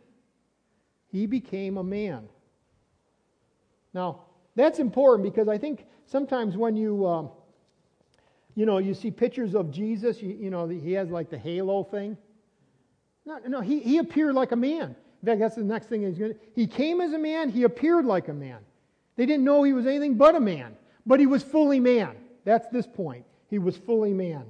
He 1.07 1.25
became 1.25 1.77
a 1.77 1.83
man. 1.85 2.27
Now, 3.93 4.23
that's 4.55 4.79
important 4.79 5.23
because 5.23 5.47
I 5.47 5.57
think 5.57 5.85
sometimes 6.05 6.57
when 6.57 6.75
you, 6.75 7.05
um, 7.07 7.29
you 8.55 8.65
know, 8.65 8.77
you 8.77 8.93
see 8.93 9.11
pictures 9.11 9.55
of 9.55 9.71
Jesus, 9.71 10.21
you, 10.21 10.29
you, 10.29 10.49
know, 10.49 10.67
he 10.67 10.93
has 10.93 11.09
like 11.09 11.29
the 11.29 11.37
halo 11.37 11.83
thing. 11.83 12.17
No, 13.25 13.39
no, 13.47 13.61
he, 13.61 13.79
he 13.79 13.97
appeared 13.97 14.35
like 14.35 14.51
a 14.51 14.55
man. 14.55 14.95
In 15.21 15.27
fact, 15.27 15.39
that's 15.39 15.55
the 15.55 15.63
next 15.63 15.87
thing 15.87 16.03
he's 16.03 16.17
going 16.17 16.33
to. 16.33 16.39
He 16.53 16.67
came 16.67 17.01
as 17.01 17.13
a 17.13 17.17
man, 17.17 17.49
he 17.49 17.63
appeared 17.63 18.05
like 18.05 18.27
a 18.27 18.33
man. 18.33 18.59
They 19.15 19.25
didn't 19.25 19.43
know 19.43 19.63
he 19.63 19.73
was 19.73 19.87
anything 19.87 20.15
but 20.15 20.35
a 20.35 20.39
man. 20.39 20.75
But 21.05 21.19
he 21.19 21.25
was 21.25 21.43
fully 21.43 21.79
man. 21.79 22.15
That's 22.43 22.67
this 22.67 22.87
point. 22.87 23.25
He 23.49 23.59
was 23.59 23.77
fully 23.77 24.13
man. 24.13 24.45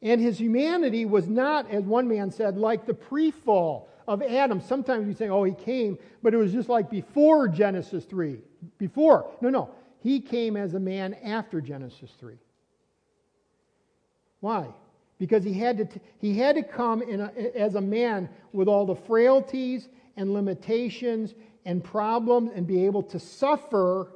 And 0.00 0.20
his 0.20 0.38
humanity 0.38 1.04
was 1.04 1.28
not, 1.28 1.70
as 1.70 1.84
one 1.84 2.08
man 2.08 2.30
said, 2.30 2.56
like 2.56 2.86
the 2.86 2.94
pre 2.94 3.30
fall 3.30 3.88
of 4.08 4.22
Adam. 4.22 4.60
Sometimes 4.60 5.06
we 5.06 5.14
say, 5.14 5.28
oh, 5.28 5.44
he 5.44 5.52
came, 5.52 5.98
but 6.22 6.34
it 6.34 6.36
was 6.36 6.52
just 6.52 6.68
like 6.68 6.90
before 6.90 7.48
Genesis 7.48 8.04
3. 8.04 8.38
Before. 8.78 9.30
No, 9.40 9.48
no. 9.48 9.70
He 10.02 10.20
came 10.20 10.56
as 10.56 10.74
a 10.74 10.80
man 10.80 11.14
after 11.14 11.60
Genesis 11.60 12.10
3. 12.18 12.34
Why? 14.40 14.66
Because 15.18 15.44
he 15.44 15.52
had 15.52 15.78
to, 15.78 15.84
t- 15.84 16.00
he 16.18 16.36
had 16.36 16.56
to 16.56 16.64
come 16.64 17.02
a, 17.02 17.56
as 17.56 17.76
a 17.76 17.80
man 17.80 18.28
with 18.52 18.66
all 18.66 18.84
the 18.84 18.96
frailties 18.96 19.88
and 20.16 20.34
limitations 20.34 21.34
and 21.64 21.84
problems 21.84 22.50
and 22.52 22.66
be 22.66 22.84
able 22.84 23.04
to 23.04 23.20
suffer 23.20 24.08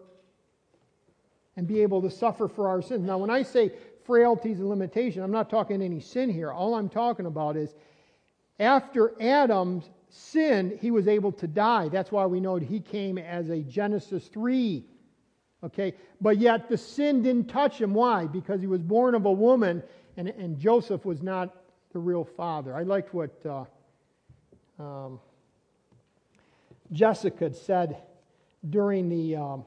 and 1.56 1.68
be 1.68 1.82
able 1.82 2.02
to 2.02 2.10
suffer 2.10 2.48
for 2.48 2.68
our 2.68 2.82
sins. 2.82 3.06
Now, 3.06 3.18
when 3.18 3.30
I 3.30 3.42
say 3.42 3.70
frailties 4.04 4.58
and 4.58 4.68
limitation, 4.68 5.22
I'm 5.22 5.30
not 5.30 5.48
talking 5.48 5.80
any 5.80 6.00
sin 6.00 6.28
here. 6.28 6.50
All 6.50 6.74
I'm 6.74 6.88
talking 6.88 7.26
about 7.26 7.56
is 7.56 7.74
after 8.58 9.14
Adam's 9.22 9.88
sin, 10.08 10.76
he 10.82 10.90
was 10.90 11.06
able 11.06 11.30
to 11.30 11.46
die. 11.46 11.88
That's 11.88 12.10
why 12.10 12.26
we 12.26 12.40
know 12.40 12.56
he 12.56 12.80
came 12.80 13.18
as 13.18 13.50
a 13.50 13.60
Genesis 13.60 14.26
3. 14.26 14.84
Okay? 15.64 15.94
But 16.20 16.38
yet 16.38 16.68
the 16.68 16.78
sin 16.78 17.22
didn't 17.22 17.48
touch 17.48 17.80
him. 17.80 17.94
Why? 17.94 18.26
Because 18.26 18.60
he 18.60 18.66
was 18.66 18.82
born 18.82 19.14
of 19.14 19.24
a 19.26 19.32
woman 19.32 19.82
and, 20.16 20.28
and 20.28 20.58
Joseph 20.58 21.04
was 21.04 21.22
not 21.22 21.54
the 21.92 21.98
real 21.98 22.24
father. 22.24 22.74
I 22.74 22.82
liked 22.82 23.14
what 23.14 23.34
uh, 23.46 23.64
um, 24.78 25.20
Jessica 26.92 27.52
said 27.52 27.96
during 28.68 29.08
the. 29.08 29.36
Um, 29.36 29.64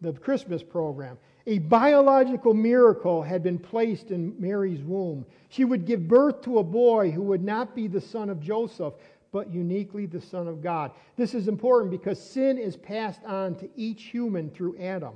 the 0.00 0.12
Christmas 0.12 0.62
program. 0.62 1.18
A 1.46 1.58
biological 1.58 2.54
miracle 2.54 3.22
had 3.22 3.42
been 3.42 3.58
placed 3.58 4.10
in 4.10 4.34
Mary's 4.38 4.82
womb. 4.82 5.24
She 5.48 5.64
would 5.64 5.86
give 5.86 6.06
birth 6.06 6.42
to 6.42 6.58
a 6.58 6.64
boy 6.64 7.10
who 7.10 7.22
would 7.22 7.42
not 7.42 7.74
be 7.74 7.88
the 7.88 8.00
son 8.00 8.28
of 8.28 8.40
Joseph, 8.40 8.94
but 9.32 9.52
uniquely 9.52 10.06
the 10.06 10.20
Son 10.20 10.48
of 10.48 10.62
God. 10.62 10.92
This 11.16 11.34
is 11.34 11.48
important 11.48 11.90
because 11.90 12.22
sin 12.22 12.58
is 12.58 12.76
passed 12.76 13.22
on 13.24 13.54
to 13.56 13.68
each 13.76 14.04
human 14.04 14.50
through 14.50 14.78
Adam. 14.78 15.14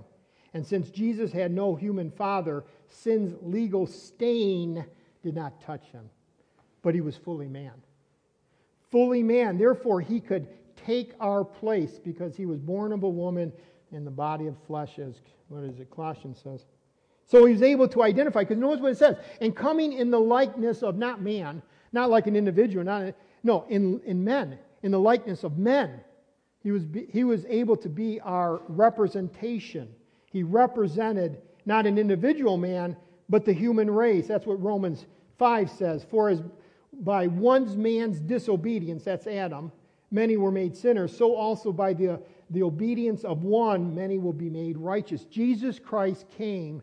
And 0.55 0.67
since 0.67 0.91
Jesus 0.91 1.33
had 1.33 1.51
no 1.51 1.75
human 1.75 2.11
father, 2.11 2.65
sin's 2.89 3.35
legal 3.41 3.87
stain 3.87 4.85
did 5.23 5.35
not 5.35 5.61
touch 5.63 5.87
him. 5.87 6.11
But 6.83 6.95
he 6.95 7.01
was 7.01 7.17
fully 7.17 7.49
man. 7.49 7.73
Fully 8.91 9.23
man. 9.23 9.57
Therefore, 9.57 10.01
he 10.01 10.21
could 10.21 10.47
take 10.77 11.15
our 11.21 11.45
place 11.45 11.99
because 11.99 12.37
he 12.37 12.45
was 12.45 12.59
born 12.59 12.93
of 12.93 13.03
a 13.03 13.09
woman 13.09 13.53
in 13.93 14.05
the 14.05 14.11
body 14.11 14.47
of 14.47 14.57
flesh, 14.67 14.99
as 14.99 15.21
what 15.49 15.65
is 15.65 15.79
it, 15.81 15.91
Colossians 15.91 16.41
says. 16.43 16.67
So 17.25 17.45
he 17.47 17.53
was 17.53 17.63
able 17.63 17.89
to 17.89 18.03
identify, 18.03 18.41
because 18.41 18.59
notice 18.59 18.81
what 18.81 18.93
it 18.93 18.99
says, 18.99 19.17
and 19.41 19.55
coming 19.55 19.93
in 19.93 20.11
the 20.11 20.21
likeness 20.21 20.83
of 20.83 20.99
not 20.99 21.23
man, 21.23 21.63
not 21.93 22.11
like 22.11 22.27
an 22.27 22.37
individual, 22.37 22.85
not 22.85 23.15
no, 23.43 23.65
in, 23.69 24.01
in 24.05 24.23
men, 24.23 24.59
in 24.83 24.93
the 24.93 25.01
likeness 25.01 25.45
of 25.45 25.59
men. 25.59 26.01
He 26.63 26.71
was, 26.71 26.85
he 27.11 27.25
was 27.25 27.45
able 27.47 27.77
to 27.79 27.89
be 27.89 28.21
our 28.21 28.61
representation. 28.69 29.89
He 30.31 30.43
represented 30.43 31.43
not 31.67 31.87
an 31.87 31.99
individual 31.99 32.57
man, 32.57 32.97
but 33.29 33.45
the 33.45 33.53
human 33.53 33.91
race. 33.91 34.29
That's 34.29 34.47
what 34.47 34.63
Romans 34.63 35.07
5 35.39 35.71
says. 35.71 36.07
For 36.09 36.29
as 36.29 36.43
by 36.93 37.27
one 37.27 37.81
man's 37.81 38.21
disobedience, 38.21 39.05
that's 39.05 39.27
Adam, 39.27 39.73
many 40.11 40.37
were 40.37 40.51
made 40.53 40.77
sinners, 40.77 41.17
so 41.17 41.35
also 41.35 41.73
by 41.73 41.95
the, 41.95 42.21
the 42.51 42.63
obedience 42.63 43.25
of 43.25 43.43
one, 43.43 43.95
many 43.95 44.19
will 44.19 44.33
be 44.33 44.51
made 44.51 44.77
righteous. 44.77 45.25
Jesus 45.25 45.79
Christ 45.79 46.27
came. 46.37 46.83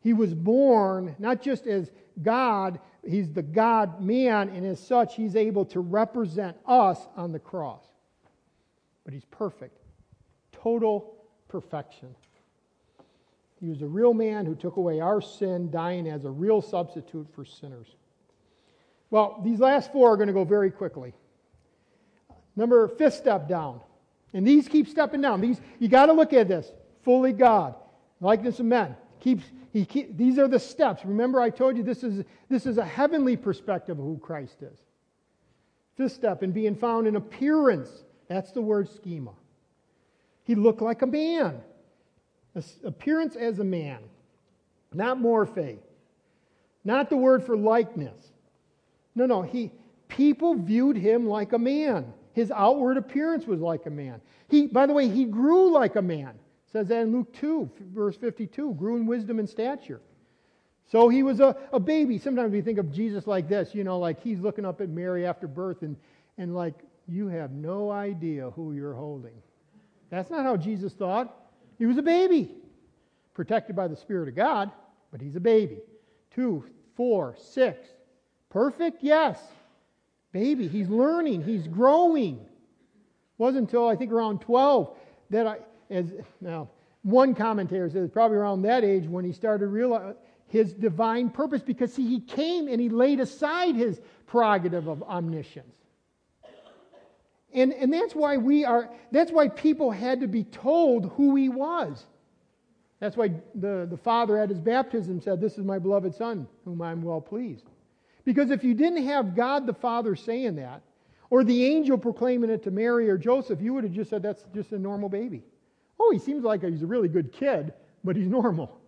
He 0.00 0.12
was 0.12 0.32
born 0.32 1.14
not 1.18 1.42
just 1.42 1.66
as 1.66 1.90
God, 2.22 2.80
he's 3.06 3.30
the 3.30 3.42
God 3.42 4.00
man, 4.00 4.48
and 4.50 4.66
as 4.66 4.80
such, 4.80 5.16
he's 5.16 5.36
able 5.36 5.64
to 5.66 5.80
represent 5.80 6.56
us 6.66 6.98
on 7.16 7.32
the 7.32 7.38
cross. 7.38 7.84
But 9.04 9.14
he's 9.14 9.24
perfect, 9.26 9.78
total 10.52 11.14
perfection. 11.48 12.14
He 13.60 13.68
was 13.68 13.82
a 13.82 13.86
real 13.86 14.12
man 14.14 14.46
who 14.46 14.54
took 14.54 14.76
away 14.76 15.00
our 15.00 15.20
sin, 15.20 15.70
dying 15.70 16.08
as 16.08 16.24
a 16.24 16.30
real 16.30 16.60
substitute 16.60 17.28
for 17.34 17.44
sinners. 17.44 17.86
Well, 19.10 19.40
these 19.44 19.60
last 19.60 19.92
four 19.92 20.12
are 20.12 20.16
going 20.16 20.28
to 20.28 20.32
go 20.32 20.44
very 20.44 20.70
quickly. 20.70 21.12
Number 22.56 22.88
fifth 22.88 23.14
step 23.14 23.48
down. 23.48 23.80
And 24.32 24.46
these 24.46 24.66
keep 24.68 24.88
stepping 24.88 25.20
down. 25.20 25.40
These 25.40 25.60
you 25.78 25.88
got 25.88 26.06
to 26.06 26.12
look 26.12 26.32
at 26.32 26.48
this. 26.48 26.66
Fully 27.04 27.32
God. 27.32 27.74
Likeness 28.20 28.58
of 28.58 28.66
men. 28.66 28.96
Keeps 29.22 29.44
he 29.72 29.84
keep, 29.84 30.16
these 30.16 30.36
are 30.38 30.48
the 30.48 30.58
steps. 30.58 31.04
Remember, 31.04 31.40
I 31.40 31.48
told 31.48 31.76
you 31.76 31.84
this 31.84 32.02
is 32.02 32.24
this 32.48 32.66
is 32.66 32.76
a 32.76 32.84
heavenly 32.84 33.36
perspective 33.36 33.96
of 33.98 34.04
who 34.04 34.18
Christ 34.18 34.62
is. 34.62 34.78
Fifth 35.96 36.12
step 36.12 36.42
in 36.42 36.50
being 36.50 36.74
found 36.74 37.06
in 37.06 37.14
appearance. 37.14 37.88
That's 38.26 38.50
the 38.50 38.60
word 38.60 38.88
schema. 38.88 39.30
He 40.42 40.56
looked 40.56 40.82
like 40.82 41.02
a 41.02 41.06
man 41.06 41.62
appearance 42.84 43.36
as 43.36 43.60
a 43.60 43.64
man, 43.64 44.00
not 44.92 45.18
morphe, 45.18 45.78
not 46.84 47.08
the 47.08 47.16
word 47.16 47.44
for 47.44 47.56
likeness. 47.56 48.32
No, 49.14 49.26
no, 49.26 49.42
he 49.42 49.70
people 50.08 50.54
viewed 50.54 50.96
him 50.96 51.28
like 51.28 51.52
a 51.52 51.58
man. 51.58 52.12
His 52.32 52.50
outward 52.50 52.96
appearance 52.96 53.46
was 53.46 53.60
like 53.60 53.86
a 53.86 53.90
man. 53.90 54.20
He, 54.48 54.66
by 54.66 54.86
the 54.86 54.92
way, 54.92 55.08
he 55.08 55.24
grew 55.26 55.70
like 55.70 55.94
a 55.94 56.02
man. 56.02 56.34
It 56.72 56.78
says 56.78 56.88
that 56.88 57.02
in 57.02 57.12
Luke 57.12 57.34
2, 57.34 57.70
verse 57.92 58.16
52, 58.16 58.72
grew 58.74 58.96
in 58.96 59.06
wisdom 59.06 59.38
and 59.38 59.46
stature. 59.46 60.00
So 60.90 61.10
he 61.10 61.22
was 61.22 61.38
a, 61.38 61.54
a 61.70 61.78
baby. 61.78 62.18
Sometimes 62.18 62.50
we 62.50 62.62
think 62.62 62.78
of 62.78 62.90
Jesus 62.90 63.26
like 63.26 63.46
this, 63.46 63.74
you 63.74 63.84
know, 63.84 63.98
like 63.98 64.22
he's 64.22 64.40
looking 64.40 64.64
up 64.64 64.80
at 64.80 64.88
Mary 64.88 65.26
after 65.26 65.46
birth 65.46 65.82
and, 65.82 65.96
and 66.38 66.54
like, 66.54 66.72
you 67.06 67.28
have 67.28 67.50
no 67.50 67.90
idea 67.90 68.48
who 68.52 68.72
you're 68.72 68.94
holding. 68.94 69.34
That's 70.08 70.30
not 70.30 70.44
how 70.44 70.56
Jesus 70.56 70.94
thought. 70.94 71.36
He 71.78 71.84
was 71.84 71.98
a 71.98 72.02
baby, 72.02 72.54
protected 73.34 73.76
by 73.76 73.86
the 73.86 73.96
Spirit 73.96 74.30
of 74.30 74.34
God, 74.34 74.70
but 75.10 75.20
he's 75.20 75.36
a 75.36 75.40
baby. 75.40 75.76
Two, 76.34 76.64
four, 76.96 77.36
six. 77.38 77.86
Perfect? 78.48 79.02
Yes. 79.02 79.38
Baby. 80.32 80.68
He's 80.68 80.88
learning, 80.88 81.42
he's 81.42 81.68
growing. 81.68 82.46
Wasn't 83.36 83.68
until 83.68 83.86
I 83.86 83.94
think 83.94 84.10
around 84.10 84.40
12 84.40 84.96
that 85.28 85.46
I, 85.46 85.58
as 85.92 86.12
now, 86.40 86.68
one 87.02 87.34
commentator 87.34 87.88
says 87.90 88.10
probably 88.10 88.36
around 88.36 88.62
that 88.62 88.84
age 88.84 89.06
when 89.06 89.24
he 89.24 89.32
started 89.32 89.66
realize 89.68 90.14
his 90.48 90.72
divine 90.74 91.30
purpose 91.30 91.62
because 91.62 91.92
see, 91.94 92.06
he 92.06 92.20
came 92.20 92.68
and 92.68 92.80
he 92.80 92.88
laid 92.88 93.20
aside 93.20 93.74
his 93.74 94.00
prerogative 94.26 94.86
of 94.86 95.02
omniscience. 95.02 95.74
And, 97.54 97.72
and 97.72 97.92
that's 97.92 98.14
why 98.14 98.36
we 98.36 98.64
are, 98.64 98.90
that's 99.10 99.30
why 99.30 99.48
people 99.48 99.90
had 99.90 100.20
to 100.20 100.26
be 100.26 100.44
told 100.44 101.12
who 101.16 101.36
he 101.36 101.48
was. 101.48 102.04
That's 103.00 103.16
why 103.16 103.32
the, 103.54 103.86
the 103.90 103.96
father 103.96 104.38
at 104.38 104.48
his 104.48 104.60
baptism 104.60 105.20
said, 105.20 105.40
This 105.40 105.58
is 105.58 105.64
my 105.64 105.78
beloved 105.78 106.14
son, 106.14 106.46
whom 106.64 106.80
I'm 106.80 107.02
well 107.02 107.20
pleased. 107.20 107.66
Because 108.24 108.50
if 108.50 108.62
you 108.62 108.74
didn't 108.74 109.04
have 109.06 109.34
God 109.34 109.66
the 109.66 109.74
Father 109.74 110.14
saying 110.14 110.56
that, 110.56 110.82
or 111.28 111.42
the 111.42 111.64
angel 111.66 111.98
proclaiming 111.98 112.50
it 112.50 112.62
to 112.62 112.70
Mary 112.70 113.10
or 113.10 113.18
Joseph, 113.18 113.60
you 113.60 113.74
would 113.74 113.84
have 113.84 113.92
just 113.92 114.10
said, 114.10 114.22
That's 114.22 114.44
just 114.54 114.72
a 114.72 114.78
normal 114.78 115.08
baby. 115.08 115.42
Oh, 115.98 116.10
he 116.12 116.18
seems 116.18 116.44
like 116.44 116.62
he's 116.62 116.82
a 116.82 116.86
really 116.86 117.08
good 117.08 117.32
kid, 117.32 117.72
but 118.02 118.16
he's 118.16 118.28
normal. 118.28 118.78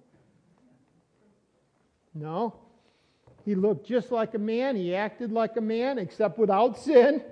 No. 2.15 2.55
He 3.45 3.55
looked 3.55 3.87
just 3.87 4.11
like 4.11 4.35
a 4.35 4.39
man. 4.39 4.77
He 4.77 4.95
acted 4.95 5.33
like 5.33 5.57
a 5.57 5.61
man, 5.61 5.99
except 5.99 6.39
without 6.39 6.79
sin. 6.79 7.23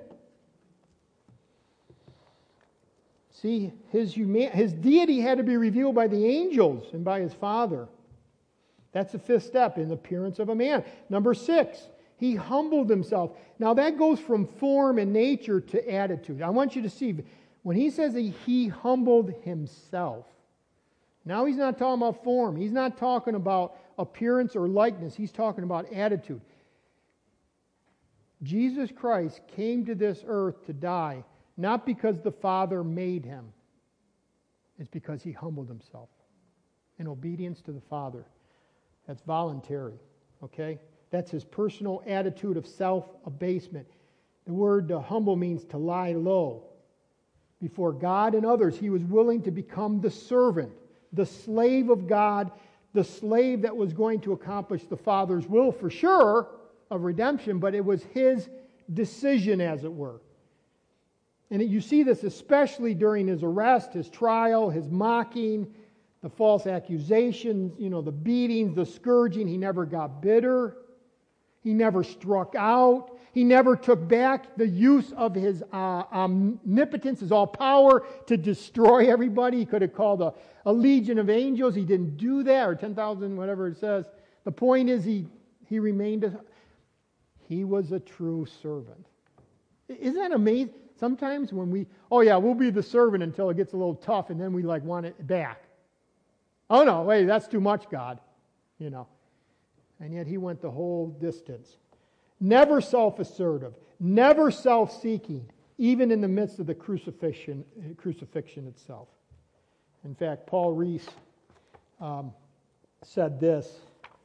See, 3.31 3.73
his, 3.91 4.15
huma- 4.15 4.53
his 4.53 4.73
deity 4.73 5.21
had 5.21 5.39
to 5.39 5.45
be 5.45 5.57
revealed 5.57 5.95
by 5.95 6.07
the 6.07 6.25
angels 6.25 6.93
and 6.93 7.05
by 7.05 7.21
his 7.21 7.35
Father. 7.35 7.89
That's 8.93 9.13
the 9.13 9.19
fifth 9.19 9.45
step 9.45 9.79
in 9.79 9.89
the 9.89 9.95
appearance 9.95 10.39
of 10.39 10.51
a 10.51 10.55
man. 10.55 10.85
Number 11.09 11.35
six, 11.35 11.89
he 12.19 12.37
humbled 12.37 12.89
himself. 12.89 13.33
Now 13.59 13.75
that 13.75 13.99
goes 13.99 14.21
from 14.21 14.47
form 14.47 14.99
and 14.99 15.13
nature 15.13 15.61
to 15.61 15.91
attitude. 15.91 16.43
I 16.43 16.51
want 16.51 16.77
you 16.77 16.83
to 16.83 16.91
see 16.91 17.17
when 17.63 17.77
he 17.77 17.91
says 17.91 18.15
that 18.15 18.21
he 18.21 18.69
humbled 18.69 19.33
himself. 19.43 20.27
Now 21.25 21.45
he's 21.45 21.57
not 21.57 21.79
talking 21.79 22.03
about 22.03 22.25
form. 22.25 22.57
He's 22.57 22.73
not 22.73 22.99
talking 22.99 23.35
about 23.35 23.77
appearance 23.99 24.57
or 24.57 24.67
likeness. 24.69 25.15
He's 25.15 25.31
talking 25.31 25.63
about 25.63 25.93
attitude. 25.93 26.41
Jesus 28.43 28.91
Christ 28.91 29.41
came 29.55 29.85
to 29.87 29.95
this 29.95 30.25
earth 30.27 30.67
to 30.67 30.73
die 30.73 31.25
not 31.57 31.85
because 31.85 32.21
the 32.21 32.33
Father 32.33 32.83
made 32.83 33.25
him, 33.25 33.53
it's 34.79 34.89
because 34.89 35.23
he 35.23 35.33
humbled 35.33 35.69
himself 35.69 36.09
in 36.99 37.07
obedience 37.07 37.61
to 37.63 37.73
the 37.73 37.81
Father. 37.81 38.25
That's 39.07 39.23
voluntary, 39.23 39.99
okay? 40.43 40.79
That's 41.11 41.31
his 41.31 41.45
personal 41.45 42.03
attitude 42.07 42.57
of 42.57 42.67
self 42.67 43.05
abasement. 43.27 43.87
The 44.47 44.53
word 44.53 44.89
to 44.89 45.01
humble 45.01 45.37
means 45.37 45.65
to 45.67 45.79
lie 45.79 46.13
low. 46.13 46.65
Before 47.63 47.93
God 47.93 48.35
and 48.35 48.45
others, 48.45 48.77
he 48.77 48.91
was 48.91 49.05
willing 49.05 49.41
to 49.43 49.53
become 49.53 50.01
the 50.01 50.11
servant, 50.11 50.73
the 51.13 51.25
slave 51.25 51.91
of 51.91 52.09
God, 52.09 52.51
the 52.93 53.05
slave 53.05 53.63
that 53.63 53.77
was 53.77 53.93
going 53.93 54.21
to 54.23 54.33
accomplish 54.33 54.83
the 54.85 54.97
Father's 54.97 55.47
will 55.47 55.71
for 55.71 55.89
sure 55.89 56.49
of 56.91 57.05
redemption, 57.05 57.61
but 57.61 57.73
it 57.73 57.85
was 57.85 58.03
his 58.03 58.51
decision, 58.93 59.61
as 59.61 59.85
it 59.85 59.93
were. 59.93 60.21
And 61.53 61.63
you 61.63 61.81
see 61.81 62.03
this 62.03 62.25
especially 62.25 62.95
during 62.95 63.29
his 63.29 63.45
arrest, 63.45 63.93
his 63.93 64.09
trial, 64.09 64.69
his 64.69 64.89
mocking, 64.89 65.73
the 66.21 66.31
false 66.31 66.67
accusations, 66.67 67.79
you 67.79 67.91
know, 67.91 68.03
the 68.03 68.11
beatings, 68.11 68.75
the 68.75 68.87
scourging. 68.87 69.47
He 69.47 69.57
never 69.57 69.87
got 69.87 70.21
bitter. 70.21 70.79
He 71.63 71.73
never 71.75 72.03
struck 72.03 72.55
out. 72.57 73.19
He 73.33 73.45
never 73.45 73.77
took 73.77 74.07
back 74.07 74.57
the 74.57 74.67
use 74.67 75.13
of 75.13 75.35
his 75.35 75.63
uh, 75.73 76.05
omnipotence, 76.13 77.21
his 77.21 77.33
all 77.33 77.47
power 77.47 78.05
to 78.27 78.37
destroy 78.37 79.11
everybody. 79.11 79.59
He 79.59 79.67
could 79.67 79.81
have 79.81 79.95
called 79.95 80.21
a, 80.21 80.35
a 80.67 80.73
legion 80.73 81.19
of 81.19 81.31
angels. 81.31 81.75
He 81.75 81.85
didn't 81.85 82.19
do 82.19 82.43
that, 82.43 82.69
or 82.69 82.75
10,000, 82.75 83.37
whatever 83.37 83.69
it 83.69 83.79
says. 83.79 84.05
The 84.45 84.53
point 84.53 84.91
is, 84.91 85.05
he, 85.05 85.27
he 85.67 85.79
remained, 85.79 86.25
a, 86.25 86.41
he 87.49 87.65
was 87.65 87.93
a 87.93 88.01
true 88.01 88.47
servant. 88.61 89.07
Isn't 89.89 90.21
that 90.21 90.33
amazing? 90.33 90.75
Sometimes 90.99 91.53
when 91.53 91.71
we, 91.71 91.87
oh 92.11 92.21
yeah, 92.21 92.37
we'll 92.37 92.55
be 92.55 92.71
the 92.71 92.83
servant 92.83 93.23
until 93.23 93.51
it 93.51 93.57
gets 93.57 93.73
a 93.73 93.77
little 93.77 93.95
tough 93.95 94.31
and 94.31 94.41
then 94.41 94.53
we 94.53 94.63
like 94.63 94.85
want 94.85 95.07
it 95.07 95.27
back. 95.27 95.65
Oh 96.71 96.85
no, 96.85 97.03
wait, 97.03 97.25
that's 97.25 97.49
too 97.49 97.61
much, 97.61 97.89
God. 97.91 98.21
You 98.79 98.91
know. 98.91 99.09
And 100.03 100.13
yet 100.13 100.27
he 100.27 100.37
went 100.37 100.61
the 100.61 100.71
whole 100.71 101.17
distance. 101.21 101.77
Never 102.41 102.81
self 102.81 103.21
assertive, 103.21 103.73
never 104.01 104.51
self 104.51 105.01
seeking, 105.01 105.49
even 105.79 106.11
in 106.11 106.21
the 106.21 106.29
midst 106.29 106.59
of 106.59 106.67
the 106.67 106.75
crucifixion, 106.75 107.65
crucifixion 107.97 108.67
itself. 108.67 109.07
In 110.05 110.17
fact, 110.17 110.49
Paul 110.49 110.73
Rees 110.73 111.09
um, 112.01 112.33
said 113.05 113.39
this 113.39 113.79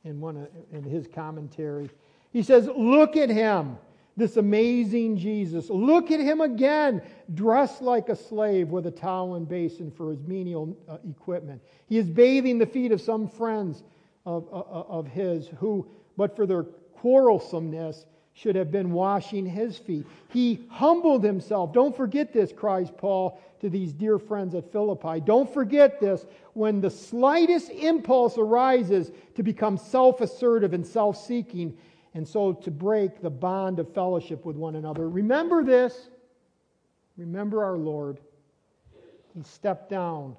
in, 0.03 0.19
one 0.19 0.37
of, 0.37 0.47
in 0.71 0.83
his 0.83 1.05
commentary. 1.07 1.91
He 2.33 2.41
says, 2.41 2.67
Look 2.75 3.15
at 3.15 3.29
him 3.29 3.77
this 4.15 4.37
amazing 4.37 5.15
Jesus. 5.15 5.69
Look 5.69 6.09
at 6.09 6.19
him 6.19 6.41
again, 6.41 7.03
dressed 7.35 7.83
like 7.83 8.09
a 8.09 8.15
slave 8.15 8.69
with 8.69 8.87
a 8.87 8.91
towel 8.91 9.35
and 9.35 9.47
basin 9.47 9.91
for 9.91 10.09
his 10.09 10.23
menial 10.23 10.75
uh, 10.89 10.97
equipment. 11.07 11.61
He 11.85 11.99
is 11.99 12.09
bathing 12.09 12.57
the 12.57 12.65
feet 12.65 12.91
of 12.91 12.99
some 12.99 13.27
friends 13.27 13.83
of, 14.27 14.47
of 14.51 15.07
his 15.07 15.47
who, 15.59 15.87
but 16.17 16.35
for 16.35 16.45
their 16.45 16.63
quarrelsomeness, 17.01 18.05
should 18.33 18.55
have 18.55 18.71
been 18.71 18.91
washing 18.91 19.47
his 19.47 19.79
feet. 19.79 20.05
He 20.29 20.67
humbled 20.69 21.23
himself. 21.23 21.73
Don't 21.73 21.95
forget 21.95 22.33
this, 22.33 22.53
cries 22.53 22.91
Paul 22.91 23.41
to 23.61 23.69
these 23.69 23.93
dear 23.93 24.19
friends 24.19 24.53
at 24.53 24.71
Philippi. 24.71 25.19
Don't 25.21 25.51
forget 25.51 25.99
this 25.99 26.27
when 26.53 26.79
the 26.79 26.89
slightest 26.91 27.71
impulse 27.71 28.37
arises 28.37 29.11
to 29.33 29.41
become 29.41 29.75
self 29.75 30.21
assertive 30.21 30.73
and 30.73 30.85
self 30.85 31.17
seeking 31.17 31.75
and 32.13 32.27
so 32.27 32.53
to 32.53 32.69
break 32.69 33.21
the 33.21 33.29
bond 33.29 33.79
of 33.79 33.91
fellowship 33.93 34.45
with 34.45 34.55
one 34.55 34.75
another. 34.75 35.09
Remember 35.09 35.63
this. 35.63 36.09
Remember 37.15 37.63
our 37.63 37.77
Lord. 37.77 38.19
He 39.33 39.41
stepped 39.43 39.89
down. 39.89 40.35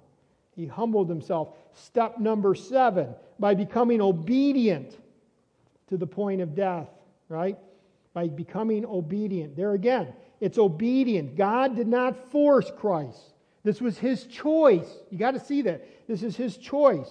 He 0.54 0.66
humbled 0.66 1.08
himself. 1.08 1.56
Step 1.74 2.18
number 2.18 2.54
seven, 2.54 3.14
by 3.38 3.54
becoming 3.54 4.00
obedient 4.00 4.96
to 5.88 5.96
the 5.96 6.06
point 6.06 6.40
of 6.40 6.54
death, 6.54 6.88
right? 7.28 7.58
By 8.12 8.28
becoming 8.28 8.84
obedient. 8.84 9.56
There 9.56 9.72
again, 9.72 10.12
it's 10.40 10.58
obedient. 10.58 11.36
God 11.36 11.76
did 11.76 11.88
not 11.88 12.30
force 12.30 12.70
Christ. 12.76 13.20
This 13.64 13.80
was 13.80 13.98
his 13.98 14.24
choice. 14.24 14.88
You 15.10 15.18
got 15.18 15.32
to 15.32 15.40
see 15.40 15.62
that. 15.62 16.06
This 16.06 16.22
is 16.22 16.36
his 16.36 16.56
choice. 16.56 17.10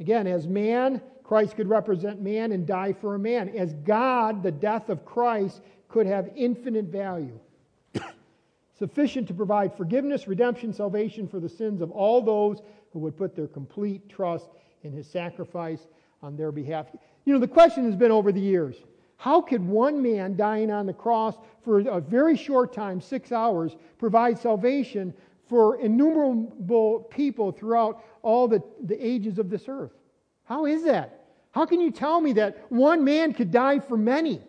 Again, 0.00 0.26
as 0.26 0.46
man, 0.46 1.00
Christ 1.24 1.56
could 1.56 1.68
represent 1.68 2.22
man 2.22 2.52
and 2.52 2.66
die 2.66 2.92
for 2.92 3.14
a 3.14 3.18
man. 3.18 3.48
As 3.50 3.74
God, 3.74 4.42
the 4.42 4.52
death 4.52 4.88
of 4.88 5.04
Christ 5.04 5.60
could 5.88 6.06
have 6.06 6.30
infinite 6.36 6.86
value, 6.86 7.38
sufficient 8.78 9.28
to 9.28 9.34
provide 9.34 9.76
forgiveness, 9.76 10.28
redemption, 10.28 10.72
salvation 10.72 11.26
for 11.26 11.40
the 11.40 11.48
sins 11.48 11.80
of 11.80 11.90
all 11.90 12.22
those 12.22 12.62
who 12.92 12.98
would 13.00 13.16
put 13.16 13.34
their 13.34 13.46
complete 13.46 14.08
trust 14.08 14.48
in 14.82 14.92
his 14.92 15.06
sacrifice 15.06 15.86
on 16.22 16.36
their 16.36 16.52
behalf. 16.52 16.86
You 17.24 17.32
know, 17.32 17.38
the 17.38 17.48
question 17.48 17.84
has 17.84 17.96
been 17.96 18.10
over 18.10 18.32
the 18.32 18.40
years 18.40 18.76
how 19.18 19.40
could 19.40 19.66
one 19.66 20.00
man 20.00 20.36
dying 20.36 20.70
on 20.70 20.86
the 20.86 20.92
cross 20.92 21.36
for 21.62 21.80
a 21.80 22.00
very 22.00 22.36
short 22.36 22.72
time, 22.72 23.00
six 23.00 23.32
hours, 23.32 23.76
provide 23.98 24.38
salvation 24.38 25.12
for 25.48 25.80
innumerable 25.80 27.00
people 27.10 27.50
throughout 27.50 28.04
all 28.22 28.46
the, 28.46 28.62
the 28.84 28.94
ages 29.04 29.38
of 29.38 29.50
this 29.50 29.64
earth? 29.66 29.90
How 30.44 30.66
is 30.66 30.84
that? 30.84 31.24
How 31.50 31.66
can 31.66 31.80
you 31.80 31.90
tell 31.90 32.20
me 32.20 32.32
that 32.34 32.64
one 32.70 33.02
man 33.02 33.32
could 33.32 33.50
die 33.50 33.80
for 33.80 33.96
many? 33.96 34.40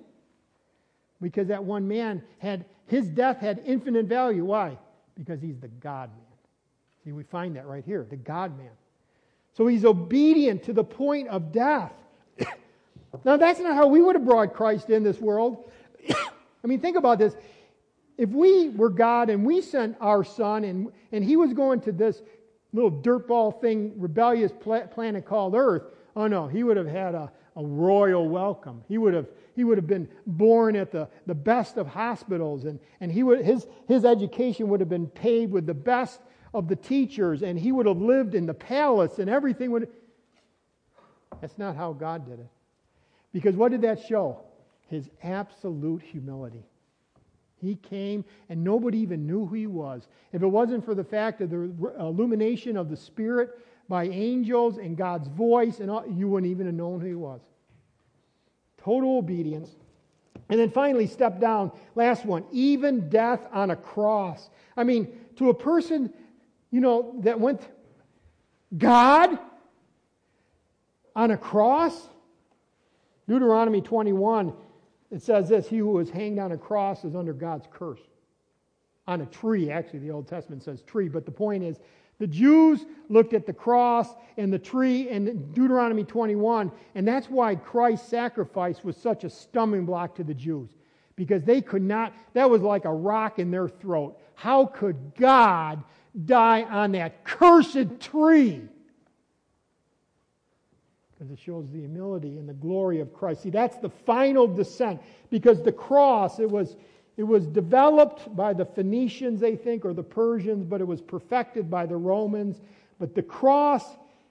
Because 1.19 1.47
that 1.47 1.63
one 1.63 1.88
man 1.88 2.21
had, 2.38 2.65
his 2.86 3.07
death 3.09 3.39
had 3.39 3.63
infinite 3.65 4.05
value. 4.05 4.45
Why? 4.45 4.77
Because 5.15 5.41
he's 5.41 5.57
the 5.57 5.67
God 5.67 6.11
man. 6.11 6.25
See, 7.03 7.11
we 7.11 7.23
find 7.23 7.55
that 7.55 7.65
right 7.65 7.84
here, 7.84 8.05
the 8.07 8.17
God 8.17 8.55
man. 8.55 8.69
So 9.60 9.68
he's 9.68 9.84
obedient 9.84 10.64
to 10.64 10.74
the 10.74 10.86
point 10.86 11.28
of 11.28 11.51
death. 11.51 11.91
now, 13.26 13.36
that's 13.36 13.60
not 13.60 13.76
how 13.76 13.88
we 13.88 14.01
would 14.01 14.16
have 14.16 14.24
brought 14.24 14.53
Christ 14.53 14.89
in 14.89 15.03
this 15.03 15.20
world. 15.20 15.70
I 16.10 16.68
mean, 16.68 16.80
think 16.80 16.95
about 16.95 17.20
this. 17.20 17.36
If 18.18 18.30
we 18.30 18.70
were 18.70 18.89
God 18.89 19.30
and 19.30 19.45
we 19.45 19.62
sent 19.62 19.97
our 19.99 20.24
son 20.24 20.64
and, 20.64 20.93
and 21.12 21.26
he 21.26 21.36
was 21.36 21.51
going 21.51 21.82
to 21.82 21.91
this 21.91 22.22
little 22.72 22.89
dirtball 22.89 23.60
thing, 23.60 23.91
rebellious 23.97 24.53
planet 24.53 25.26
called 25.26 25.55
Earth, 25.55 25.84
oh 26.16 26.28
no, 26.28 26.47
he 26.47 26.64
would 26.64 26.78
have 26.78 26.88
had 26.88 27.14
a, 27.14 27.30
a 27.57 27.62
royal 27.62 28.30
welcome. 28.30 28.82
He 28.88 28.97
would 28.97 29.14
have, 29.14 29.28
he 29.57 29.66
would 29.66 29.78
have 29.78 29.88
been 29.88 30.07
born 30.26 30.78
at 30.78 30.89
the, 30.89 31.10
the 31.26 31.36
best 31.36 31.76
of 31.76 31.86
hospitals, 31.86 32.64
and, 32.64 32.80
and 33.01 33.12
he 33.12 33.24
would, 33.24 33.43
his, 33.43 33.68
his 33.89 34.05
education 34.05 34.70
would 34.70 34.80
have 34.80 34.88
been 34.88 35.07
paid 35.07 35.51
with 35.51 35.66
the 35.66 35.74
best 35.74 36.22
of 36.54 36.68
the 36.68 36.76
teachers, 36.76 37.43
and 37.43 37.60
he 37.60 37.72
would 37.72 37.86
have 37.86 38.02
lived 38.02 38.36
in 38.36 38.45
the 38.45 38.54
palace, 38.54 39.20
and 39.20 39.30
everything 39.30 39.72
would. 39.72 39.88
That's 41.41 41.58
not 41.58 41.76
how 41.76 41.93
God 41.93 42.26
did 42.26 42.39
it. 42.39 42.47
Because 43.32 43.56
what 43.56 43.72
did 43.72 43.82
that 43.82 44.04
show? 44.04 44.41
His 44.88 45.10
absolute 45.24 46.02
humility. 46.02 46.66
He 47.62 47.76
came 47.76 48.26
and 48.47 48.64
nobody 48.64 49.00
even 49.00 49.28
knew 49.28 49.45
who 49.45 49.56
he 49.56 49.68
was. 49.68 50.08
If 50.32 50.41
it 50.41 50.47
wasn't 50.47 50.86
for 50.86 50.95
the 50.95 51.04
fact 51.04 51.41
of 51.41 51.50
the 51.50 51.72
illumination 52.00 52.78
of 52.78 52.89
the 52.89 52.97
Spirit 52.97 53.52
by 53.88 54.06
angels 54.06 54.78
and 54.78 54.95
God's 54.95 55.28
voice, 55.28 55.80
and 55.80 55.91
all, 55.91 56.06
you 56.08 56.28
wouldn't 56.28 56.50
even 56.52 56.68
have 56.68 56.76
known 56.76 57.02
who 57.02 57.08
he 57.08 57.16
was. 57.16 57.41
Total 58.78 59.18
obedience. 59.18 59.76
And 60.50 60.60
then 60.60 60.72
finally, 60.72 61.06
step 61.06 61.39
down. 61.39 61.72
Last 61.95 62.26
one. 62.26 62.45
Even 62.52 63.10
death 63.10 63.45
on 63.52 63.72
a 63.72 63.76
cross. 63.76 64.50
I 64.78 64.84
mean, 64.84 65.20
to 65.36 65.50
a 65.50 65.54
person, 65.54 66.14
you 66.72 66.82
know, 66.82 67.15
that 67.24 67.39
went, 67.39 67.67
God 68.78 69.38
on 71.15 71.32
a 71.32 71.38
cross? 71.38 72.07
Deuteronomy 73.28 73.82
21 73.82 74.53
it 75.11 75.22
says 75.22 75.49
this 75.49 75.67
He 75.67 75.78
who 75.78 75.91
was 75.91 76.09
hanged 76.09 76.39
on 76.39 76.51
a 76.51 76.57
cross 76.57 77.03
is 77.03 77.15
under 77.15 77.34
God's 77.34 77.67
curse. 77.72 78.01
On 79.07 79.22
a 79.22 79.26
tree, 79.26 79.72
actually, 79.72 79.99
the 79.99 80.11
Old 80.11 80.28
Testament 80.28 80.63
says 80.63 80.82
tree, 80.84 81.09
but 81.09 81.26
the 81.26 81.32
point 81.32 81.63
is, 81.63 81.80
the 82.20 82.28
Jews 82.28 82.86
looked 83.07 83.34
at 83.34 83.45
the 83.45 83.53
cross 83.53 84.09
and 84.38 84.51
the 84.51 84.59
tree 84.59 85.09
in 85.09 85.51
Deuteronomy 85.53 86.03
21, 86.03 86.72
and 86.93 87.07
that's 87.07 87.30
why 87.30 87.55
Christ's 87.55 88.09
sacrifice 88.09 88.84
was 88.84 88.97
such 88.97 89.24
a 89.24 89.30
stumbling 89.30 89.86
block 89.86 90.15
to 90.15 90.24
the 90.24 90.34
Jews. 90.34 90.70
Because 91.15 91.43
they 91.43 91.61
could 91.61 91.82
not, 91.82 92.13
that 92.34 92.49
was 92.49 92.61
like 92.61 92.86
a 92.86 92.93
rock 92.93 93.39
in 93.39 93.51
their 93.51 93.67
throat. 93.67 94.20
How 94.36 94.65
could 94.65 95.15
God 95.15 95.82
die 96.26 96.64
on 96.64 96.93
that 96.93 97.24
cursed 97.24 97.99
tree? 97.99 98.62
because 101.20 101.32
it 101.34 101.39
shows 101.39 101.70
the 101.72 101.80
humility 101.80 102.38
and 102.38 102.47
the 102.47 102.53
glory 102.53 103.01
of 103.01 103.14
Christ. 103.14 103.43
See, 103.43 103.49
that's 103.49 103.76
the 103.78 103.89
final 103.89 104.47
descent 104.47 105.01
because 105.30 105.62
the 105.62 105.72
cross, 105.72 106.39
it 106.39 106.49
was, 106.49 106.78
it 107.18 107.24
was 107.24 107.45
developed 107.45 108.34
by 108.38 108.53
the 108.53 108.66
Phoenicians, 108.66 109.41
they 109.41 109.57
think, 109.57 109.84
or 109.84 109.93
the 109.93 110.03
Persians, 110.03 110.64
but 110.64 110.80
it 110.80 110.88
was 110.88 111.01
perfected 111.01 111.70
by 111.70 111.86
the 111.86 111.97
Romans. 111.97 112.62
But 112.99 113.16
the 113.16 113.22
cross 113.22 113.84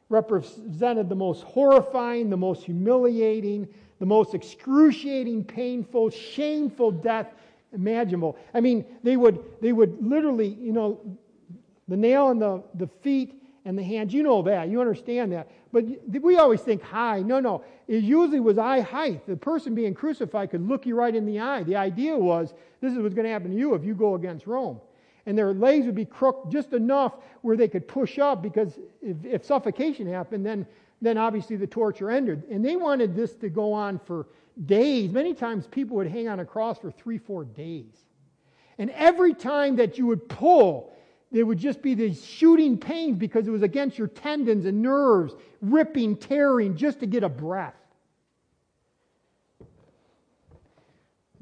represented 0.09 1.11
the 1.11 1.15
most 1.15 1.43
horrifying, 1.43 2.31
the 2.31 2.39
most 2.39 2.65
humiliating, 2.65 3.69
the 3.99 4.07
most 4.07 4.33
excruciating, 4.33 5.45
painful, 5.45 6.09
shameful 6.09 6.91
death 6.91 7.35
imaginable. 7.75 8.39
I 8.55 8.61
mean, 8.61 8.87
they 9.03 9.19
would, 9.19 9.45
they 9.61 9.73
would 9.73 10.03
literally, 10.03 10.49
you 10.49 10.73
know, 10.73 11.19
the 11.89 11.97
nail 11.97 12.31
in 12.31 12.39
the, 12.39 12.63
the 12.75 12.87
feet 13.03 13.43
and 13.65 13.77
the 13.77 13.83
hands. 13.83 14.15
You 14.15 14.23
know 14.23 14.43
that. 14.43 14.69
You 14.69 14.81
understand 14.81 15.33
that. 15.33 15.51
But 15.73 15.85
we 16.23 16.37
always 16.37 16.61
think 16.61 16.83
high. 16.83 17.21
No, 17.21 17.41
no. 17.41 17.65
It 17.87 18.05
usually 18.05 18.41
was 18.41 18.59
eye 18.59 18.81
height. 18.81 19.27
The 19.27 19.37
person 19.37 19.75
being 19.75 19.95
crucified 19.95 20.51
could 20.51 20.67
look 20.67 20.87
you 20.87 20.95
right 20.95 21.15
in 21.15 21.27
the 21.27 21.41
eye. 21.41 21.63
The 21.63 21.77
idea 21.77 22.17
was 22.17 22.55
this 22.81 22.93
is 22.93 22.99
what's 22.99 23.15
going 23.15 23.27
to 23.27 23.31
happen 23.31 23.51
to 23.51 23.57
you 23.57 23.75
if 23.75 23.85
you 23.85 23.95
go 23.95 24.15
against 24.15 24.47
Rome. 24.47 24.81
And 25.27 25.37
their 25.37 25.53
legs 25.53 25.85
would 25.85 25.95
be 25.95 26.07
crooked 26.07 26.51
just 26.51 26.73
enough 26.73 27.15
where 27.43 27.57
they 27.57 27.69
could 27.69 27.87
push 27.87 28.19
up 28.19 28.43
because 28.43 28.79
if, 29.03 29.17
if 29.25 29.45
suffocation 29.45 30.07
happened, 30.07 30.47
then, 30.47 30.67
then 31.03 31.19
obviously 31.19 31.57
the 31.57 31.67
torture 31.67 32.11
ended. 32.11 32.45
And 32.51 32.65
they 32.65 32.77
wanted 32.77 33.15
this 33.15 33.35
to 33.37 33.51
go 33.51 33.73
on 33.75 33.99
for 33.99 34.29
days. 34.65 35.13
Many 35.13 35.35
times 35.35 35.67
people 35.67 35.97
would 35.99 36.09
hang 36.09 36.29
on 36.29 36.41
a 36.41 36.45
cross 36.45 36.79
for 36.79 36.91
three, 36.91 37.19
four 37.19 37.45
days. 37.45 38.07
And 38.79 38.91
every 38.91 39.35
time 39.35 39.77
that 39.77 39.99
you 39.99 40.07
would 40.07 40.29
pull, 40.29 40.95
there 41.31 41.45
would 41.45 41.59
just 41.59 41.83
be 41.83 41.95
these 41.95 42.25
shooting 42.25 42.79
pains 42.79 43.19
because 43.19 43.47
it 43.47 43.51
was 43.51 43.63
against 43.63 43.99
your 43.99 44.09
tendons 44.09 44.65
and 44.65 44.81
nerves, 44.81 45.35
ripping, 45.61 46.17
tearing, 46.17 46.77
just 46.77 47.01
to 47.01 47.07
get 47.07 47.23
a 47.23 47.29
breath. 47.29 47.75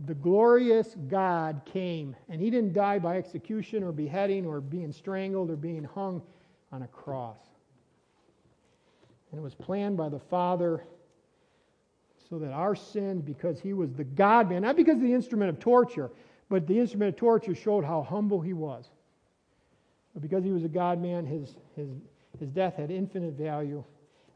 The 0.06 0.14
glorious 0.14 0.94
God 1.08 1.62
came, 1.64 2.16
and 2.28 2.40
he 2.40 2.50
didn't 2.50 2.72
die 2.72 2.98
by 2.98 3.16
execution 3.16 3.82
or 3.82 3.92
beheading 3.92 4.44
or 4.44 4.60
being 4.60 4.92
strangled 4.92 5.50
or 5.50 5.56
being 5.56 5.84
hung 5.84 6.20
on 6.72 6.82
a 6.82 6.88
cross. 6.88 7.38
And 9.30 9.40
it 9.40 9.42
was 9.42 9.54
planned 9.54 9.96
by 9.96 10.08
the 10.08 10.18
Father 10.18 10.84
so 12.28 12.38
that 12.40 12.50
our 12.50 12.74
sins, 12.74 13.22
because 13.22 13.60
he 13.60 13.72
was 13.72 13.92
the 13.92 14.04
God 14.04 14.50
man, 14.50 14.62
not 14.62 14.76
because 14.76 14.96
of 14.96 15.02
the 15.02 15.14
instrument 15.14 15.48
of 15.48 15.60
torture, 15.60 16.10
but 16.48 16.66
the 16.66 16.78
instrument 16.78 17.14
of 17.14 17.16
torture 17.16 17.54
showed 17.54 17.84
how 17.84 18.02
humble 18.02 18.40
he 18.40 18.52
was. 18.52 18.90
But 20.16 20.22
because 20.22 20.44
he 20.44 20.50
was 20.50 20.64
a 20.64 20.68
God 20.68 20.98
man, 20.98 21.26
his, 21.26 21.56
his, 21.74 21.90
his 22.40 22.48
death 22.48 22.76
had 22.76 22.90
infinite 22.90 23.34
value. 23.34 23.84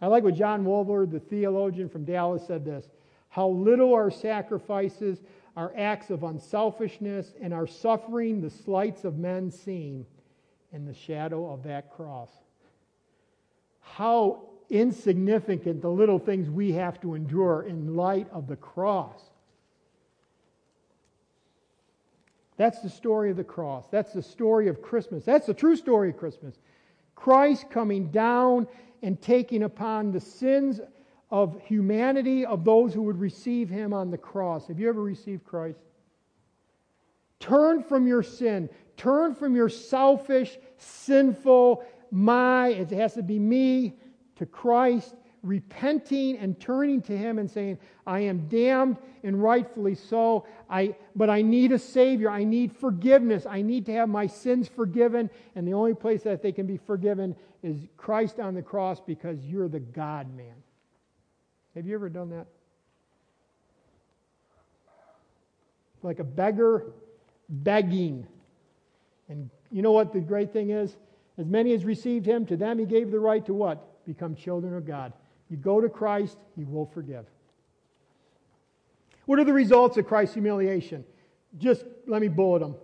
I 0.02 0.08
like 0.08 0.22
what 0.22 0.34
John 0.34 0.62
Walvoord, 0.62 1.10
the 1.10 1.20
theologian 1.20 1.88
from 1.88 2.04
Dallas, 2.04 2.46
said 2.46 2.66
this 2.66 2.90
How 3.30 3.48
little 3.48 3.94
our 3.94 4.10
sacrifices, 4.10 5.22
our 5.56 5.72
acts 5.74 6.10
of 6.10 6.22
unselfishness, 6.22 7.32
and 7.40 7.54
our 7.54 7.66
suffering 7.66 8.42
the 8.42 8.50
slights 8.50 9.04
of 9.04 9.16
men 9.16 9.50
seem 9.50 10.04
in 10.70 10.84
the 10.84 10.92
shadow 10.92 11.50
of 11.50 11.62
that 11.62 11.90
cross. 11.90 12.28
How 13.80 14.50
insignificant 14.68 15.80
the 15.80 15.88
little 15.88 16.18
things 16.18 16.50
we 16.50 16.72
have 16.72 17.00
to 17.00 17.14
endure 17.14 17.62
in 17.62 17.96
light 17.96 18.28
of 18.32 18.48
the 18.48 18.56
cross. 18.56 19.29
That's 22.61 22.80
the 22.80 22.90
story 22.90 23.30
of 23.30 23.38
the 23.38 23.42
cross. 23.42 23.86
That's 23.90 24.12
the 24.12 24.20
story 24.20 24.68
of 24.68 24.82
Christmas. 24.82 25.24
That's 25.24 25.46
the 25.46 25.54
true 25.54 25.76
story 25.76 26.11
of 26.11 26.18
Christmas. 26.18 26.56
Christ 27.14 27.70
coming 27.70 28.11
down 28.11 28.66
and 29.02 29.18
taking 29.18 29.62
upon 29.62 30.12
the 30.12 30.20
sins 30.20 30.78
of 31.30 31.58
humanity 31.62 32.44
of 32.44 32.66
those 32.66 32.92
who 32.92 33.00
would 33.04 33.18
receive 33.18 33.70
him 33.70 33.94
on 33.94 34.11
the 34.11 34.18
cross. 34.18 34.66
Have 34.66 34.78
you 34.78 34.90
ever 34.90 35.02
received 35.02 35.42
Christ? 35.42 35.78
Turn 37.38 37.82
from 37.82 38.06
your 38.06 38.22
sin. 38.22 38.68
Turn 38.98 39.34
from 39.34 39.56
your 39.56 39.70
selfish, 39.70 40.58
sinful, 40.76 41.82
my, 42.11 42.68
it 42.68 42.90
has 42.90 43.14
to 43.14 43.22
be 43.22 43.38
me, 43.38 43.94
to 44.36 44.44
Christ. 44.44 45.14
Repenting 45.43 46.36
and 46.36 46.59
turning 46.61 47.01
to 47.03 47.16
Him 47.16 47.38
and 47.38 47.51
saying, 47.51 47.78
I 48.07 48.20
am 48.20 48.49
damned 48.49 48.99
and 49.22 49.43
rightfully 49.43 49.95
so, 49.95 50.47
I, 50.68 50.95
but 51.16 51.30
I 51.30 51.43
need 51.43 51.72
a 51.72 51.78
Savior. 51.78 52.30
I 52.30 52.45
need 52.45 52.76
forgiveness. 52.76 53.47
I 53.47 53.62
need 53.62 53.86
to 53.86 53.93
have 53.93 54.09
my 54.09 54.26
sins 54.26 54.68
forgiven. 54.68 55.30
And 55.55 55.66
the 55.66 55.74
only 55.74 55.95
place 55.95 56.22
that 56.22 56.43
they 56.43 56.53
can 56.53 56.66
be 56.66 56.76
forgiven 56.76 57.34
is 57.62 57.76
Christ 57.97 58.38
on 58.38 58.55
the 58.55 58.62
cross 58.62 59.01
because 59.01 59.38
you're 59.45 59.68
the 59.68 59.80
God 59.80 60.34
man. 60.34 60.55
Have 61.74 61.86
you 61.86 61.95
ever 61.95 62.09
done 62.09 62.30
that? 62.30 62.47
Like 66.03 66.18
a 66.18 66.24
beggar 66.24 66.86
begging. 67.49 68.26
And 69.28 69.51
you 69.70 69.82
know 69.82 69.93
what 69.93 70.12
the 70.12 70.20
great 70.20 70.53
thing 70.53 70.70
is? 70.70 70.97
As 71.38 71.47
many 71.47 71.72
as 71.72 71.84
received 71.84 72.26
him, 72.26 72.45
to 72.47 72.57
them 72.57 72.78
he 72.78 72.84
gave 72.84 73.11
the 73.11 73.20
right 73.20 73.45
to 73.47 73.55
what? 73.55 74.05
Become 74.07 74.34
children 74.34 74.74
of 74.74 74.86
God. 74.86 75.12
You 75.51 75.57
go 75.57 75.80
to 75.80 75.88
Christ, 75.88 76.38
he 76.57 76.64
will 76.64 76.86
forgive. 76.86 77.26
What 79.26 79.38
are 79.38 79.44
the 79.44 79.53
results 79.53 79.96
of 79.96 80.07
Christ's 80.07 80.34
humiliation? 80.34 81.05
Just 81.59 81.84
let 82.07 82.22
me 82.22 82.28
bullet 82.28 82.61
them. 82.61 82.76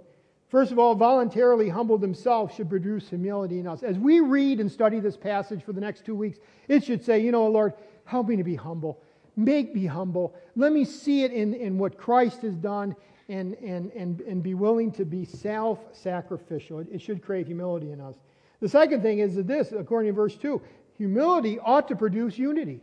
First 0.49 0.73
of 0.73 0.79
all, 0.79 0.95
voluntarily 0.95 1.69
humbled 1.69 2.03
himself 2.03 2.55
should 2.55 2.69
produce 2.69 3.09
humility 3.09 3.59
in 3.59 3.67
us. 3.67 3.83
As 3.83 3.99
we 3.99 4.21
read 4.21 4.61
and 4.61 4.71
study 4.71 5.01
this 5.01 5.17
passage 5.17 5.63
for 5.63 5.73
the 5.73 5.81
next 5.81 6.05
two 6.05 6.15
weeks, 6.15 6.39
it 6.69 6.85
should 6.85 7.05
say, 7.05 7.19
you 7.21 7.33
know, 7.33 7.47
Lord, 7.49 7.75
help 8.05 8.29
me 8.29 8.37
to 8.37 8.45
be 8.45 8.55
humble. 8.55 9.03
Make 9.35 9.75
me 9.75 9.87
humble. 9.87 10.35
Let 10.55 10.73
me 10.73 10.85
see 10.85 11.25
it 11.25 11.33
in, 11.33 11.53
in 11.55 11.79
what 11.79 11.99
Christ 11.99 12.43
has 12.43 12.55
done 12.55 12.95
and, 13.29 13.55
and, 13.57 13.91
and, 13.93 14.21
and 14.21 14.43
be 14.43 14.55
willing 14.55 14.93
to 14.93 15.05
be 15.05 15.25
self 15.25 15.81
sacrificial. 15.93 16.79
It, 16.79 16.89
it 16.93 17.03
should 17.03 17.23
create 17.23 17.47
humility 17.47 17.91
in 17.91 18.01
us. 18.01 18.15
The 18.61 18.69
second 18.69 19.03
thing 19.03 19.19
is 19.19 19.35
this, 19.35 19.73
according 19.73 20.13
to 20.13 20.15
verse 20.15 20.37
2, 20.37 20.63
humility 20.97 21.59
ought 21.59 21.89
to 21.89 21.97
produce 21.97 22.39
unity. 22.39 22.81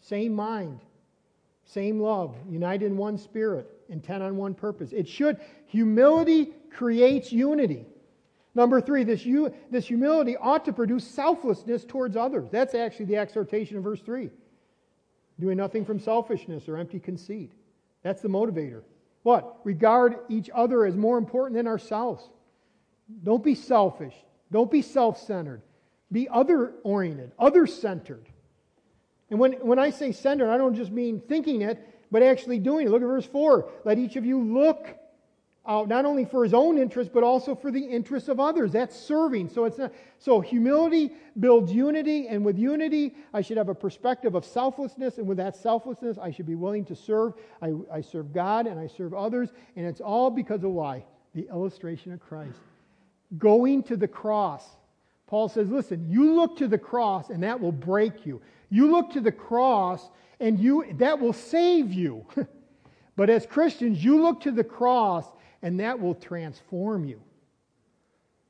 Same 0.00 0.32
mind, 0.32 0.80
same 1.64 2.00
love, 2.00 2.34
united 2.48 2.86
in 2.86 2.96
one 2.96 3.18
spirit, 3.18 3.68
intent 3.88 4.22
on 4.22 4.36
one 4.36 4.54
purpose. 4.54 4.92
It 4.92 5.08
should. 5.08 5.38
Humility 5.66 6.54
creates 6.70 7.32
unity. 7.32 7.86
Number 8.54 8.80
three, 8.80 9.04
this, 9.04 9.26
this 9.70 9.86
humility 9.86 10.36
ought 10.36 10.64
to 10.64 10.72
produce 10.72 11.06
selflessness 11.06 11.84
towards 11.84 12.16
others. 12.16 12.48
That's 12.50 12.74
actually 12.74 13.06
the 13.06 13.16
exhortation 13.16 13.76
of 13.76 13.84
verse 13.84 14.00
3. 14.00 14.30
Doing 15.38 15.58
nothing 15.58 15.84
from 15.84 16.00
selfishness 16.00 16.68
or 16.68 16.76
empty 16.76 16.98
conceit. 16.98 17.52
That's 18.02 18.20
the 18.20 18.28
motivator. 18.28 18.82
What? 19.22 19.60
Regard 19.64 20.16
each 20.28 20.50
other 20.54 20.86
as 20.86 20.96
more 20.96 21.18
important 21.18 21.56
than 21.56 21.66
ourselves. 21.66 22.28
Don't 23.22 23.44
be 23.44 23.54
selfish. 23.54 24.14
Don't 24.50 24.70
be 24.70 24.82
self 24.82 25.18
centered. 25.20 25.62
Be 26.10 26.28
other 26.28 26.72
oriented, 26.84 27.32
other 27.38 27.66
centered. 27.66 28.26
And 29.30 29.38
when, 29.38 29.52
when 29.54 29.78
I 29.78 29.90
say 29.90 30.12
centered, 30.12 30.50
I 30.50 30.56
don't 30.56 30.74
just 30.74 30.90
mean 30.90 31.20
thinking 31.20 31.62
it, 31.62 31.78
but 32.10 32.22
actually 32.22 32.58
doing 32.58 32.86
it. 32.86 32.90
Look 32.90 33.02
at 33.02 33.06
verse 33.06 33.26
4. 33.26 33.68
Let 33.84 33.98
each 33.98 34.16
of 34.16 34.24
you 34.24 34.42
look 34.42 34.96
out 35.66 35.86
not 35.86 36.06
only 36.06 36.24
for 36.24 36.42
his 36.42 36.54
own 36.54 36.78
interest, 36.78 37.12
but 37.12 37.22
also 37.22 37.54
for 37.54 37.70
the 37.70 37.84
interests 37.84 38.30
of 38.30 38.40
others. 38.40 38.72
That's 38.72 38.98
serving. 38.98 39.50
So 39.50 39.66
it's 39.66 39.76
not, 39.76 39.92
so 40.18 40.40
humility 40.40 41.12
builds 41.38 41.70
unity, 41.70 42.26
and 42.28 42.42
with 42.42 42.58
unity, 42.58 43.14
I 43.34 43.42
should 43.42 43.58
have 43.58 43.68
a 43.68 43.74
perspective 43.74 44.34
of 44.34 44.46
selflessness, 44.46 45.18
and 45.18 45.28
with 45.28 45.36
that 45.36 45.54
selflessness, 45.56 46.16
I 46.16 46.30
should 46.30 46.46
be 46.46 46.54
willing 46.54 46.86
to 46.86 46.96
serve. 46.96 47.34
I, 47.60 47.74
I 47.92 48.00
serve 48.00 48.32
God 48.32 48.66
and 48.66 48.80
I 48.80 48.86
serve 48.86 49.12
others, 49.12 49.50
and 49.76 49.84
it's 49.84 50.00
all 50.00 50.30
because 50.30 50.64
of 50.64 50.70
why? 50.70 51.04
The 51.34 51.46
illustration 51.48 52.12
of 52.12 52.20
Christ. 52.20 52.58
Going 53.36 53.82
to 53.84 53.96
the 53.98 54.08
cross. 54.08 54.64
Paul 55.28 55.50
says, 55.50 55.68
listen, 55.68 56.06
you 56.10 56.34
look 56.34 56.56
to 56.56 56.66
the 56.66 56.78
cross 56.78 57.28
and 57.28 57.42
that 57.42 57.60
will 57.60 57.70
break 57.70 58.24
you. 58.24 58.40
You 58.70 58.90
look 58.90 59.12
to 59.12 59.20
the 59.20 59.30
cross 59.30 60.08
and 60.40 60.58
you 60.58 60.86
that 60.94 61.20
will 61.20 61.34
save 61.34 61.92
you. 61.92 62.26
but 63.16 63.28
as 63.28 63.44
Christians, 63.44 64.02
you 64.02 64.22
look 64.22 64.40
to 64.40 64.50
the 64.50 64.64
cross 64.64 65.26
and 65.62 65.80
that 65.80 66.00
will 66.00 66.14
transform 66.14 67.04
you. 67.04 67.20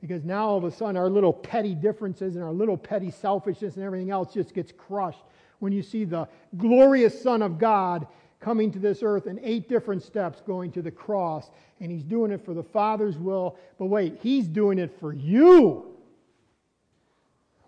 Because 0.01 0.25
now 0.25 0.47
all 0.47 0.59
of 0.59 0.63
a 0.63 0.71
sudden 0.71 0.97
our 0.97 1.11
little 1.11 1.33
petty 1.33 1.75
differences 1.75 2.37
and 2.37 2.45
our 2.45 2.53
little 2.53 2.77
petty 2.77 3.11
selfishness 3.11 3.75
and 3.75 3.85
everything 3.85 4.13
else 4.13 4.33
just 4.33 4.55
gets 4.55 4.71
crushed 4.71 5.25
when 5.59 5.73
you 5.73 5.83
see 5.83 6.05
the 6.05 6.29
glorious 6.57 7.21
Son 7.21 7.43
of 7.43 7.59
God 7.59 8.07
coming 8.39 8.71
to 8.71 8.79
this 8.79 9.03
earth 9.03 9.27
in 9.27 9.41
eight 9.43 9.69
different 9.69 10.05
steps 10.05 10.41
going 10.47 10.71
to 10.71 10.83
the 10.83 10.93
cross. 10.93 11.51
And 11.81 11.91
he's 11.91 12.05
doing 12.05 12.31
it 12.31 12.45
for 12.45 12.55
the 12.55 12.63
Father's 12.63 13.19
will. 13.19 13.57
But 13.79 13.87
wait, 13.87 14.19
he's 14.23 14.47
doing 14.47 14.79
it 14.79 14.97
for 15.01 15.13
you. 15.13 15.88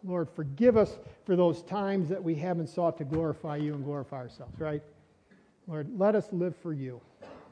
Lord, 0.05 0.29
forgive 0.31 0.77
us 0.77 0.99
for 1.25 1.37
those 1.37 1.63
times 1.63 2.09
that 2.09 2.23
we 2.23 2.35
haven't 2.35 2.69
sought 2.69 2.97
to 2.99 3.05
glorify 3.05 3.57
you 3.57 3.75
and 3.75 3.85
glorify 3.85 4.17
ourselves, 4.17 4.59
right? 4.59 4.83
Lord, 5.67 5.89
let 5.99 6.15
us 6.15 6.29
live 6.33 6.57
for 6.57 6.73
you. 6.73 7.01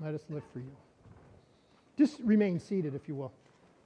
Let 0.00 0.14
us 0.14 0.22
live 0.30 0.42
for 0.52 0.60
you. 0.60 0.72
Just 1.96 2.20
remain 2.20 2.58
seated, 2.58 2.94
if 2.94 3.08
you 3.08 3.14
will. 3.14 3.32